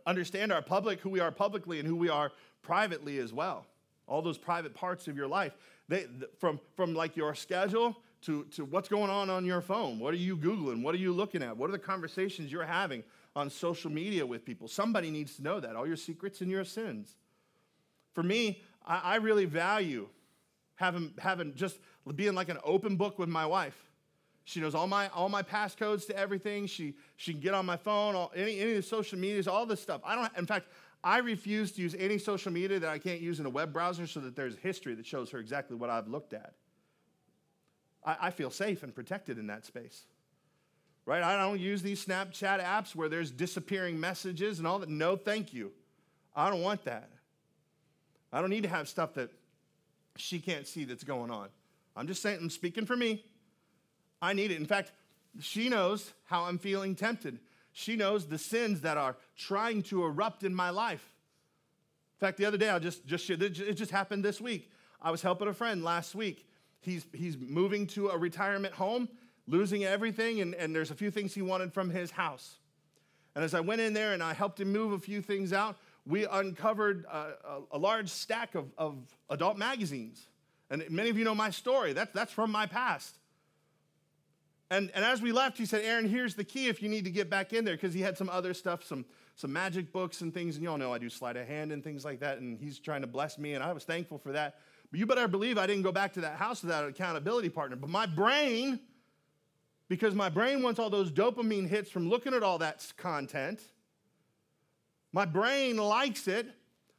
understand 0.05 0.51
our 0.51 0.61
public, 0.61 0.99
who 0.99 1.09
we 1.09 1.19
are 1.19 1.31
publicly, 1.31 1.79
and 1.79 1.87
who 1.87 1.95
we 1.95 2.09
are 2.09 2.31
privately 2.61 3.17
as 3.19 3.33
well. 3.33 3.65
All 4.07 4.21
those 4.21 4.37
private 4.37 4.75
parts 4.75 5.07
of 5.07 5.17
your 5.17 5.27
life, 5.27 5.53
they, 5.87 6.05
from, 6.39 6.59
from 6.75 6.93
like 6.93 7.15
your 7.17 7.33
schedule 7.33 7.97
to, 8.23 8.43
to 8.51 8.65
what's 8.65 8.89
going 8.89 9.09
on 9.09 9.29
on 9.29 9.45
your 9.45 9.61
phone. 9.61 9.97
What 9.99 10.13
are 10.13 10.17
you 10.17 10.37
Googling? 10.37 10.83
What 10.83 10.93
are 10.93 10.99
you 10.99 11.13
looking 11.13 11.41
at? 11.41 11.55
What 11.57 11.69
are 11.69 11.73
the 11.73 11.79
conversations 11.79 12.51
you're 12.51 12.65
having? 12.65 13.03
On 13.35 13.49
social 13.49 13.91
media 13.91 14.25
with 14.25 14.45
people. 14.45 14.67
Somebody 14.67 15.11
needs 15.11 15.35
to 15.35 15.43
know 15.43 15.59
that, 15.59 15.75
all 15.75 15.85
your 15.85 15.97
secrets 15.97 16.41
and 16.41 16.49
your 16.49 16.63
sins. 16.63 17.15
For 18.13 18.23
me, 18.23 18.61
I, 18.85 18.99
I 19.03 19.15
really 19.17 19.45
value 19.45 20.07
having, 20.75 21.13
having 21.19 21.53
just 21.55 21.79
being 22.15 22.33
like 22.33 22.49
an 22.49 22.59
open 22.63 22.95
book 22.95 23.19
with 23.19 23.29
my 23.29 23.45
wife. 23.45 23.75
She 24.45 24.61
knows 24.61 24.75
all 24.75 24.85
my 24.85 25.07
all 25.09 25.27
my 25.27 25.41
passcodes 25.41 26.05
to 26.05 26.15
everything. 26.15 26.67
She 26.67 26.93
she 27.17 27.31
can 27.31 27.41
get 27.41 27.55
on 27.55 27.65
my 27.65 27.77
phone, 27.77 28.13
all, 28.13 28.31
any 28.35 28.59
any 28.59 28.71
of 28.71 28.77
the 28.77 28.83
social 28.83 29.17
medias, 29.17 29.47
all 29.47 29.65
this 29.65 29.81
stuff. 29.81 30.01
I 30.05 30.13
don't. 30.13 30.31
In 30.37 30.45
fact, 30.45 30.67
I 31.03 31.17
refuse 31.17 31.71
to 31.73 31.81
use 31.81 31.95
any 31.97 32.19
social 32.19 32.51
media 32.51 32.79
that 32.79 32.89
I 32.89 32.99
can't 32.99 33.21
use 33.21 33.39
in 33.39 33.47
a 33.47 33.49
web 33.49 33.73
browser, 33.73 34.05
so 34.05 34.19
that 34.19 34.35
there's 34.35 34.55
history 34.57 34.93
that 34.93 35.05
shows 35.07 35.31
her 35.31 35.39
exactly 35.39 35.75
what 35.75 35.89
I've 35.89 36.07
looked 36.07 36.33
at. 36.33 36.53
I, 38.05 38.17
I 38.21 38.29
feel 38.29 38.51
safe 38.51 38.83
and 38.83 38.93
protected 38.93 39.39
in 39.39 39.47
that 39.47 39.65
space. 39.65 40.05
Right? 41.05 41.21
I 41.21 41.37
don't 41.37 41.59
use 41.59 41.83
these 41.83 42.03
Snapchat 42.03 42.63
apps 42.63 42.95
where 42.95 43.09
there's 43.09 43.29
disappearing 43.29 43.99
messages 43.99 44.57
and 44.57 44.67
all 44.67 44.79
that. 44.79 44.89
No, 44.89 45.15
thank 45.15 45.53
you. 45.53 45.71
I 46.35 46.49
don't 46.49 46.61
want 46.61 46.83
that. 46.85 47.09
I 48.33 48.41
don't 48.41 48.49
need 48.49 48.63
to 48.63 48.69
have 48.69 48.89
stuff 48.89 49.13
that 49.13 49.29
she 50.17 50.39
can't 50.39 50.67
see 50.67 50.83
that's 50.83 51.03
going 51.03 51.29
on. 51.29 51.49
I'm 51.95 52.07
just 52.07 52.21
saying, 52.21 52.39
I'm 52.41 52.49
speaking 52.49 52.85
for 52.85 52.97
me. 52.97 53.23
I 54.21 54.33
need 54.33 54.51
it. 54.51 54.57
In 54.57 54.65
fact, 54.65 54.91
she 55.39 55.69
knows 55.69 56.11
how 56.25 56.43
I'm 56.43 56.57
feeling 56.57 56.95
tempted. 56.95 57.39
She 57.71 57.95
knows 57.95 58.25
the 58.25 58.37
sins 58.37 58.81
that 58.81 58.97
are 58.97 59.15
trying 59.37 59.83
to 59.83 60.03
erupt 60.03 60.43
in 60.43 60.55
my 60.55 60.69
life. 60.69 61.11
In 62.15 62.25
fact, 62.25 62.37
the 62.37 62.45
other 62.45 62.57
day, 62.57 62.69
I 62.69 62.79
just, 62.79 63.05
just 63.05 63.29
it 63.29 63.49
just 63.49 63.91
happened 63.91 64.23
this 64.23 64.39
week. 64.39 64.71
I 65.01 65.11
was 65.11 65.21
helping 65.21 65.47
a 65.47 65.53
friend 65.53 65.83
last 65.83 66.15
week. 66.15 66.47
He's, 66.79 67.05
he's 67.13 67.37
moving 67.37 67.87
to 67.87 68.09
a 68.09 68.17
retirement 68.17 68.73
home, 68.73 69.09
losing 69.47 69.83
everything, 69.83 70.41
and, 70.41 70.55
and 70.55 70.75
there's 70.75 70.91
a 70.91 70.95
few 70.95 71.11
things 71.11 71.33
he 71.33 71.41
wanted 71.41 71.73
from 71.73 71.89
his 71.89 72.11
house. 72.11 72.57
And 73.35 73.43
as 73.43 73.53
I 73.53 73.59
went 73.59 73.81
in 73.81 73.93
there 73.93 74.13
and 74.13 74.23
I 74.23 74.33
helped 74.33 74.59
him 74.59 74.71
move 74.71 74.93
a 74.93 74.99
few 74.99 75.21
things 75.21 75.53
out, 75.53 75.77
we 76.07 76.25
uncovered 76.25 77.05
a, 77.05 77.17
a, 77.17 77.61
a 77.73 77.77
large 77.77 78.09
stack 78.09 78.55
of, 78.55 78.71
of 78.77 78.97
adult 79.29 79.57
magazines. 79.57 80.27
And 80.69 80.83
many 80.89 81.09
of 81.09 81.17
you 81.17 81.23
know 81.23 81.35
my 81.35 81.49
story. 81.49 81.93
That's, 81.93 82.11
that's 82.13 82.31
from 82.31 82.51
my 82.51 82.65
past. 82.65 83.17
And, 84.71 84.91
and 84.95 85.05
as 85.05 85.21
we 85.21 85.31
left, 85.31 85.57
he 85.57 85.65
said, 85.65 85.83
Aaron, 85.83 86.09
here's 86.09 86.35
the 86.35 86.43
key 86.43 86.67
if 86.67 86.81
you 86.81 86.89
need 86.89 87.03
to 87.05 87.11
get 87.11 87.29
back 87.29 87.53
in 87.53 87.65
there, 87.65 87.75
because 87.75 87.93
he 87.93 88.01
had 88.01 88.17
some 88.17 88.29
other 88.29 88.53
stuff, 88.53 88.83
some, 88.83 89.05
some 89.35 89.53
magic 89.53 89.91
books 89.91 90.21
and 90.21 90.33
things. 90.33 90.55
And 90.55 90.63
you 90.63 90.71
all 90.71 90.77
know 90.77 90.91
I 90.91 90.97
do 90.97 91.09
sleight 91.09 91.35
of 91.35 91.47
hand 91.47 91.71
and 91.71 91.83
things 91.83 92.03
like 92.03 92.19
that. 92.21 92.39
And 92.39 92.59
he's 92.59 92.79
trying 92.79 93.01
to 93.01 93.07
bless 93.07 93.37
me, 93.37 93.53
and 93.53 93.63
I 93.63 93.73
was 93.73 93.83
thankful 93.83 94.17
for 94.17 94.31
that. 94.31 94.59
But 94.89 94.99
you 94.99 95.05
better 95.05 95.27
believe 95.27 95.57
I 95.57 95.67
didn't 95.67 95.83
go 95.83 95.91
back 95.91 96.13
to 96.13 96.21
that 96.21 96.37
house 96.37 96.63
without 96.63 96.83
an 96.83 96.89
accountability 96.89 97.49
partner. 97.49 97.75
But 97.75 97.89
my 97.89 98.07
brain, 98.07 98.79
because 99.87 100.15
my 100.15 100.29
brain 100.29 100.61
wants 100.61 100.79
all 100.79 100.89
those 100.89 101.11
dopamine 101.11 101.67
hits 101.67 101.91
from 101.91 102.09
looking 102.09 102.33
at 102.33 102.43
all 102.43 102.57
that 102.59 102.85
content, 102.97 103.61
my 105.13 105.25
brain 105.25 105.77
likes 105.77 106.27
it. 106.27 106.47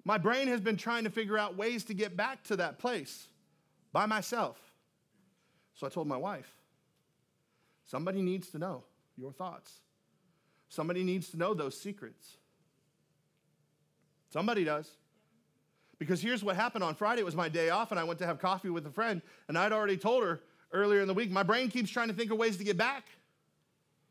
My 0.04 0.18
brain 0.18 0.48
has 0.48 0.60
been 0.60 0.76
trying 0.76 1.04
to 1.04 1.10
figure 1.10 1.36
out 1.36 1.56
ways 1.56 1.84
to 1.84 1.94
get 1.94 2.16
back 2.16 2.44
to 2.44 2.56
that 2.56 2.78
place 2.78 3.26
by 3.92 4.06
myself. 4.06 4.56
So 5.74 5.86
I 5.86 5.90
told 5.90 6.06
my 6.06 6.16
wife, 6.16 6.56
Somebody 7.86 8.20
needs 8.20 8.50
to 8.50 8.58
know 8.58 8.82
your 9.16 9.32
thoughts. 9.32 9.72
Somebody 10.68 11.04
needs 11.04 11.30
to 11.30 11.36
know 11.36 11.54
those 11.54 11.78
secrets. 11.78 12.36
Somebody 14.30 14.64
does. 14.64 14.90
Because 15.98 16.20
here's 16.20 16.42
what 16.42 16.56
happened 16.56 16.84
on 16.84 16.94
Friday. 16.94 17.22
It 17.22 17.24
was 17.24 17.36
my 17.36 17.48
day 17.48 17.70
off, 17.70 17.92
and 17.92 18.00
I 18.00 18.04
went 18.04 18.18
to 18.18 18.26
have 18.26 18.40
coffee 18.40 18.68
with 18.68 18.84
a 18.86 18.90
friend, 18.90 19.22
and 19.48 19.56
I'd 19.56 19.72
already 19.72 19.96
told 19.96 20.24
her 20.24 20.40
earlier 20.76 21.00
in 21.00 21.08
the 21.08 21.14
week, 21.14 21.30
my 21.30 21.42
brain 21.42 21.68
keeps 21.70 21.90
trying 21.90 22.08
to 22.08 22.14
think 22.14 22.30
of 22.30 22.38
ways 22.38 22.56
to 22.58 22.64
get 22.64 22.76
back 22.76 23.06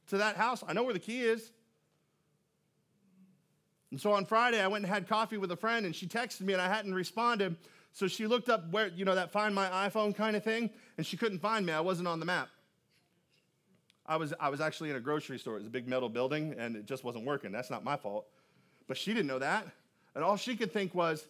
to 0.08 0.17
that 0.17 0.36
house. 0.36 0.63
I 0.67 0.73
know 0.73 0.84
where 0.84 0.93
the 0.93 0.99
key 0.99 1.21
is. 1.21 1.51
And 3.91 4.01
so 4.01 4.12
on 4.12 4.25
Friday, 4.25 4.60
I 4.60 4.67
went 4.67 4.84
and 4.84 4.93
had 4.93 5.08
coffee 5.08 5.38
with 5.38 5.51
a 5.51 5.56
friend, 5.56 5.86
and 5.86 5.95
she 5.95 6.08
texted 6.08 6.41
me, 6.41 6.54
and 6.54 6.62
I 6.62 6.67
hadn't 6.67 6.93
responded. 6.93 7.56
So 7.93 8.08
she 8.08 8.28
looked 8.28 8.49
up 8.49 8.69
where, 8.71 8.88
you 8.88 9.06
know, 9.06 9.15
that 9.15 9.32
find 9.32 9.56
my 9.56 9.67
iPhone 9.88 10.13
kind 10.13 10.36
of 10.36 10.43
thing, 10.43 10.69
and 10.97 11.06
she 11.06 11.15
couldn't 11.15 11.39
find 11.39 11.65
me. 11.65 11.71
I 11.71 11.80
wasn't 11.80 12.10
on 12.10 12.19
the 12.19 12.25
map. 12.25 12.49
I 14.06 14.17
was, 14.17 14.34
I 14.39 14.49
was 14.49 14.60
actually 14.60 14.89
in 14.89 14.97
a 14.97 14.99
grocery 14.99 15.39
store. 15.39 15.56
It 15.56 15.60
was 15.60 15.67
a 15.67 15.71
big 15.71 15.88
metal 15.88 16.10
building, 16.10 16.56
and 16.58 16.75
it 16.75 16.86
just 16.86 17.04
wasn't 17.04 17.25
working. 17.25 17.51
That's 17.51 17.71
not 17.71 17.84
my 17.84 17.95
fault. 17.95 18.28
But 18.88 18.97
she 18.97 19.13
didn't 19.13 19.28
know 19.28 19.39
that. 19.39 19.65
And 20.13 20.23
all 20.23 20.36
she 20.36 20.56
could 20.56 20.73
think 20.73 20.93
was, 20.93 21.25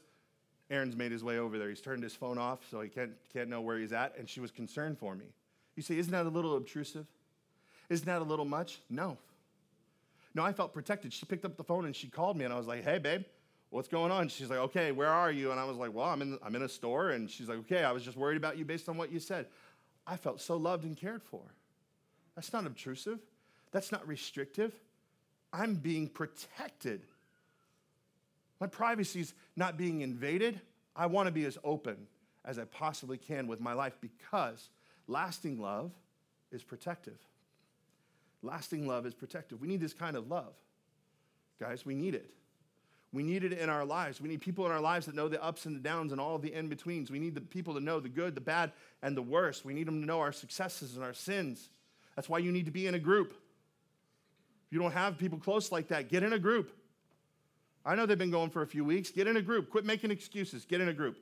Aaron's 0.70 0.96
made 0.96 1.12
his 1.12 1.24
way 1.24 1.38
over 1.38 1.58
there. 1.58 1.70
He's 1.70 1.82
turned 1.82 2.04
his 2.04 2.16
phone 2.16 2.38
off, 2.38 2.60
so 2.70 2.82
he 2.82 2.90
can't, 2.90 3.12
can't 3.32 3.50
know 3.50 3.62
where 3.62 3.78
he's 3.78 3.94
at. 3.94 4.18
And 4.18 4.28
she 4.28 4.40
was 4.40 4.52
concerned 4.52 4.98
for 4.98 5.16
me. 5.16 5.26
You 5.76 5.84
say, 5.84 5.98
isn't 5.98 6.12
that 6.12 6.26
a 6.26 6.30
little 6.30 6.56
obtrusive? 6.56 7.06
Isn't 7.90 8.06
that 8.06 8.22
a 8.22 8.26
little 8.26 8.46
much? 8.46 8.80
No. 8.90 9.18
No, 10.34 10.44
I 10.44 10.54
felt 10.54 10.74
protected. 10.74 11.14
She 11.14 11.26
picked 11.26 11.46
up 11.46 11.56
the 11.56 11.64
phone 11.64 11.86
and 11.86 11.96
she 11.96 12.08
called 12.08 12.38
me, 12.38 12.46
and 12.46 12.54
I 12.54 12.58
was 12.58 12.68
like, 12.68 12.84
hey, 12.84 12.98
babe, 12.98 13.24
what's 13.70 13.88
going 13.88 14.12
on? 14.12 14.28
She's 14.28 14.50
like, 14.50 14.60
okay, 14.60 14.92
where 14.92 15.10
are 15.10 15.32
you? 15.32 15.52
And 15.52 15.60
I 15.60 15.66
was 15.66 15.78
like, 15.78 15.94
well, 15.94 16.06
I'm 16.06 16.22
in, 16.22 16.40
I'm 16.44 16.56
in 16.56 16.64
a 16.64 16.70
store. 16.70 17.12
And 17.12 17.30
she's 17.30 17.48
like, 17.48 17.60
okay, 17.60 17.84
I 17.84 17.92
was 17.92 18.04
just 18.04 18.18
worried 18.18 18.38
about 18.38 18.58
you 18.58 18.66
based 18.66 18.90
on 18.90 18.98
what 18.98 19.12
you 19.12 19.20
said. 19.20 19.48
I 20.08 20.18
felt 20.18 20.42
so 20.42 20.58
loved 20.58 20.84
and 20.84 20.98
cared 20.98 21.24
for. 21.24 21.42
That's 22.36 22.52
not 22.52 22.66
obtrusive. 22.66 23.20
That's 23.72 23.92
not 23.92 24.08
restrictive. 24.08 24.74
I'm 25.54 25.76
being 25.76 26.08
protected. 26.08 27.02
My 28.60 28.68
privacy 28.68 29.22
is 29.22 29.34
not 29.56 29.78
being 29.78 30.02
invaded. 30.02 30.60
I 30.96 31.08
want 31.08 31.28
to 31.28 31.32
be 31.32 31.46
as 31.46 31.58
open 31.64 32.08
as 32.46 32.58
I 32.60 32.66
possibly 32.66 33.18
can 33.18 33.48
with 33.48 33.60
my 33.60 33.74
life 33.74 33.98
because 34.00 34.70
lasting 35.08 35.60
love 35.60 35.92
is 36.52 36.64
protective. 36.64 37.18
Lasting 38.42 38.88
love 38.88 39.06
is 39.06 39.14
protective. 39.14 39.60
We 39.60 39.68
need 39.68 39.82
this 39.82 39.94
kind 39.94 40.16
of 40.16 40.30
love. 40.30 40.54
Guys, 41.60 41.86
we 41.86 41.96
need 41.96 42.16
it. 42.16 42.30
We 43.12 43.24
need 43.24 43.44
it 43.44 43.54
in 43.54 43.70
our 43.70 43.86
lives. 43.86 44.20
We 44.20 44.28
need 44.28 44.42
people 44.42 44.66
in 44.66 44.72
our 44.72 44.82
lives 44.82 45.06
that 45.06 45.16
know 45.16 45.28
the 45.28 45.42
ups 45.42 45.66
and 45.66 45.76
the 45.76 45.80
downs 45.80 46.12
and 46.12 46.20
all 46.20 46.38
the 46.38 46.54
in 46.54 46.68
betweens. 46.68 47.10
We 47.10 47.20
need 47.20 47.34
the 47.34 47.42
people 47.42 47.74
to 47.74 47.80
know 47.80 48.00
the 48.00 48.10
good, 48.10 48.36
the 48.36 48.42
bad, 48.42 48.74
and 49.02 49.16
the 49.16 49.22
worst. 49.22 49.64
We 49.64 49.74
need 49.74 49.88
them 49.88 50.02
to 50.02 50.06
know 50.06 50.20
our 50.20 50.34
successes 50.34 50.96
and 50.96 51.04
our 51.04 51.14
sins. 51.14 51.70
That's 52.16 52.28
why 52.28 52.40
you 52.40 52.52
need 52.52 52.66
to 52.66 52.72
be 52.72 52.88
in 52.88 52.94
a 52.94 53.00
group. 53.00 53.32
If 54.68 54.74
you 54.74 54.80
don't 54.80 54.92
have 54.92 55.18
people 55.18 55.40
close 55.40 55.72
like 55.72 55.88
that, 55.90 56.10
get 56.10 56.24
in 56.24 56.34
a 56.34 56.40
group. 56.40 56.72
I 57.86 57.96
know 57.96 58.06
they've 58.06 58.18
been 58.18 58.32
going 58.32 58.50
for 58.50 58.62
a 58.62 58.68
few 58.68 58.84
weeks. 58.84 59.12
Get 59.12 59.28
in 59.28 59.38
a 59.38 59.42
group. 59.42 59.70
Quit 59.70 59.86
making 59.86 60.12
excuses. 60.12 60.66
Get 60.66 60.82
in 60.82 60.90
a 60.90 60.94
group. 60.94 61.18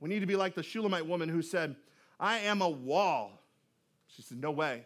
We 0.00 0.08
need 0.08 0.20
to 0.20 0.26
be 0.26 0.36
like 0.36 0.54
the 0.54 0.62
Shulamite 0.62 1.06
woman 1.06 1.28
who 1.28 1.42
said, 1.42 1.76
I 2.18 2.38
am 2.38 2.60
a 2.60 2.68
wall. 2.68 3.42
She 4.08 4.22
said, 4.22 4.38
No 4.38 4.50
way. 4.50 4.84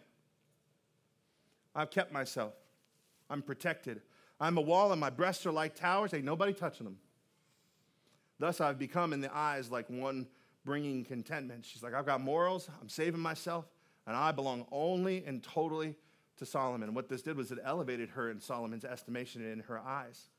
I've 1.75 1.91
kept 1.91 2.11
myself. 2.11 2.53
I'm 3.29 3.41
protected. 3.41 4.01
I'm 4.39 4.57
a 4.57 4.61
wall, 4.61 4.91
and 4.91 5.01
my 5.01 5.09
breasts 5.09 5.45
are 5.45 5.51
like 5.51 5.75
towers. 5.75 6.13
Ain't 6.13 6.25
nobody 6.25 6.53
touching 6.53 6.85
them. 6.85 6.97
Thus, 8.39 8.61
I've 8.61 8.79
become 8.79 9.11
in 9.11 9.21
the 9.21 9.35
eyes 9.35 9.69
like 9.69 9.89
one 9.89 10.27
bringing 10.63 11.03
contentment. 11.03 11.65
She's 11.65 11.83
like, 11.83 11.93
I've 11.93 12.05
got 12.05 12.21
morals. 12.21 12.69
I'm 12.81 12.89
saving 12.89 13.19
myself 13.19 13.65
and 14.09 14.17
I 14.17 14.31
belong 14.31 14.65
only 14.71 15.23
and 15.25 15.43
totally 15.43 15.95
to 16.37 16.45
Solomon. 16.45 16.95
What 16.95 17.09
this 17.09 17.21
did 17.21 17.37
was 17.37 17.51
it 17.51 17.59
elevated 17.63 18.09
her 18.09 18.31
in 18.31 18.39
Solomon's 18.39 18.83
estimation 18.83 19.43
and 19.43 19.53
in 19.53 19.59
her 19.59 19.77
eyes. 19.77 20.29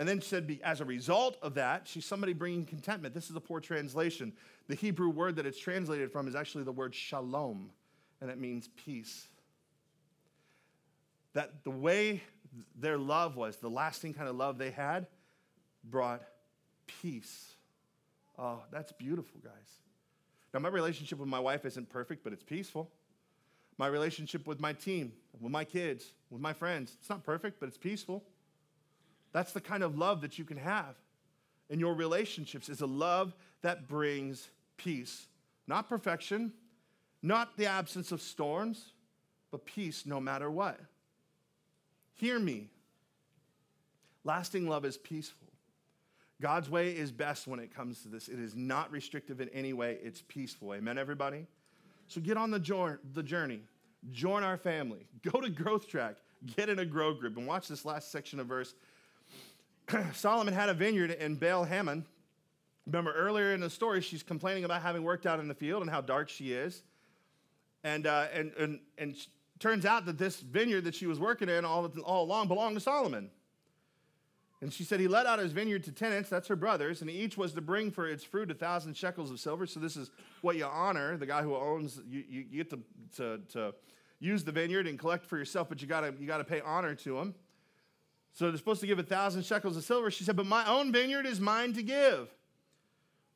And 0.00 0.08
then 0.08 0.18
she 0.18 0.28
said, 0.28 0.58
as 0.64 0.80
a 0.80 0.86
result 0.86 1.36
of 1.42 1.54
that, 1.54 1.86
she's 1.86 2.06
somebody 2.06 2.32
bringing 2.32 2.64
contentment. 2.64 3.14
This 3.14 3.28
is 3.28 3.36
a 3.36 3.40
poor 3.40 3.60
translation. 3.60 4.32
The 4.66 4.74
Hebrew 4.74 5.10
word 5.10 5.36
that 5.36 5.44
it's 5.44 5.58
translated 5.58 6.10
from 6.10 6.26
is 6.26 6.34
actually 6.34 6.64
the 6.64 6.72
word 6.72 6.94
shalom, 6.94 7.70
and 8.22 8.30
it 8.30 8.38
means 8.38 8.70
peace. 8.82 9.26
That 11.34 11.64
the 11.64 11.70
way 11.70 12.22
their 12.74 12.96
love 12.96 13.36
was, 13.36 13.58
the 13.58 13.68
lasting 13.68 14.14
kind 14.14 14.26
of 14.26 14.36
love 14.36 14.56
they 14.56 14.70
had, 14.70 15.06
brought 15.84 16.22
peace. 17.02 17.52
Oh, 18.38 18.60
that's 18.72 18.92
beautiful, 18.92 19.38
guys. 19.44 19.52
Now, 20.54 20.60
my 20.60 20.70
relationship 20.70 21.18
with 21.18 21.28
my 21.28 21.40
wife 21.40 21.66
isn't 21.66 21.90
perfect, 21.90 22.24
but 22.24 22.32
it's 22.32 22.42
peaceful. 22.42 22.90
My 23.76 23.86
relationship 23.88 24.46
with 24.46 24.60
my 24.60 24.72
team, 24.72 25.12
with 25.38 25.52
my 25.52 25.64
kids, 25.64 26.06
with 26.30 26.40
my 26.40 26.54
friends, 26.54 26.96
it's 26.98 27.10
not 27.10 27.22
perfect, 27.22 27.60
but 27.60 27.68
it's 27.68 27.76
peaceful. 27.76 28.24
That's 29.32 29.52
the 29.52 29.60
kind 29.60 29.82
of 29.82 29.96
love 29.96 30.20
that 30.22 30.38
you 30.38 30.44
can 30.44 30.56
have 30.56 30.96
in 31.70 31.78
your 31.78 31.94
relationships 31.94 32.68
is 32.68 32.80
a 32.80 32.86
love 32.86 33.32
that 33.62 33.88
brings 33.88 34.48
peace. 34.76 35.26
Not 35.66 35.88
perfection, 35.88 36.52
not 37.22 37.56
the 37.56 37.66
absence 37.66 38.12
of 38.12 38.20
storms, 38.20 38.92
but 39.52 39.64
peace 39.64 40.04
no 40.04 40.20
matter 40.20 40.50
what. 40.50 40.78
Hear 42.16 42.38
me. 42.38 42.68
Lasting 44.24 44.68
love 44.68 44.84
is 44.84 44.98
peaceful. 44.98 45.46
God's 46.42 46.68
way 46.68 46.90
is 46.90 47.12
best 47.12 47.46
when 47.46 47.60
it 47.60 47.74
comes 47.74 48.02
to 48.02 48.08
this. 48.08 48.28
It 48.28 48.38
is 48.38 48.54
not 48.54 48.90
restrictive 48.90 49.40
in 49.40 49.48
any 49.50 49.72
way, 49.72 49.98
it's 50.02 50.22
peaceful. 50.26 50.74
Amen, 50.74 50.98
everybody? 50.98 51.46
So 52.08 52.20
get 52.20 52.36
on 52.36 52.50
the, 52.50 52.58
journey, 52.58 53.60
join 54.10 54.42
our 54.42 54.56
family, 54.56 55.06
go 55.30 55.40
to 55.40 55.48
Growth 55.48 55.86
Track, 55.86 56.16
get 56.56 56.68
in 56.68 56.80
a 56.80 56.84
grow 56.84 57.14
group, 57.14 57.36
and 57.36 57.46
watch 57.46 57.68
this 57.68 57.84
last 57.84 58.10
section 58.10 58.40
of 58.40 58.46
verse. 58.46 58.74
Solomon 60.12 60.54
had 60.54 60.68
a 60.68 60.74
vineyard 60.74 61.10
in 61.10 61.36
Baal 61.36 61.64
Hamon. 61.64 62.04
Remember 62.86 63.12
earlier 63.12 63.52
in 63.52 63.60
the 63.60 63.70
story, 63.70 64.00
she's 64.00 64.22
complaining 64.22 64.64
about 64.64 64.82
having 64.82 65.02
worked 65.02 65.26
out 65.26 65.40
in 65.40 65.48
the 65.48 65.54
field 65.54 65.82
and 65.82 65.90
how 65.90 66.00
dark 66.00 66.28
she 66.28 66.52
is. 66.52 66.82
And, 67.84 68.06
uh, 68.06 68.26
and, 68.32 68.52
and, 68.58 68.80
and 68.98 69.16
turns 69.58 69.86
out 69.86 70.06
that 70.06 70.18
this 70.18 70.40
vineyard 70.40 70.82
that 70.82 70.94
she 70.94 71.06
was 71.06 71.18
working 71.18 71.48
in 71.48 71.64
all, 71.64 71.86
all 72.04 72.24
along 72.24 72.48
belonged 72.48 72.76
to 72.76 72.80
Solomon. 72.80 73.30
And 74.62 74.72
she 74.72 74.84
said, 74.84 75.00
He 75.00 75.08
let 75.08 75.24
out 75.24 75.38
his 75.38 75.52
vineyard 75.52 75.84
to 75.84 75.92
tenants, 75.92 76.28
that's 76.28 76.48
her 76.48 76.56
brothers, 76.56 77.00
and 77.00 77.10
each 77.10 77.38
was 77.38 77.54
to 77.54 77.62
bring 77.62 77.90
for 77.90 78.06
its 78.06 78.22
fruit 78.22 78.50
a 78.50 78.54
thousand 78.54 78.94
shekels 78.94 79.30
of 79.30 79.40
silver. 79.40 79.66
So, 79.66 79.80
this 79.80 79.96
is 79.96 80.10
what 80.42 80.56
you 80.56 80.66
honor 80.66 81.16
the 81.16 81.24
guy 81.24 81.42
who 81.42 81.56
owns, 81.56 81.98
you, 82.06 82.22
you, 82.28 82.44
you 82.50 82.64
get 82.64 82.70
to, 82.70 82.78
to, 83.16 83.40
to 83.52 83.74
use 84.18 84.44
the 84.44 84.52
vineyard 84.52 84.86
and 84.86 84.98
collect 84.98 85.24
for 85.24 85.38
yourself, 85.38 85.70
but 85.70 85.80
you 85.80 85.88
gotta, 85.88 86.12
you 86.20 86.26
gotta 86.26 86.44
pay 86.44 86.60
honor 86.60 86.94
to 86.96 87.18
him. 87.18 87.34
So, 88.32 88.48
they're 88.48 88.58
supposed 88.58 88.80
to 88.80 88.86
give 88.86 88.98
a 88.98 89.04
thousand 89.04 89.44
shekels 89.44 89.76
of 89.76 89.84
silver. 89.84 90.10
She 90.10 90.24
said, 90.24 90.36
But 90.36 90.46
my 90.46 90.66
own 90.66 90.92
vineyard 90.92 91.26
is 91.26 91.40
mine 91.40 91.72
to 91.74 91.82
give. 91.82 92.28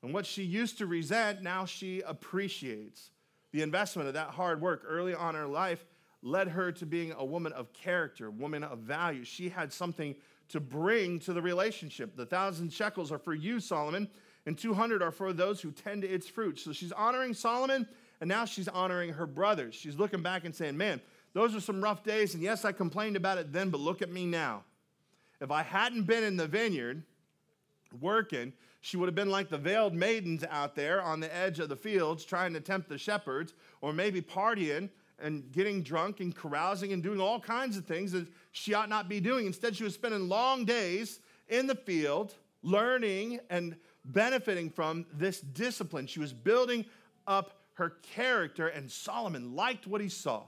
And 0.02 0.12
what 0.12 0.26
she 0.26 0.42
used 0.42 0.78
to 0.78 0.86
resent, 0.86 1.42
now 1.42 1.64
she 1.64 2.02
appreciates. 2.02 3.10
The 3.52 3.62
investment 3.62 4.08
of 4.08 4.14
that 4.14 4.28
hard 4.30 4.60
work 4.60 4.84
early 4.86 5.14
on 5.14 5.34
in 5.34 5.40
her 5.40 5.46
life 5.46 5.84
led 6.22 6.48
her 6.48 6.72
to 6.72 6.86
being 6.86 7.12
a 7.16 7.24
woman 7.24 7.52
of 7.52 7.72
character, 7.72 8.30
woman 8.30 8.64
of 8.64 8.80
value. 8.80 9.24
She 9.24 9.48
had 9.48 9.72
something 9.72 10.14
to 10.48 10.60
bring 10.60 11.20
to 11.20 11.32
the 11.32 11.40
relationship. 11.40 12.16
The 12.16 12.26
thousand 12.26 12.72
shekels 12.72 13.12
are 13.12 13.18
for 13.18 13.34
you, 13.34 13.60
Solomon, 13.60 14.08
and 14.44 14.58
200 14.58 15.02
are 15.02 15.10
for 15.10 15.32
those 15.32 15.60
who 15.60 15.70
tend 15.70 16.02
to 16.02 16.08
its 16.08 16.28
fruit. 16.28 16.58
So 16.58 16.72
she's 16.72 16.92
honoring 16.92 17.32
Solomon, 17.32 17.86
and 18.20 18.28
now 18.28 18.44
she's 18.44 18.68
honoring 18.68 19.14
her 19.14 19.26
brothers. 19.26 19.74
She's 19.74 19.96
looking 19.96 20.22
back 20.22 20.44
and 20.44 20.54
saying, 20.54 20.76
Man, 20.76 21.00
those 21.32 21.54
are 21.54 21.60
some 21.60 21.82
rough 21.82 22.04
days, 22.04 22.34
and 22.34 22.42
yes, 22.42 22.64
I 22.64 22.72
complained 22.72 23.16
about 23.16 23.38
it 23.38 23.52
then, 23.52 23.70
but 23.70 23.80
look 23.80 24.02
at 24.02 24.10
me 24.10 24.26
now. 24.26 24.64
If 25.44 25.50
I 25.50 25.62
hadn't 25.62 26.04
been 26.04 26.24
in 26.24 26.38
the 26.38 26.48
vineyard 26.48 27.02
working, 28.00 28.54
she 28.80 28.96
would 28.96 29.08
have 29.08 29.14
been 29.14 29.30
like 29.30 29.50
the 29.50 29.58
veiled 29.58 29.92
maidens 29.92 30.42
out 30.48 30.74
there 30.74 31.02
on 31.02 31.20
the 31.20 31.36
edge 31.36 31.58
of 31.58 31.68
the 31.68 31.76
fields 31.76 32.24
trying 32.24 32.54
to 32.54 32.60
tempt 32.60 32.88
the 32.88 32.96
shepherds, 32.96 33.52
or 33.82 33.92
maybe 33.92 34.22
partying 34.22 34.88
and 35.18 35.52
getting 35.52 35.82
drunk 35.82 36.20
and 36.20 36.34
carousing 36.34 36.94
and 36.94 37.02
doing 37.02 37.20
all 37.20 37.38
kinds 37.38 37.76
of 37.76 37.84
things 37.84 38.10
that 38.12 38.26
she 38.52 38.72
ought 38.72 38.88
not 38.88 39.06
be 39.06 39.20
doing. 39.20 39.44
Instead, 39.44 39.76
she 39.76 39.84
was 39.84 39.92
spending 39.92 40.30
long 40.30 40.64
days 40.64 41.20
in 41.48 41.66
the 41.66 41.74
field 41.74 42.32
learning 42.62 43.38
and 43.50 43.76
benefiting 44.06 44.70
from 44.70 45.04
this 45.12 45.42
discipline. 45.42 46.06
She 46.06 46.20
was 46.20 46.32
building 46.32 46.86
up 47.26 47.60
her 47.74 47.90
character, 48.00 48.68
and 48.68 48.90
Solomon 48.90 49.54
liked 49.54 49.86
what 49.86 50.00
he 50.00 50.08
saw. 50.08 50.44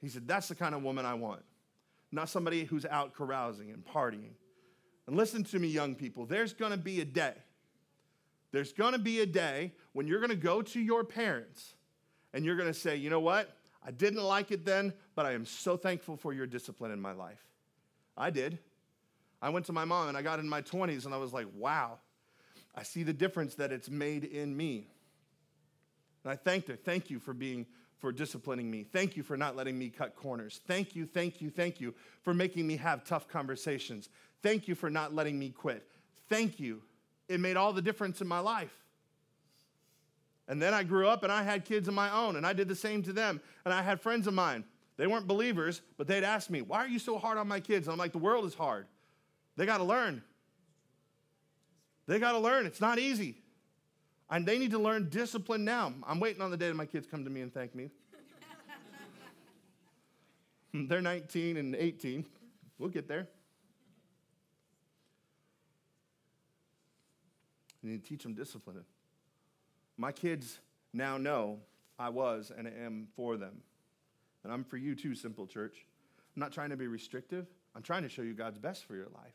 He 0.00 0.08
said, 0.08 0.26
That's 0.26 0.48
the 0.48 0.56
kind 0.56 0.74
of 0.74 0.82
woman 0.82 1.06
I 1.06 1.14
want, 1.14 1.42
not 2.10 2.28
somebody 2.28 2.64
who's 2.64 2.86
out 2.86 3.14
carousing 3.14 3.70
and 3.70 3.84
partying. 3.84 4.32
And 5.06 5.16
listen 5.16 5.44
to 5.44 5.58
me, 5.58 5.68
young 5.68 5.94
people, 5.94 6.26
there's 6.26 6.52
gonna 6.52 6.76
be 6.76 7.00
a 7.00 7.04
day. 7.04 7.34
There's 8.50 8.72
gonna 8.72 8.98
be 8.98 9.20
a 9.20 9.26
day 9.26 9.72
when 9.92 10.06
you're 10.06 10.20
gonna 10.20 10.34
go 10.34 10.62
to 10.62 10.80
your 10.80 11.04
parents 11.04 11.74
and 12.32 12.44
you're 12.44 12.56
to 12.56 12.74
say, 12.74 12.96
you 12.96 13.10
know 13.10 13.20
what? 13.20 13.54
I 13.84 13.90
didn't 13.90 14.22
like 14.22 14.50
it 14.50 14.64
then, 14.64 14.92
but 15.14 15.26
I 15.26 15.32
am 15.32 15.46
so 15.46 15.76
thankful 15.76 16.16
for 16.16 16.32
your 16.32 16.46
discipline 16.46 16.90
in 16.90 17.00
my 17.00 17.12
life. 17.12 17.42
I 18.16 18.30
did. 18.30 18.58
I 19.40 19.50
went 19.50 19.66
to 19.66 19.72
my 19.72 19.84
mom 19.84 20.08
and 20.08 20.16
I 20.16 20.22
got 20.22 20.40
in 20.40 20.48
my 20.48 20.62
20s 20.62 21.04
and 21.04 21.14
I 21.14 21.16
was 21.16 21.32
like, 21.32 21.46
wow, 21.54 21.98
I 22.74 22.82
see 22.82 23.02
the 23.02 23.12
difference 23.12 23.54
that 23.54 23.72
it's 23.72 23.88
made 23.88 24.24
in 24.24 24.56
me. 24.56 24.88
And 26.24 26.32
I 26.32 26.36
thanked 26.36 26.68
her. 26.68 26.76
Thank 26.76 27.10
you 27.10 27.18
for 27.18 27.32
being 27.32 27.66
for 27.98 28.12
disciplining 28.12 28.70
me. 28.70 28.84
Thank 28.84 29.16
you 29.16 29.22
for 29.22 29.36
not 29.36 29.56
letting 29.56 29.78
me 29.78 29.88
cut 29.88 30.14
corners. 30.16 30.60
Thank 30.66 30.94
you, 30.94 31.06
thank 31.06 31.40
you, 31.40 31.50
thank 31.50 31.80
you 31.80 31.94
for 32.22 32.32
making 32.32 32.66
me 32.66 32.76
have 32.76 33.04
tough 33.04 33.28
conversations. 33.28 34.08
Thank 34.42 34.68
you 34.68 34.74
for 34.74 34.88
not 34.88 35.14
letting 35.14 35.38
me 35.38 35.50
quit. 35.50 35.86
Thank 36.28 36.60
you. 36.60 36.82
It 37.28 37.40
made 37.40 37.56
all 37.56 37.72
the 37.72 37.82
difference 37.82 38.20
in 38.20 38.28
my 38.28 38.38
life. 38.38 38.74
And 40.46 40.62
then 40.62 40.72
I 40.72 40.82
grew 40.82 41.08
up 41.08 41.22
and 41.24 41.32
I 41.32 41.42
had 41.42 41.64
kids 41.64 41.88
of 41.88 41.94
my 41.94 42.10
own, 42.10 42.36
and 42.36 42.46
I 42.46 42.54
did 42.54 42.68
the 42.68 42.74
same 42.74 43.02
to 43.02 43.12
them. 43.12 43.40
And 43.64 43.74
I 43.74 43.82
had 43.82 44.00
friends 44.00 44.26
of 44.26 44.34
mine. 44.34 44.64
They 44.96 45.06
weren't 45.06 45.26
believers, 45.26 45.82
but 45.96 46.06
they'd 46.06 46.24
ask 46.24 46.50
me, 46.50 46.62
Why 46.62 46.78
are 46.78 46.88
you 46.88 46.98
so 46.98 47.18
hard 47.18 47.38
on 47.38 47.46
my 47.46 47.60
kids? 47.60 47.86
And 47.86 47.92
I'm 47.92 47.98
like, 47.98 48.12
The 48.12 48.18
world 48.18 48.44
is 48.46 48.54
hard. 48.54 48.86
They 49.56 49.66
got 49.66 49.78
to 49.78 49.84
learn. 49.84 50.22
They 52.06 52.18
got 52.18 52.32
to 52.32 52.38
learn. 52.38 52.64
It's 52.64 52.80
not 52.80 52.98
easy. 52.98 53.36
And 54.30 54.44
they 54.46 54.58
need 54.58 54.72
to 54.72 54.78
learn 54.78 55.08
discipline 55.08 55.64
now. 55.64 55.92
I'm 56.06 56.20
waiting 56.20 56.42
on 56.42 56.50
the 56.50 56.56
day 56.56 56.68
that 56.68 56.74
my 56.74 56.86
kids 56.86 57.06
come 57.06 57.24
to 57.24 57.30
me 57.30 57.40
and 57.40 57.52
thank 57.52 57.74
me. 57.74 57.90
They're 60.74 61.00
19 61.00 61.56
and 61.56 61.74
18. 61.74 62.26
We'll 62.78 62.90
get 62.90 63.08
there. 63.08 63.26
You 67.82 67.90
need 67.90 68.02
to 68.02 68.08
teach 68.08 68.22
them 68.22 68.34
discipline. 68.34 68.84
My 69.96 70.12
kids 70.12 70.58
now 70.92 71.16
know 71.16 71.58
I 71.98 72.10
was 72.10 72.52
and 72.56 72.68
am 72.68 73.08
for 73.16 73.36
them. 73.36 73.62
And 74.44 74.52
I'm 74.52 74.64
for 74.64 74.76
you 74.76 74.94
too, 74.94 75.14
Simple 75.14 75.46
Church. 75.46 75.86
I'm 76.36 76.40
not 76.40 76.52
trying 76.52 76.70
to 76.70 76.76
be 76.76 76.86
restrictive. 76.86 77.46
I'm 77.74 77.82
trying 77.82 78.02
to 78.02 78.08
show 78.08 78.22
you 78.22 78.34
God's 78.34 78.58
best 78.58 78.84
for 78.84 78.94
your 78.94 79.08
life. 79.14 79.34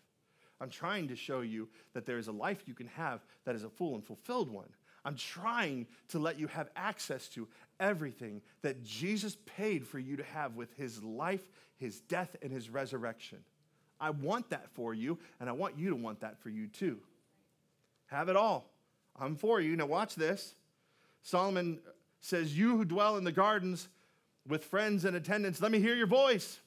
I'm 0.61 0.69
trying 0.69 1.07
to 1.09 1.15
show 1.15 1.41
you 1.41 1.67
that 1.93 2.05
there 2.05 2.17
is 2.17 2.27
a 2.27 2.31
life 2.31 2.63
you 2.65 2.73
can 2.73 2.87
have 2.87 3.25
that 3.45 3.55
is 3.55 3.63
a 3.63 3.69
full 3.69 3.95
and 3.95 4.05
fulfilled 4.05 4.49
one. 4.49 4.69
I'm 5.05 5.15
trying 5.15 5.87
to 6.09 6.19
let 6.19 6.39
you 6.39 6.47
have 6.47 6.69
access 6.75 7.27
to 7.29 7.47
everything 7.79 8.41
that 8.61 8.83
Jesus 8.83 9.37
paid 9.45 9.85
for 9.85 9.99
you 9.99 10.15
to 10.17 10.23
have 10.23 10.55
with 10.55 10.73
his 10.77 11.03
life, 11.03 11.43
his 11.77 11.99
death, 12.01 12.35
and 12.41 12.51
his 12.51 12.69
resurrection. 12.69 13.39
I 13.99 14.11
want 14.11 14.49
that 14.49 14.69
for 14.71 14.93
you, 14.93 15.17
and 15.39 15.49
I 15.49 15.53
want 15.53 15.77
you 15.77 15.89
to 15.89 15.95
want 15.95 16.21
that 16.21 16.39
for 16.41 16.49
you 16.49 16.67
too. 16.67 16.99
Have 18.07 18.29
it 18.29 18.35
all. 18.35 18.69
I'm 19.19 19.35
for 19.35 19.59
you. 19.61 19.75
Now, 19.75 19.85
watch 19.85 20.15
this. 20.15 20.55
Solomon 21.21 21.79
says, 22.21 22.57
You 22.57 22.77
who 22.77 22.85
dwell 22.85 23.17
in 23.17 23.23
the 23.23 23.31
gardens 23.31 23.87
with 24.47 24.63
friends 24.63 25.05
and 25.05 25.15
attendants, 25.15 25.61
let 25.61 25.71
me 25.71 25.79
hear 25.79 25.95
your 25.95 26.07
voice. 26.07 26.59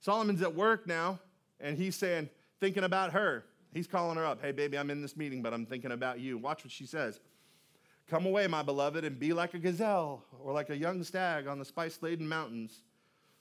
Solomon's 0.00 0.42
at 0.42 0.54
work 0.54 0.86
now, 0.86 1.18
and 1.60 1.76
he's 1.76 1.96
saying, 1.96 2.28
thinking 2.60 2.84
about 2.84 3.12
her. 3.12 3.44
He's 3.72 3.86
calling 3.86 4.16
her 4.16 4.24
up. 4.24 4.40
Hey, 4.42 4.52
baby, 4.52 4.78
I'm 4.78 4.90
in 4.90 5.02
this 5.02 5.16
meeting, 5.16 5.42
but 5.42 5.52
I'm 5.52 5.66
thinking 5.66 5.92
about 5.92 6.20
you. 6.20 6.38
Watch 6.38 6.64
what 6.64 6.72
she 6.72 6.86
says. 6.86 7.20
Come 8.10 8.26
away, 8.26 8.46
my 8.46 8.62
beloved, 8.62 9.04
and 9.04 9.18
be 9.18 9.32
like 9.32 9.54
a 9.54 9.58
gazelle 9.58 10.24
or 10.44 10.52
like 10.52 10.68
a 10.68 10.76
young 10.76 11.02
stag 11.02 11.46
on 11.46 11.58
the 11.58 11.64
spice 11.64 11.98
laden 12.02 12.28
mountains. 12.28 12.82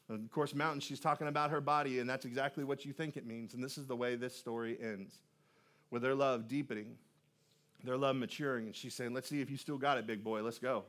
And 0.07 0.23
of 0.23 0.31
course, 0.31 0.55
mountains, 0.55 0.83
she's 0.83 0.99
talking 0.99 1.27
about 1.27 1.49
her 1.49 1.59
body, 1.59 1.99
and 1.99 2.09
that's 2.09 2.23
exactly 2.23 2.63
what 2.63 2.85
you 2.85 2.93
think 2.93 3.17
it 3.17 3.25
means. 3.25 3.53
And 3.53 3.63
this 3.63 3.77
is 3.77 3.87
the 3.87 3.95
way 3.95 4.15
this 4.15 4.35
story 4.35 4.77
ends 4.81 5.15
with 5.91 6.03
their 6.03 6.15
love 6.15 6.47
deepening 6.47 6.95
their 7.83 7.97
love 7.97 8.15
maturing, 8.15 8.65
and 8.65 8.75
she's 8.75 8.93
saying, 8.93 9.13
Let's 9.13 9.29
see 9.29 9.41
if 9.41 9.49
you 9.49 9.57
still 9.57 9.77
got 9.77 9.97
it, 9.97 10.05
big 10.05 10.23
boy. 10.23 10.41
Let's 10.41 10.59
go. 10.59 10.83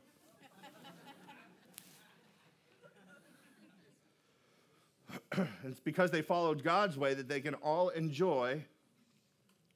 it's 5.65 5.81
because 5.81 6.11
they 6.11 6.23
followed 6.23 6.65
God's 6.65 6.99
way 6.99 7.15
that 7.15 7.29
they 7.29 7.41
can 7.41 7.55
all 7.55 7.91
enjoy, 7.91 8.65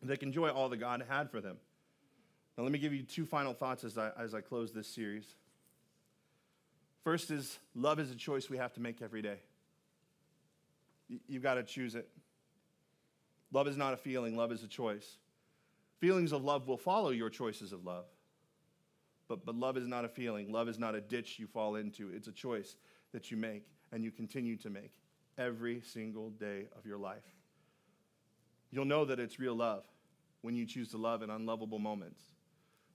they 0.03 0.17
can 0.17 0.29
enjoy 0.29 0.49
all 0.51 0.69
that 0.69 0.79
God 0.79 1.05
had 1.09 1.31
for 1.31 1.41
them. 1.41 1.57
Now, 2.57 2.63
let 2.63 2.73
me 2.73 2.79
give 2.79 2.95
you 2.95 3.03
two 3.03 3.27
final 3.27 3.53
thoughts 3.53 3.85
as 3.85 3.99
I, 3.99 4.11
as 4.19 4.35
I 4.35 4.41
close 4.41 4.73
this 4.73 4.87
series. 4.87 5.27
First 7.03 7.31
is 7.31 7.59
love 7.75 7.99
is 7.99 8.11
a 8.11 8.15
choice 8.15 8.49
we 8.49 8.57
have 8.57 8.73
to 8.75 8.81
make 8.81 9.03
every 9.03 9.23
day. 9.23 9.39
You've 11.29 11.43
got 11.43 11.55
to 11.55 11.63
choose 11.63 11.95
it. 11.95 12.09
Love 13.53 13.69
is 13.69 13.77
not 13.77 13.93
a 13.93 13.97
feeling, 13.97 14.37
love 14.37 14.53
is 14.53 14.63
a 14.63 14.69
choice. 14.69 15.19
Feelings 16.01 16.33
of 16.33 16.43
love 16.43 16.67
will 16.67 16.77
follow 16.77 17.11
your 17.11 17.31
choices 17.31 17.73
of 17.73 17.85
love. 17.85 18.07
But, 19.29 19.45
but 19.47 19.55
love 19.55 19.77
is 19.77 19.87
not 19.87 20.05
a 20.05 20.09
feeling. 20.09 20.53
Love 20.53 20.69
is 20.69 20.79
not 20.79 20.95
a 20.95 21.01
ditch 21.01 21.39
you 21.39 21.47
fall 21.47 21.77
into. 21.77 22.11
It's 22.11 22.29
a 22.29 22.33
choice 22.33 22.77
that 23.13 23.31
you 23.31 23.37
make 23.37 23.65
and 23.93 24.03
you 24.03 24.11
continue 24.11 24.57
to 24.59 24.71
make 24.71 24.93
every 25.39 25.81
single 25.81 26.31
day 26.31 26.67
of 26.77 26.85
your 26.85 26.99
life. 26.99 27.25
You'll 28.71 28.85
know 28.85 29.05
that 29.05 29.21
it's 29.21 29.39
real 29.39 29.55
love 29.55 29.85
when 30.43 30.57
you 30.57 30.67
choose 30.67 30.91
to 30.91 30.99
love 30.99 31.23
in 31.23 31.31
unlovable 31.31 31.79
moments, 31.79 32.21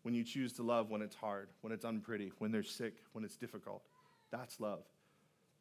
when 0.03 0.13
you 0.13 0.23
choose 0.23 0.53
to 0.53 0.63
love 0.63 0.89
when 0.89 1.01
it's 1.01 1.15
hard, 1.15 1.49
when 1.61 1.73
it's 1.73 1.85
unpretty, 1.85 2.31
when 2.39 2.51
they're 2.51 2.63
sick, 2.63 2.95
when 3.13 3.23
it's 3.23 3.35
difficult. 3.35 3.83
That's 4.31 4.59
love. 4.59 4.83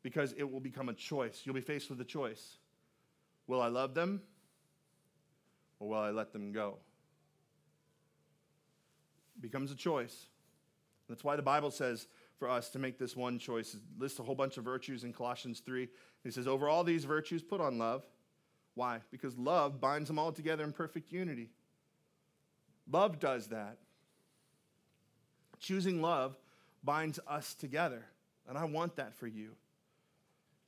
Because 0.03 0.33
it 0.37 0.45
will 0.45 0.61
become 0.61 0.89
a 0.89 0.95
choice. 0.95 1.43
You'll 1.45 1.55
be 1.55 1.61
faced 1.61 1.91
with 1.91 2.01
a 2.01 2.05
choice. 2.05 2.59
Will 3.47 3.61
I 3.61 3.69
love 3.69 3.95
them 3.95 4.23
or 5.81 5.89
will 5.89 5.99
I 5.99 6.11
let 6.11 6.33
them 6.33 6.53
go? 6.53 6.79
becomes 9.41 9.71
a 9.71 9.77
choice. 9.77 10.27
That's 11.09 11.25
why 11.25 11.37
the 11.37 11.43
Bible 11.43 11.71
says 11.71 12.07
for 12.39 12.49
us 12.49 12.71
to 12.71 12.79
make 12.79 12.99
this 12.99 13.17
one 13.17 13.39
choice. 13.39 13.75
It 13.75 13.81
lists 13.99 14.19
a 14.19 14.23
whole 14.23 14.35
bunch 14.35 14.59
of 14.59 14.65
virtues 14.65 15.05
in 15.05 15.13
Colossians 15.13 15.61
3. 15.61 15.89
He 16.25 16.31
says, 16.31 16.47
Over 16.47 16.69
all 16.69 16.85
these 16.85 17.05
virtues, 17.05 17.43
put 17.43 17.61
on 17.61 17.79
love. 17.79 18.05
Why? 18.75 19.01
Because 19.11 19.37
love 19.37 19.81
binds 19.81 20.09
them 20.09 20.19
all 20.19 20.33
together 20.33 20.65
in 20.65 20.73
perfect 20.73 21.11
unity. 21.11 21.51
Love 22.91 23.19
does 23.19 23.49
that. 23.49 23.79
Choosing 25.59 26.01
love 26.01 26.37
binds 26.85 27.19
us 27.27 27.55
together. 27.55 28.05
And 28.49 28.57
I 28.57 28.65
want 28.65 28.97
that 28.97 29.15
for 29.15 29.27
you. 29.27 29.53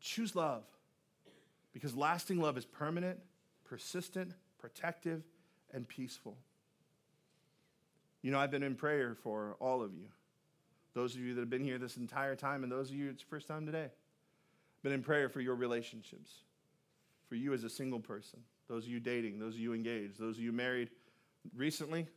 Choose 0.01 0.35
love 0.35 0.65
because 1.73 1.95
lasting 1.95 2.41
love 2.41 2.59
is 2.59 2.65
permanent, 2.65 3.19
persistent, 3.65 4.33
protective, 4.59 5.23
and 5.73 5.87
peaceful. 5.87 6.37
You 8.23 8.31
know, 8.31 8.39
I've 8.39 8.51
been 8.51 8.63
in 8.63 8.75
prayer 8.75 9.15
for 9.15 9.57
all 9.61 9.83
of 9.83 9.95
you. 9.95 10.09
Those 10.95 11.15
of 11.15 11.21
you 11.21 11.35
that 11.35 11.41
have 11.41 11.51
been 11.51 11.65
here 11.65 11.79
this 11.79 11.97
entire 11.97 12.35
time, 12.35 12.65
and 12.65 12.73
those 12.73 12.91
of 12.91 12.97
you 12.97 13.09
it's 13.09 13.23
first 13.23 13.47
time 13.47 13.65
today. 13.65 13.89
Been 14.83 14.93
in 14.93 15.03
prayer 15.03 15.29
for 15.29 15.41
your 15.41 15.55
relationships, 15.55 16.31
for 17.29 17.37
you 17.37 17.53
as 17.53 17.65
a 17.65 17.71
single 17.71 18.01
person, 18.01 18.41
those 18.69 18.85
of 18.85 18.91
you 18.91 18.99
dating, 18.99 19.39
those 19.39 19.55
of 19.55 19.61
you 19.61 19.73
engaged, 19.73 20.19
those 20.19 20.37
of 20.37 20.43
you 20.43 20.53
married 20.53 20.91
recently, 21.55 22.09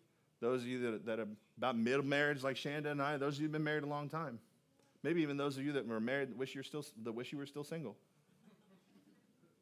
those 0.44 0.62
of 0.62 0.68
you 0.68 0.92
that, 0.92 1.06
that 1.06 1.20
are 1.22 1.28
about 1.58 1.78
middle 1.78 2.06
marriage 2.06 2.44
like 2.44 2.58
Shanda 2.58 2.88
and 2.88 3.02
I, 3.02 3.16
those 3.16 3.36
of 3.36 3.40
you 3.40 3.46
who've 3.46 3.54
been 3.54 3.64
married 3.64 3.84
a 3.84 3.88
long 3.88 4.10
time. 4.10 4.40
Maybe 5.02 5.22
even 5.22 5.38
those 5.38 5.58
of 5.58 5.64
you 5.64 5.72
that 5.72 5.88
were 5.88 6.02
married 6.02 6.38
wish, 6.38 6.54
you're 6.54 6.66
still, 6.66 6.86
that 7.04 7.14
wish 7.14 7.32
you 7.32 7.38
were 7.38 7.46
still 7.46 7.64
single. 7.64 7.96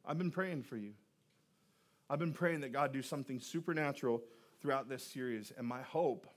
I've 0.04 0.18
been 0.18 0.32
praying 0.32 0.64
for 0.64 0.78
you. 0.78 0.94
I've 2.10 2.18
been 2.18 2.34
praying 2.34 2.62
that 2.62 2.74
God 2.74 2.92
do 2.92 3.04
something 3.04 3.40
supernatural 3.40 4.24
throughout 4.60 4.90
this 4.90 5.04
series. 5.04 5.54
And 5.56 5.68
my 5.68 5.84
hope, 5.84 6.28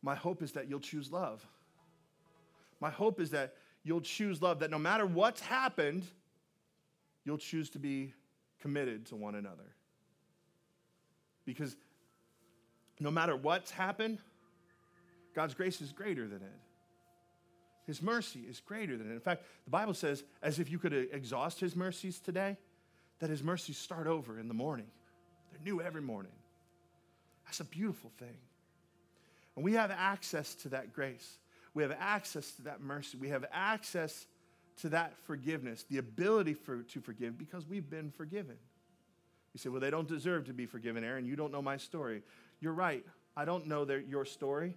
my 0.00 0.14
hope 0.14 0.44
is 0.44 0.52
that 0.52 0.68
you'll 0.68 0.78
choose 0.78 1.10
love. 1.10 1.44
My 2.80 2.90
hope 2.90 3.20
is 3.20 3.30
that 3.30 3.54
you'll 3.82 4.00
choose 4.00 4.40
love, 4.40 4.60
that 4.60 4.70
no 4.70 4.78
matter 4.78 5.06
what's 5.06 5.40
happened, 5.40 6.04
you'll 7.24 7.36
choose 7.36 7.68
to 7.70 7.80
be 7.80 8.14
committed 8.60 9.06
to 9.06 9.16
one 9.16 9.34
another. 9.34 9.74
Because 11.44 11.76
no 13.00 13.10
matter 13.10 13.34
what's 13.34 13.70
happened, 13.70 14.18
God's 15.34 15.54
grace 15.54 15.80
is 15.80 15.92
greater 15.92 16.28
than 16.28 16.42
it. 16.42 16.60
His 17.86 18.02
mercy 18.02 18.40
is 18.48 18.60
greater 18.60 18.96
than 18.96 19.10
it. 19.10 19.14
In 19.14 19.20
fact, 19.20 19.42
the 19.64 19.70
Bible 19.70 19.94
says, 19.94 20.22
as 20.42 20.58
if 20.58 20.70
you 20.70 20.78
could 20.78 20.92
exhaust 20.92 21.58
His 21.58 21.74
mercies 21.74 22.20
today, 22.20 22.56
that 23.18 23.30
His 23.30 23.42
mercies 23.42 23.78
start 23.78 24.06
over 24.06 24.38
in 24.38 24.48
the 24.48 24.54
morning. 24.54 24.86
They're 25.50 25.60
new 25.64 25.80
every 25.80 26.02
morning. 26.02 26.32
That's 27.46 27.60
a 27.60 27.64
beautiful 27.64 28.12
thing. 28.18 28.36
And 29.56 29.64
we 29.64 29.72
have 29.72 29.90
access 29.90 30.54
to 30.56 30.68
that 30.70 30.92
grace. 30.92 31.38
We 31.74 31.82
have 31.82 31.96
access 31.98 32.52
to 32.52 32.62
that 32.62 32.80
mercy. 32.80 33.16
We 33.18 33.30
have 33.30 33.44
access 33.52 34.26
to 34.82 34.90
that 34.90 35.16
forgiveness, 35.24 35.84
the 35.90 35.98
ability 35.98 36.54
for, 36.54 36.82
to 36.82 37.00
forgive 37.00 37.36
because 37.36 37.66
we've 37.66 37.88
been 37.88 38.10
forgiven. 38.10 38.56
You 39.52 39.58
say, 39.58 39.68
well, 39.68 39.80
they 39.80 39.90
don't 39.90 40.08
deserve 40.08 40.46
to 40.46 40.52
be 40.52 40.66
forgiven, 40.66 41.02
Aaron. 41.02 41.26
You 41.26 41.36
don't 41.36 41.52
know 41.52 41.62
my 41.62 41.76
story. 41.76 42.22
You're 42.60 42.72
right. 42.72 43.04
I 43.36 43.44
don't 43.44 43.66
know 43.66 43.84
their, 43.84 44.00
your 44.00 44.24
story. 44.24 44.76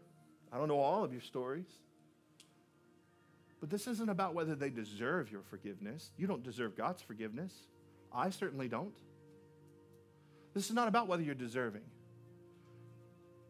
I 0.51 0.57
don't 0.57 0.67
know 0.67 0.79
all 0.79 1.03
of 1.03 1.11
your 1.11 1.21
stories. 1.21 1.67
But 3.59 3.69
this 3.69 3.87
isn't 3.87 4.09
about 4.09 4.33
whether 4.33 4.55
they 4.55 4.69
deserve 4.69 5.31
your 5.31 5.41
forgiveness. 5.41 6.11
You 6.17 6.27
don't 6.27 6.43
deserve 6.43 6.75
God's 6.75 7.01
forgiveness. 7.01 7.53
I 8.11 8.29
certainly 8.29 8.67
don't. 8.67 8.93
This 10.53 10.69
is 10.69 10.75
not 10.75 10.87
about 10.87 11.07
whether 11.07 11.23
you're 11.23 11.33
deserving. 11.33 11.81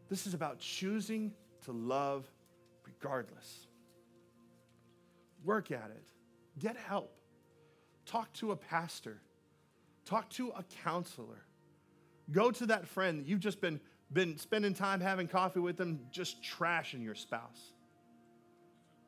This 0.08 0.26
is 0.26 0.34
about 0.34 0.58
choosing 0.58 1.32
to 1.64 1.72
love 1.72 2.26
regardless. 2.86 3.66
Work 5.44 5.70
at 5.70 5.90
it. 5.90 6.02
Get 6.58 6.76
help. 6.76 7.12
Talk 8.06 8.32
to 8.34 8.52
a 8.52 8.56
pastor. 8.56 9.20
Talk 10.04 10.30
to 10.30 10.50
a 10.50 10.64
counselor. 10.84 11.44
Go 12.30 12.50
to 12.50 12.66
that 12.66 12.86
friend 12.86 13.18
that 13.18 13.26
you've 13.26 13.40
just 13.40 13.60
been, 13.60 13.80
been 14.12 14.38
spending 14.38 14.74
time 14.74 15.00
having 15.00 15.28
coffee 15.28 15.60
with 15.60 15.76
them, 15.76 16.00
just 16.10 16.42
trashing 16.42 17.02
your 17.02 17.14
spouse. 17.14 17.72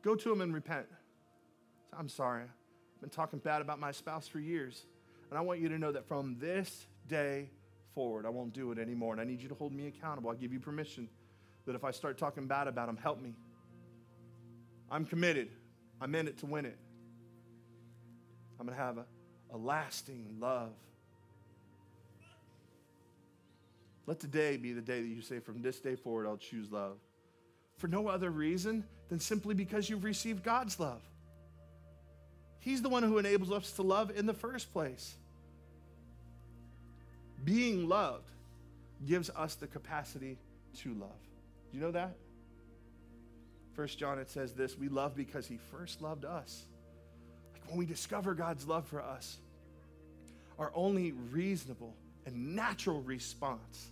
Go 0.02 0.14
to 0.14 0.28
them 0.28 0.40
and 0.40 0.54
repent. 0.54 0.86
I'm 1.96 2.08
sorry. 2.08 2.42
I've 2.42 3.00
been 3.00 3.10
talking 3.10 3.38
bad 3.38 3.60
about 3.60 3.78
my 3.78 3.92
spouse 3.92 4.28
for 4.28 4.40
years. 4.40 4.86
And 5.30 5.38
I 5.38 5.42
want 5.42 5.60
you 5.60 5.68
to 5.68 5.78
know 5.78 5.92
that 5.92 6.06
from 6.06 6.36
this 6.38 6.86
day 7.08 7.50
forward, 7.94 8.26
I 8.26 8.28
won't 8.28 8.52
do 8.52 8.72
it 8.72 8.78
anymore. 8.78 9.12
And 9.12 9.20
I 9.20 9.24
need 9.24 9.42
you 9.42 9.48
to 9.48 9.54
hold 9.54 9.72
me 9.72 9.86
accountable. 9.86 10.30
I 10.30 10.34
give 10.34 10.52
you 10.52 10.60
permission 10.60 11.08
that 11.66 11.74
if 11.74 11.84
I 11.84 11.90
start 11.90 12.18
talking 12.18 12.46
bad 12.46 12.68
about 12.68 12.88
him, 12.88 12.96
help 12.96 13.20
me. 13.20 13.34
I'm 14.90 15.04
committed. 15.04 15.48
I'm 16.00 16.14
in 16.14 16.28
it 16.28 16.38
to 16.38 16.46
win 16.46 16.64
it. 16.64 16.78
I'm 18.58 18.66
going 18.66 18.76
to 18.76 18.82
have 18.82 18.98
a, 18.98 19.06
a 19.52 19.56
lasting 19.56 20.36
love. 20.38 20.72
Let 24.06 24.20
today 24.20 24.56
be 24.56 24.72
the 24.72 24.80
day 24.80 25.00
that 25.00 25.08
you 25.08 25.20
say, 25.20 25.40
from 25.40 25.62
this 25.62 25.80
day 25.80 25.96
forward, 25.96 26.26
I'll 26.26 26.36
choose 26.36 26.70
love. 26.70 26.98
For 27.76 27.88
no 27.88 28.08
other 28.08 28.30
reason 28.30 28.84
than 29.08 29.20
simply 29.20 29.54
because 29.54 29.90
you've 29.90 30.04
received 30.04 30.42
God's 30.42 30.78
love. 30.78 31.02
He's 32.60 32.82
the 32.82 32.88
one 32.88 33.02
who 33.02 33.18
enables 33.18 33.52
us 33.52 33.72
to 33.72 33.82
love 33.82 34.16
in 34.16 34.26
the 34.26 34.34
first 34.34 34.72
place. 34.72 35.14
Being 37.44 37.88
loved 37.88 38.28
gives 39.06 39.30
us 39.30 39.56
the 39.56 39.66
capacity 39.66 40.38
to 40.78 40.94
love. 40.94 41.20
Do 41.70 41.78
you 41.78 41.80
know 41.80 41.92
that? 41.92 42.16
First 43.74 43.98
John, 43.98 44.18
it 44.18 44.30
says 44.30 44.54
this 44.54 44.78
we 44.78 44.88
love 44.88 45.14
because 45.14 45.46
he 45.46 45.58
first 45.70 46.00
loved 46.00 46.24
us. 46.24 46.64
Like 47.52 47.68
when 47.68 47.78
we 47.78 47.86
discover 47.86 48.34
God's 48.34 48.66
love 48.66 48.86
for 48.86 49.02
us, 49.02 49.36
our 50.58 50.72
only 50.74 51.12
reasonable 51.30 51.94
and 52.24 52.56
natural 52.56 53.02
response 53.02 53.90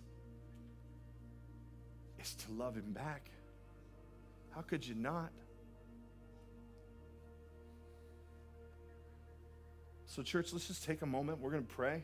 is 2.25 2.35
to 2.35 2.53
love 2.53 2.75
him 2.75 2.93
back. 2.93 3.31
How 4.55 4.63
could 4.63 4.87
you 4.87 4.95
not? 4.95 5.31
So, 10.07 10.23
church, 10.23 10.53
let's 10.53 10.69
just 10.69 10.85
take 10.85 11.03
a 11.03 11.07
moment. 11.07 11.41
We're 11.41 11.51
going 11.51 11.67
to 11.67 11.75
pray. 11.75 12.03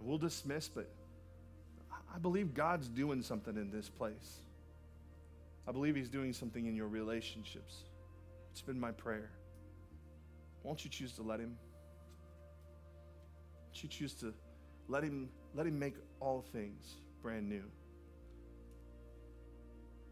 We'll 0.00 0.18
dismiss, 0.18 0.68
but 0.68 0.88
I 2.14 2.18
believe 2.18 2.54
God's 2.54 2.88
doing 2.88 3.22
something 3.22 3.56
in 3.56 3.70
this 3.70 3.88
place. 3.88 4.38
I 5.66 5.72
believe 5.72 5.96
He's 5.96 6.08
doing 6.10 6.32
something 6.32 6.66
in 6.66 6.76
your 6.76 6.88
relationships. 6.88 7.84
It's 8.52 8.60
been 8.60 8.78
my 8.78 8.92
prayer. 8.92 9.30
Won't 10.62 10.84
you 10.84 10.90
choose 10.90 11.12
to 11.12 11.22
let 11.22 11.40
Him? 11.40 11.56
Won't 13.64 13.82
you 13.82 13.88
choose 13.88 14.14
to 14.14 14.32
let 14.86 15.02
Him, 15.02 15.28
let 15.54 15.66
him 15.66 15.78
make 15.78 15.96
all 16.20 16.44
things 16.52 16.94
brand 17.22 17.48
new? 17.48 17.64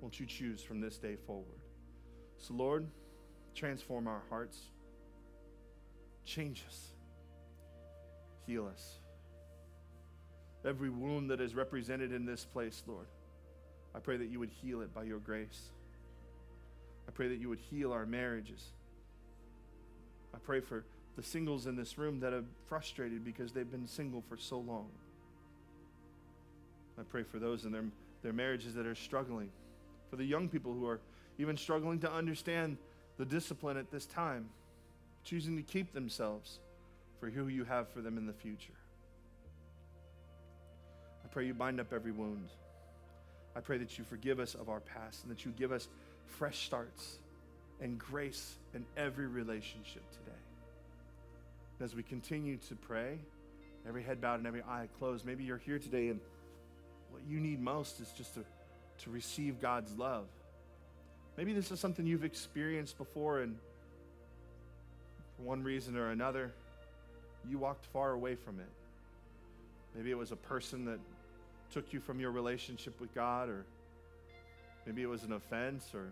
Won't 0.02 0.18
you 0.18 0.26
choose 0.26 0.62
from 0.62 0.80
this 0.80 0.98
day 0.98 1.16
forward? 1.26 1.60
So, 2.36 2.54
Lord, 2.54 2.88
transform 3.54 4.08
our 4.08 4.22
hearts, 4.28 4.58
change 6.24 6.64
us, 6.68 6.88
heal 8.44 8.66
us. 8.66 8.98
Every 10.64 10.90
wound 10.90 11.30
that 11.30 11.40
is 11.40 11.54
represented 11.54 12.12
in 12.12 12.26
this 12.26 12.44
place, 12.44 12.82
Lord. 12.86 13.06
I 13.94 14.00
pray 14.00 14.16
that 14.16 14.28
you 14.28 14.40
would 14.40 14.50
heal 14.50 14.80
it 14.80 14.92
by 14.92 15.04
your 15.04 15.18
grace. 15.18 15.70
I 17.06 17.12
pray 17.12 17.28
that 17.28 17.38
you 17.38 17.48
would 17.48 17.60
heal 17.60 17.92
our 17.92 18.06
marriages. 18.06 18.72
I 20.34 20.38
pray 20.38 20.60
for 20.60 20.84
the 21.16 21.22
singles 21.22 21.66
in 21.66 21.76
this 21.76 21.96
room 21.96 22.18
that 22.20 22.32
are 22.32 22.44
frustrated 22.68 23.24
because 23.24 23.52
they've 23.52 23.70
been 23.70 23.86
single 23.86 24.22
for 24.28 24.36
so 24.36 24.58
long. 24.58 24.88
I 26.98 27.02
pray 27.02 27.22
for 27.22 27.38
those 27.38 27.64
in 27.64 27.72
their, 27.72 27.84
their 28.22 28.32
marriages 28.32 28.74
that 28.74 28.86
are 28.86 28.94
struggling, 28.94 29.50
for 30.12 30.16
the 30.16 30.24
young 30.26 30.46
people 30.46 30.74
who 30.74 30.86
are 30.86 31.00
even 31.38 31.56
struggling 31.56 31.98
to 31.98 32.12
understand 32.12 32.76
the 33.16 33.24
discipline 33.24 33.78
at 33.78 33.90
this 33.90 34.04
time, 34.04 34.46
choosing 35.24 35.56
to 35.56 35.62
keep 35.62 35.94
themselves 35.94 36.58
for 37.18 37.30
who 37.30 37.48
you 37.48 37.64
have 37.64 37.88
for 37.88 38.02
them 38.02 38.18
in 38.18 38.26
the 38.26 38.32
future. 38.34 38.74
I 41.24 41.28
pray 41.28 41.46
you 41.46 41.54
bind 41.54 41.80
up 41.80 41.94
every 41.94 42.12
wound. 42.12 42.50
I 43.56 43.60
pray 43.60 43.78
that 43.78 43.96
you 43.96 44.04
forgive 44.04 44.38
us 44.38 44.54
of 44.54 44.68
our 44.68 44.80
past 44.80 45.22
and 45.22 45.32
that 45.32 45.46
you 45.46 45.52
give 45.52 45.72
us 45.72 45.88
fresh 46.26 46.66
starts 46.66 47.16
and 47.80 47.98
grace 47.98 48.56
in 48.74 48.84
every 48.98 49.26
relationship 49.26 50.02
today. 50.10 50.36
as 51.80 51.94
we 51.94 52.02
continue 52.02 52.58
to 52.68 52.74
pray, 52.74 53.18
every 53.88 54.02
head 54.02 54.20
bowed 54.20 54.40
and 54.40 54.46
every 54.46 54.62
eye 54.62 54.88
closed, 54.98 55.24
maybe 55.24 55.42
you're 55.42 55.56
here 55.56 55.78
today 55.78 56.08
and 56.08 56.20
what 57.10 57.22
you 57.26 57.40
need 57.40 57.62
most 57.62 57.98
is 57.98 58.12
just 58.12 58.34
to, 58.34 58.44
to 59.02 59.10
receive 59.10 59.60
God's 59.60 59.96
love. 59.98 60.26
Maybe 61.36 61.52
this 61.52 61.70
is 61.70 61.80
something 61.80 62.06
you've 62.06 62.24
experienced 62.24 62.98
before, 62.98 63.40
and 63.40 63.56
for 65.36 65.42
one 65.42 65.62
reason 65.62 65.96
or 65.96 66.10
another, 66.10 66.52
you 67.48 67.58
walked 67.58 67.86
far 67.86 68.12
away 68.12 68.34
from 68.34 68.60
it. 68.60 68.68
Maybe 69.96 70.10
it 70.10 70.18
was 70.18 70.30
a 70.30 70.36
person 70.36 70.84
that 70.84 71.00
took 71.72 71.92
you 71.92 72.00
from 72.00 72.20
your 72.20 72.30
relationship 72.30 73.00
with 73.00 73.14
God, 73.14 73.48
or 73.48 73.64
maybe 74.86 75.02
it 75.02 75.08
was 75.08 75.24
an 75.24 75.32
offense, 75.32 75.90
or 75.94 76.08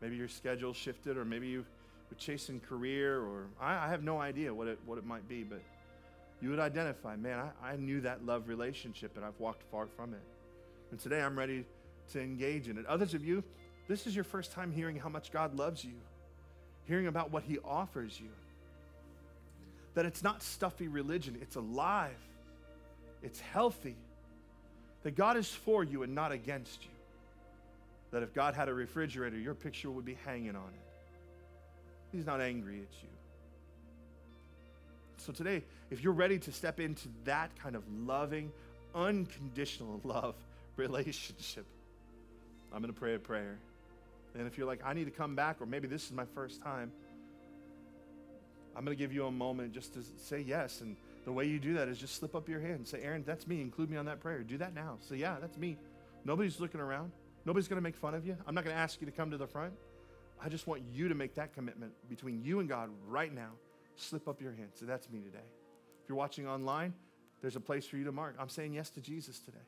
maybe 0.00 0.16
your 0.16 0.28
schedule 0.28 0.72
shifted, 0.72 1.16
or 1.16 1.24
maybe 1.24 1.48
you 1.48 1.64
were 2.08 2.16
chasing 2.16 2.60
career, 2.60 3.20
or 3.20 3.46
I, 3.60 3.86
I 3.86 3.88
have 3.88 4.02
no 4.02 4.20
idea 4.20 4.54
what 4.54 4.68
it, 4.68 4.78
what 4.86 4.98
it 4.98 5.04
might 5.04 5.28
be, 5.28 5.42
but 5.42 5.60
you 6.40 6.50
would 6.50 6.60
identify, 6.60 7.16
man, 7.16 7.50
I, 7.62 7.72
I 7.72 7.76
knew 7.76 8.00
that 8.02 8.24
love 8.24 8.48
relationship 8.48 9.16
and 9.16 9.24
I've 9.24 9.38
walked 9.38 9.62
far 9.70 9.86
from 9.96 10.14
it. 10.14 10.22
And 10.90 11.00
today 11.00 11.20
I'm 11.20 11.38
ready 11.38 11.64
to 12.12 12.20
engage 12.20 12.68
in 12.68 12.78
it. 12.78 12.86
Others 12.86 13.14
of 13.14 13.24
you, 13.24 13.42
this 13.88 14.06
is 14.06 14.14
your 14.14 14.24
first 14.24 14.52
time 14.52 14.72
hearing 14.72 14.96
how 14.96 15.08
much 15.08 15.32
God 15.32 15.56
loves 15.56 15.84
you, 15.84 15.94
hearing 16.86 17.06
about 17.06 17.30
what 17.30 17.42
He 17.42 17.58
offers 17.58 18.18
you. 18.20 18.30
That 19.94 20.06
it's 20.06 20.22
not 20.22 20.42
stuffy 20.42 20.88
religion, 20.88 21.38
it's 21.40 21.56
alive, 21.56 22.18
it's 23.22 23.40
healthy, 23.40 23.96
that 25.02 25.16
God 25.16 25.36
is 25.36 25.48
for 25.48 25.84
you 25.84 26.02
and 26.02 26.14
not 26.14 26.32
against 26.32 26.82
you. 26.84 26.90
That 28.10 28.22
if 28.22 28.34
God 28.34 28.54
had 28.54 28.68
a 28.68 28.74
refrigerator, 28.74 29.38
your 29.38 29.54
picture 29.54 29.90
would 29.90 30.04
be 30.04 30.18
hanging 30.24 30.56
on 30.56 30.68
it. 30.68 30.86
He's 32.12 32.26
not 32.26 32.40
angry 32.40 32.76
at 32.76 33.02
you. 33.02 33.08
So 35.18 35.32
today, 35.32 35.64
if 35.90 36.02
you're 36.02 36.12
ready 36.12 36.38
to 36.38 36.52
step 36.52 36.78
into 36.78 37.08
that 37.24 37.50
kind 37.60 37.74
of 37.74 37.82
loving, 38.06 38.52
unconditional 38.94 40.00
love 40.04 40.34
relationship, 40.76 41.66
I'm 42.72 42.80
going 42.80 42.92
to 42.92 42.98
pray 42.98 43.14
a 43.14 43.18
prayer. 43.18 43.58
And 44.34 44.46
if 44.46 44.58
you're 44.58 44.66
like, 44.66 44.80
I 44.84 44.92
need 44.92 45.04
to 45.04 45.10
come 45.10 45.34
back, 45.34 45.60
or 45.60 45.66
maybe 45.66 45.88
this 45.88 46.04
is 46.04 46.12
my 46.12 46.26
first 46.34 46.62
time, 46.62 46.92
I'm 48.76 48.84
going 48.84 48.96
to 48.96 49.02
give 49.02 49.12
you 49.12 49.26
a 49.26 49.30
moment 49.30 49.72
just 49.72 49.94
to 49.94 50.00
say 50.18 50.40
yes. 50.40 50.82
And 50.82 50.96
the 51.24 51.32
way 51.32 51.46
you 51.46 51.58
do 51.58 51.74
that 51.74 51.88
is 51.88 51.98
just 51.98 52.16
slip 52.16 52.34
up 52.34 52.48
your 52.48 52.60
hand 52.60 52.74
and 52.74 52.86
say, 52.86 53.02
Aaron, 53.02 53.24
that's 53.26 53.46
me. 53.46 53.62
Include 53.62 53.90
me 53.90 53.96
on 53.96 54.04
that 54.04 54.20
prayer. 54.20 54.42
Do 54.42 54.58
that 54.58 54.74
now. 54.74 54.98
Say, 55.08 55.16
yeah, 55.16 55.36
that's 55.40 55.56
me. 55.56 55.78
Nobody's 56.24 56.60
looking 56.60 56.80
around. 56.80 57.12
Nobody's 57.46 57.68
going 57.68 57.78
to 57.78 57.82
make 57.82 57.96
fun 57.96 58.14
of 58.14 58.26
you. 58.26 58.36
I'm 58.46 58.54
not 58.54 58.64
going 58.64 58.76
to 58.76 58.80
ask 58.80 59.00
you 59.00 59.06
to 59.06 59.12
come 59.12 59.30
to 59.30 59.38
the 59.38 59.46
front. 59.46 59.72
I 60.42 60.50
just 60.50 60.66
want 60.66 60.82
you 60.92 61.08
to 61.08 61.14
make 61.14 61.36
that 61.36 61.54
commitment 61.54 61.92
between 62.10 62.42
you 62.42 62.60
and 62.60 62.68
God 62.68 62.90
right 63.06 63.34
now. 63.34 63.52
Slip 63.96 64.28
up 64.28 64.42
your 64.42 64.52
hand. 64.52 64.68
Say, 64.74 64.84
that's 64.84 65.08
me 65.08 65.20
today. 65.20 65.38
If 66.02 66.08
you're 66.10 66.18
watching 66.18 66.46
online, 66.46 66.92
there's 67.40 67.56
a 67.56 67.60
place 67.60 67.86
for 67.86 67.96
you 67.96 68.04
to 68.04 68.12
mark. 68.12 68.36
I'm 68.38 68.50
saying 68.50 68.74
yes 68.74 68.90
to 68.90 69.00
Jesus 69.00 69.38
today. 69.38 69.58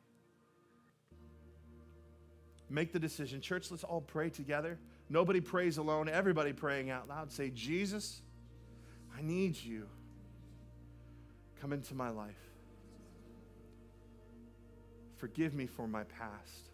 Make 2.71 2.93
the 2.93 2.99
decision. 2.99 3.41
Church, 3.41 3.71
let's 3.71 3.85
all 3.85 4.01
pray 4.01 4.29
together. 4.31 4.79
Nobody 5.09 5.41
prays 5.41 5.79
alone, 5.79 6.09
everybody 6.09 6.53
praying 6.53 6.91
out 6.91 7.09
loud. 7.09 7.33
Say, 7.33 7.51
Jesus, 7.51 8.21
I 9.16 9.23
need 9.23 9.57
you. 9.57 9.87
Come 11.61 11.73
into 11.73 11.95
my 11.95 12.11
life. 12.11 12.37
Forgive 15.16 15.55
me 15.55 15.66
for 15.66 15.89
my 15.89 16.05
past. 16.05 16.69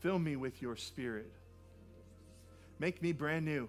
Fill 0.00 0.18
me 0.18 0.36
with 0.36 0.62
your 0.62 0.76
spirit. 0.76 1.30
Make 2.78 3.02
me 3.02 3.12
brand 3.12 3.44
new. 3.44 3.68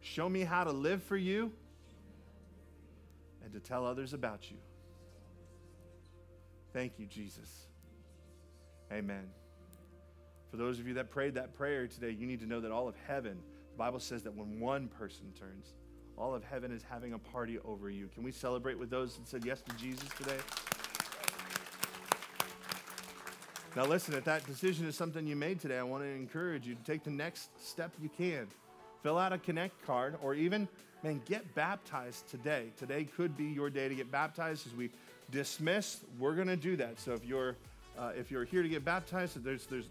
Show 0.00 0.28
me 0.28 0.40
how 0.40 0.64
to 0.64 0.72
live 0.72 1.02
for 1.02 1.16
you 1.16 1.52
and 3.44 3.52
to 3.52 3.60
tell 3.60 3.86
others 3.86 4.14
about 4.14 4.50
you. 4.50 4.56
Thank 6.72 6.98
you, 6.98 7.06
Jesus. 7.06 7.65
Amen. 8.92 9.24
For 10.50 10.56
those 10.56 10.78
of 10.78 10.86
you 10.86 10.94
that 10.94 11.10
prayed 11.10 11.34
that 11.34 11.54
prayer 11.54 11.86
today, 11.86 12.10
you 12.10 12.26
need 12.26 12.40
to 12.40 12.46
know 12.46 12.60
that 12.60 12.70
all 12.70 12.88
of 12.88 12.94
heaven, 13.06 13.36
the 13.72 13.78
Bible 13.78 14.00
says 14.00 14.22
that 14.22 14.34
when 14.34 14.60
one 14.60 14.88
person 14.88 15.32
turns, 15.38 15.74
all 16.16 16.34
of 16.34 16.44
heaven 16.44 16.72
is 16.72 16.82
having 16.88 17.12
a 17.12 17.18
party 17.18 17.58
over 17.64 17.90
you. 17.90 18.08
Can 18.14 18.22
we 18.22 18.32
celebrate 18.32 18.78
with 18.78 18.88
those 18.88 19.16
that 19.16 19.28
said 19.28 19.44
yes 19.44 19.60
to 19.62 19.76
Jesus 19.76 20.08
today? 20.16 20.38
Now, 23.74 23.84
listen, 23.84 24.14
if 24.14 24.24
that 24.24 24.46
decision 24.46 24.86
is 24.86 24.96
something 24.96 25.26
you 25.26 25.36
made 25.36 25.60
today, 25.60 25.76
I 25.76 25.82
want 25.82 26.02
to 26.02 26.08
encourage 26.08 26.66
you 26.66 26.74
to 26.74 26.82
take 26.84 27.04
the 27.04 27.10
next 27.10 27.50
step 27.62 27.92
you 28.00 28.08
can. 28.08 28.46
Fill 29.02 29.18
out 29.18 29.34
a 29.34 29.38
Connect 29.38 29.84
card, 29.84 30.16
or 30.22 30.34
even, 30.34 30.66
man, 31.02 31.20
get 31.26 31.54
baptized 31.54 32.26
today. 32.30 32.72
Today 32.78 33.04
could 33.04 33.36
be 33.36 33.44
your 33.44 33.68
day 33.68 33.88
to 33.88 33.94
get 33.94 34.10
baptized 34.10 34.66
as 34.66 34.74
we 34.74 34.88
dismiss. 35.30 36.00
We're 36.18 36.34
going 36.34 36.46
to 36.46 36.56
do 36.56 36.76
that. 36.76 36.98
So 36.98 37.12
if 37.12 37.22
you're 37.26 37.56
uh, 37.98 38.12
if 38.16 38.30
you're 38.30 38.44
here 38.44 38.62
to 38.62 38.68
get 38.68 38.84
baptized, 38.84 39.42
there's 39.42 39.66
there's 39.66 39.86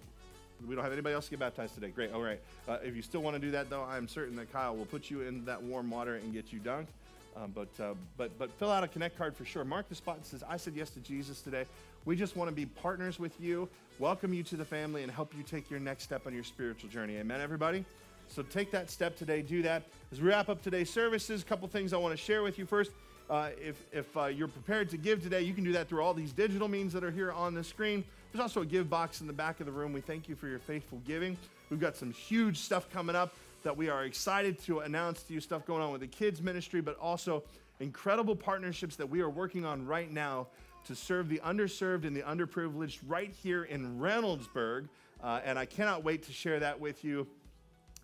we 0.67 0.73
don't 0.73 0.83
have 0.83 0.93
anybody 0.93 1.13
else 1.13 1.25
to 1.25 1.31
get 1.31 1.39
baptized 1.39 1.75
today. 1.75 1.89
Great. 1.89 2.13
All 2.13 2.21
right. 2.21 2.39
Uh, 2.67 2.77
if 2.83 2.95
you 2.95 3.01
still 3.01 3.21
want 3.21 3.35
to 3.35 3.41
do 3.41 3.51
that, 3.51 3.69
though, 3.69 3.83
I'm 3.83 4.07
certain 4.07 4.35
that 4.37 4.51
Kyle 4.51 4.75
will 4.75 4.85
put 4.85 5.09
you 5.09 5.21
in 5.21 5.43
that 5.45 5.61
warm 5.61 5.89
water 5.89 6.15
and 6.15 6.33
get 6.33 6.53
you 6.53 6.59
dunked. 6.59 6.87
Um, 7.35 7.51
but, 7.53 7.67
uh, 7.83 7.93
but, 8.15 8.37
but 8.39 8.49
fill 8.53 8.71
out 8.71 8.83
a 8.83 8.87
Connect 8.87 9.17
card 9.17 9.35
for 9.35 9.43
sure. 9.43 9.65
Mark 9.65 9.89
the 9.89 9.95
spot 9.95 10.15
and 10.15 10.25
says, 10.25 10.43
I 10.47 10.55
said 10.55 10.73
yes 10.73 10.89
to 10.91 11.01
Jesus 11.01 11.41
today. 11.41 11.65
We 12.05 12.15
just 12.15 12.37
want 12.37 12.49
to 12.49 12.55
be 12.55 12.65
partners 12.65 13.19
with 13.19 13.39
you, 13.41 13.67
welcome 13.99 14.33
you 14.33 14.43
to 14.43 14.55
the 14.55 14.63
family, 14.63 15.03
and 15.03 15.11
help 15.11 15.35
you 15.35 15.43
take 15.43 15.69
your 15.69 15.81
next 15.81 16.03
step 16.03 16.25
on 16.27 16.33
your 16.33 16.45
spiritual 16.45 16.89
journey. 16.89 17.17
Amen, 17.17 17.41
everybody? 17.41 17.83
So 18.29 18.41
take 18.41 18.71
that 18.71 18.89
step 18.89 19.17
today, 19.17 19.41
do 19.41 19.61
that. 19.63 19.83
As 20.11 20.21
we 20.21 20.29
wrap 20.29 20.47
up 20.47 20.61
today's 20.61 20.89
services, 20.89 21.41
a 21.41 21.45
couple 21.45 21.67
things 21.67 21.91
I 21.91 21.97
want 21.97 22.13
to 22.13 22.17
share 22.17 22.41
with 22.41 22.57
you. 22.57 22.65
First, 22.65 22.91
uh, 23.29 23.49
if, 23.59 23.75
if 23.91 24.15
uh, 24.17 24.25
you're 24.25 24.47
prepared 24.47 24.89
to 24.89 24.97
give 24.97 25.23
today, 25.23 25.41
you 25.41 25.53
can 25.53 25.63
do 25.63 25.71
that 25.73 25.89
through 25.89 26.01
all 26.01 26.13
these 26.13 26.31
digital 26.31 26.67
means 26.67 26.93
that 26.93 27.03
are 27.03 27.11
here 27.11 27.31
on 27.31 27.53
the 27.53 27.63
screen. 27.63 28.03
There's 28.31 28.41
also 28.41 28.61
a 28.61 28.65
give 28.65 28.89
box 28.89 29.21
in 29.21 29.27
the 29.27 29.33
back 29.33 29.59
of 29.59 29.65
the 29.65 29.71
room. 29.71 29.93
We 29.93 30.01
thank 30.01 30.29
you 30.29 30.35
for 30.35 30.47
your 30.47 30.59
faithful 30.59 31.01
giving. 31.05 31.37
We've 31.69 31.79
got 31.79 31.95
some 31.95 32.11
huge 32.11 32.57
stuff 32.57 32.89
coming 32.91 33.15
up 33.15 33.33
that 33.63 33.75
we 33.75 33.89
are 33.89 34.05
excited 34.05 34.59
to 34.65 34.79
announce 34.81 35.23
to 35.23 35.33
you 35.33 35.39
stuff 35.39 35.65
going 35.65 35.81
on 35.81 35.91
with 35.91 36.01
the 36.01 36.07
kids 36.07 36.41
ministry, 36.41 36.81
but 36.81 36.97
also 36.99 37.43
incredible 37.79 38.35
partnerships 38.35 38.95
that 38.95 39.09
we 39.09 39.21
are 39.21 39.29
working 39.29 39.65
on 39.65 39.85
right 39.85 40.11
now 40.11 40.47
to 40.85 40.95
serve 40.95 41.29
the 41.29 41.39
underserved 41.39 42.05
and 42.05 42.15
the 42.15 42.21
underprivileged 42.21 42.99
right 43.07 43.33
here 43.41 43.63
in 43.63 43.99
Reynoldsburg. 43.99 44.87
Uh, 45.23 45.39
and 45.43 45.57
I 45.57 45.65
cannot 45.65 46.03
wait 46.03 46.21
to 46.23 46.31
share 46.31 46.59
that 46.59 46.79
with 46.79 47.03
you. 47.03 47.25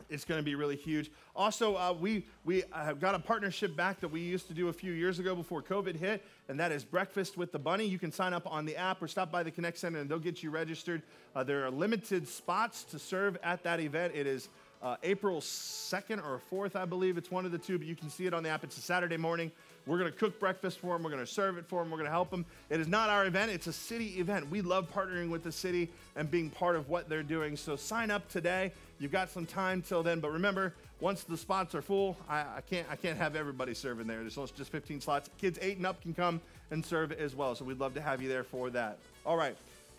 It's 0.09 0.25
going 0.25 0.39
to 0.39 0.43
be 0.43 0.55
really 0.55 0.75
huge. 0.75 1.11
Also, 1.35 1.75
uh, 1.75 1.95
we 1.97 2.25
we 2.45 2.63
have 2.71 2.99
got 2.99 3.15
a 3.15 3.19
partnership 3.19 3.75
back 3.75 3.99
that 4.01 4.09
we 4.09 4.21
used 4.21 4.47
to 4.47 4.53
do 4.53 4.67
a 4.69 4.73
few 4.73 4.93
years 4.93 5.19
ago 5.19 5.35
before 5.35 5.61
COVID 5.61 5.95
hit, 5.95 6.23
and 6.49 6.59
that 6.59 6.71
is 6.71 6.83
Breakfast 6.83 7.37
with 7.37 7.51
the 7.51 7.59
Bunny. 7.59 7.85
You 7.85 7.99
can 7.99 8.11
sign 8.11 8.33
up 8.33 8.45
on 8.45 8.65
the 8.65 8.75
app 8.75 9.01
or 9.01 9.07
stop 9.07 9.31
by 9.31 9.43
the 9.43 9.51
Connect 9.51 9.77
Center, 9.77 9.99
and 9.99 10.09
they'll 10.09 10.19
get 10.19 10.43
you 10.43 10.49
registered. 10.49 11.01
Uh, 11.35 11.43
there 11.43 11.65
are 11.65 11.71
limited 11.71 12.27
spots 12.27 12.83
to 12.85 12.99
serve 12.99 13.37
at 13.43 13.63
that 13.63 13.79
event. 13.79 14.13
It 14.15 14.27
is 14.27 14.49
uh, 14.81 14.95
April 15.03 15.41
2nd 15.41 16.23
or 16.25 16.41
4th, 16.51 16.75
I 16.75 16.85
believe. 16.85 17.17
It's 17.17 17.29
one 17.29 17.45
of 17.45 17.51
the 17.51 17.57
two, 17.57 17.77
but 17.77 17.87
you 17.87 17.95
can 17.95 18.09
see 18.09 18.25
it 18.25 18.33
on 18.33 18.43
the 18.43 18.49
app. 18.49 18.63
It's 18.63 18.77
a 18.77 18.81
Saturday 18.81 19.17
morning. 19.17 19.51
We're 19.85 19.97
going 19.97 20.11
to 20.11 20.17
cook 20.17 20.39
breakfast 20.39 20.79
for 20.79 20.93
them. 20.93 21.03
We're 21.03 21.11
going 21.11 21.25
to 21.25 21.31
serve 21.31 21.57
it 21.57 21.65
for 21.67 21.81
them. 21.81 21.91
We're 21.91 21.97
going 21.97 22.07
to 22.07 22.11
help 22.11 22.29
them. 22.29 22.45
It 22.69 22.79
is 22.79 22.87
not 22.87 23.09
our 23.09 23.25
event, 23.25 23.51
it's 23.51 23.67
a 23.67 23.73
city 23.73 24.19
event. 24.19 24.49
We 24.49 24.61
love 24.61 24.91
partnering 24.91 25.29
with 25.29 25.43
the 25.43 25.51
city 25.51 25.89
and 26.15 26.29
being 26.29 26.49
part 26.49 26.75
of 26.75 26.89
what 26.89 27.09
they're 27.09 27.23
doing. 27.23 27.55
So 27.57 27.75
sign 27.75 28.11
up 28.11 28.27
today. 28.29 28.71
You've 29.01 29.11
got 29.11 29.31
some 29.31 29.47
time 29.47 29.81
till 29.81 30.03
then, 30.03 30.19
but 30.19 30.31
remember, 30.31 30.75
once 30.99 31.23
the 31.23 31.35
spots 31.35 31.73
are 31.73 31.81
full, 31.81 32.15
I, 32.29 32.41
I 32.41 32.61
can't 32.69 32.85
I 32.87 32.95
can't 32.95 33.17
have 33.17 33.35
everybody 33.35 33.73
serving 33.73 34.05
there. 34.05 34.19
There's 34.19 34.35
just 34.51 34.71
15 34.71 35.01
slots. 35.01 35.27
Kids 35.39 35.57
eight 35.59 35.77
and 35.77 35.87
up 35.87 35.99
can 36.03 36.13
come 36.13 36.39
and 36.69 36.85
serve 36.85 37.11
as 37.11 37.33
well. 37.33 37.55
So 37.55 37.65
we'd 37.65 37.79
love 37.79 37.95
to 37.95 38.01
have 38.01 38.21
you 38.21 38.29
there 38.29 38.43
for 38.43 38.69
that. 38.69 38.99
All 39.25 39.35
right. 39.35 39.57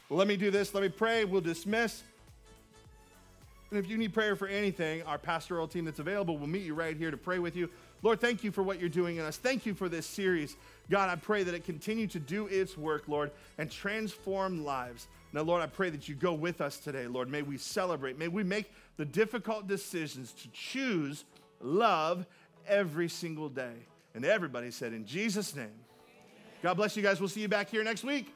Well, 0.08 0.20
let 0.20 0.28
me 0.28 0.36
do 0.36 0.52
this. 0.52 0.72
Let 0.72 0.84
me 0.84 0.88
pray. 0.88 1.24
We'll 1.24 1.40
dismiss. 1.40 2.04
And 3.70 3.78
if 3.80 3.90
you 3.90 3.98
need 3.98 4.14
prayer 4.14 4.36
for 4.36 4.46
anything, 4.46 5.02
our 5.02 5.18
pastoral 5.18 5.66
team 5.66 5.84
that's 5.84 5.98
available 5.98 6.38
will 6.38 6.46
meet 6.46 6.62
you 6.62 6.74
right 6.74 6.96
here 6.96 7.10
to 7.10 7.16
pray 7.16 7.40
with 7.40 7.56
you. 7.56 7.68
Lord, 8.02 8.20
thank 8.20 8.44
you 8.44 8.52
for 8.52 8.62
what 8.62 8.78
you're 8.78 8.88
doing 8.88 9.16
in 9.16 9.24
us. 9.24 9.36
Thank 9.36 9.66
you 9.66 9.74
for 9.74 9.88
this 9.88 10.06
series. 10.06 10.54
God, 10.90 11.08
I 11.08 11.16
pray 11.16 11.42
that 11.42 11.54
it 11.54 11.64
continue 11.64 12.06
to 12.06 12.20
do 12.20 12.46
its 12.46 12.78
work, 12.78 13.08
Lord, 13.08 13.32
and 13.58 13.68
transform 13.68 14.64
lives. 14.64 15.08
Now, 15.32 15.42
Lord, 15.42 15.62
I 15.62 15.66
pray 15.66 15.88
that 15.90 16.08
you 16.08 16.14
go 16.14 16.34
with 16.34 16.60
us 16.60 16.78
today, 16.78 17.06
Lord. 17.06 17.28
May 17.28 17.42
we 17.42 17.56
celebrate. 17.56 18.18
May 18.18 18.28
we 18.28 18.44
make 18.44 18.70
the 18.96 19.04
difficult 19.04 19.66
decisions 19.66 20.32
to 20.32 20.48
choose 20.50 21.24
love 21.60 22.26
every 22.68 23.08
single 23.08 23.48
day. 23.48 23.86
And 24.14 24.24
everybody 24.24 24.70
said, 24.70 24.92
in 24.92 25.06
Jesus' 25.06 25.56
name. 25.56 25.72
God 26.62 26.74
bless 26.74 26.96
you 26.96 27.02
guys. 27.02 27.18
We'll 27.18 27.30
see 27.30 27.40
you 27.40 27.48
back 27.48 27.70
here 27.70 27.82
next 27.82 28.04
week. 28.04 28.32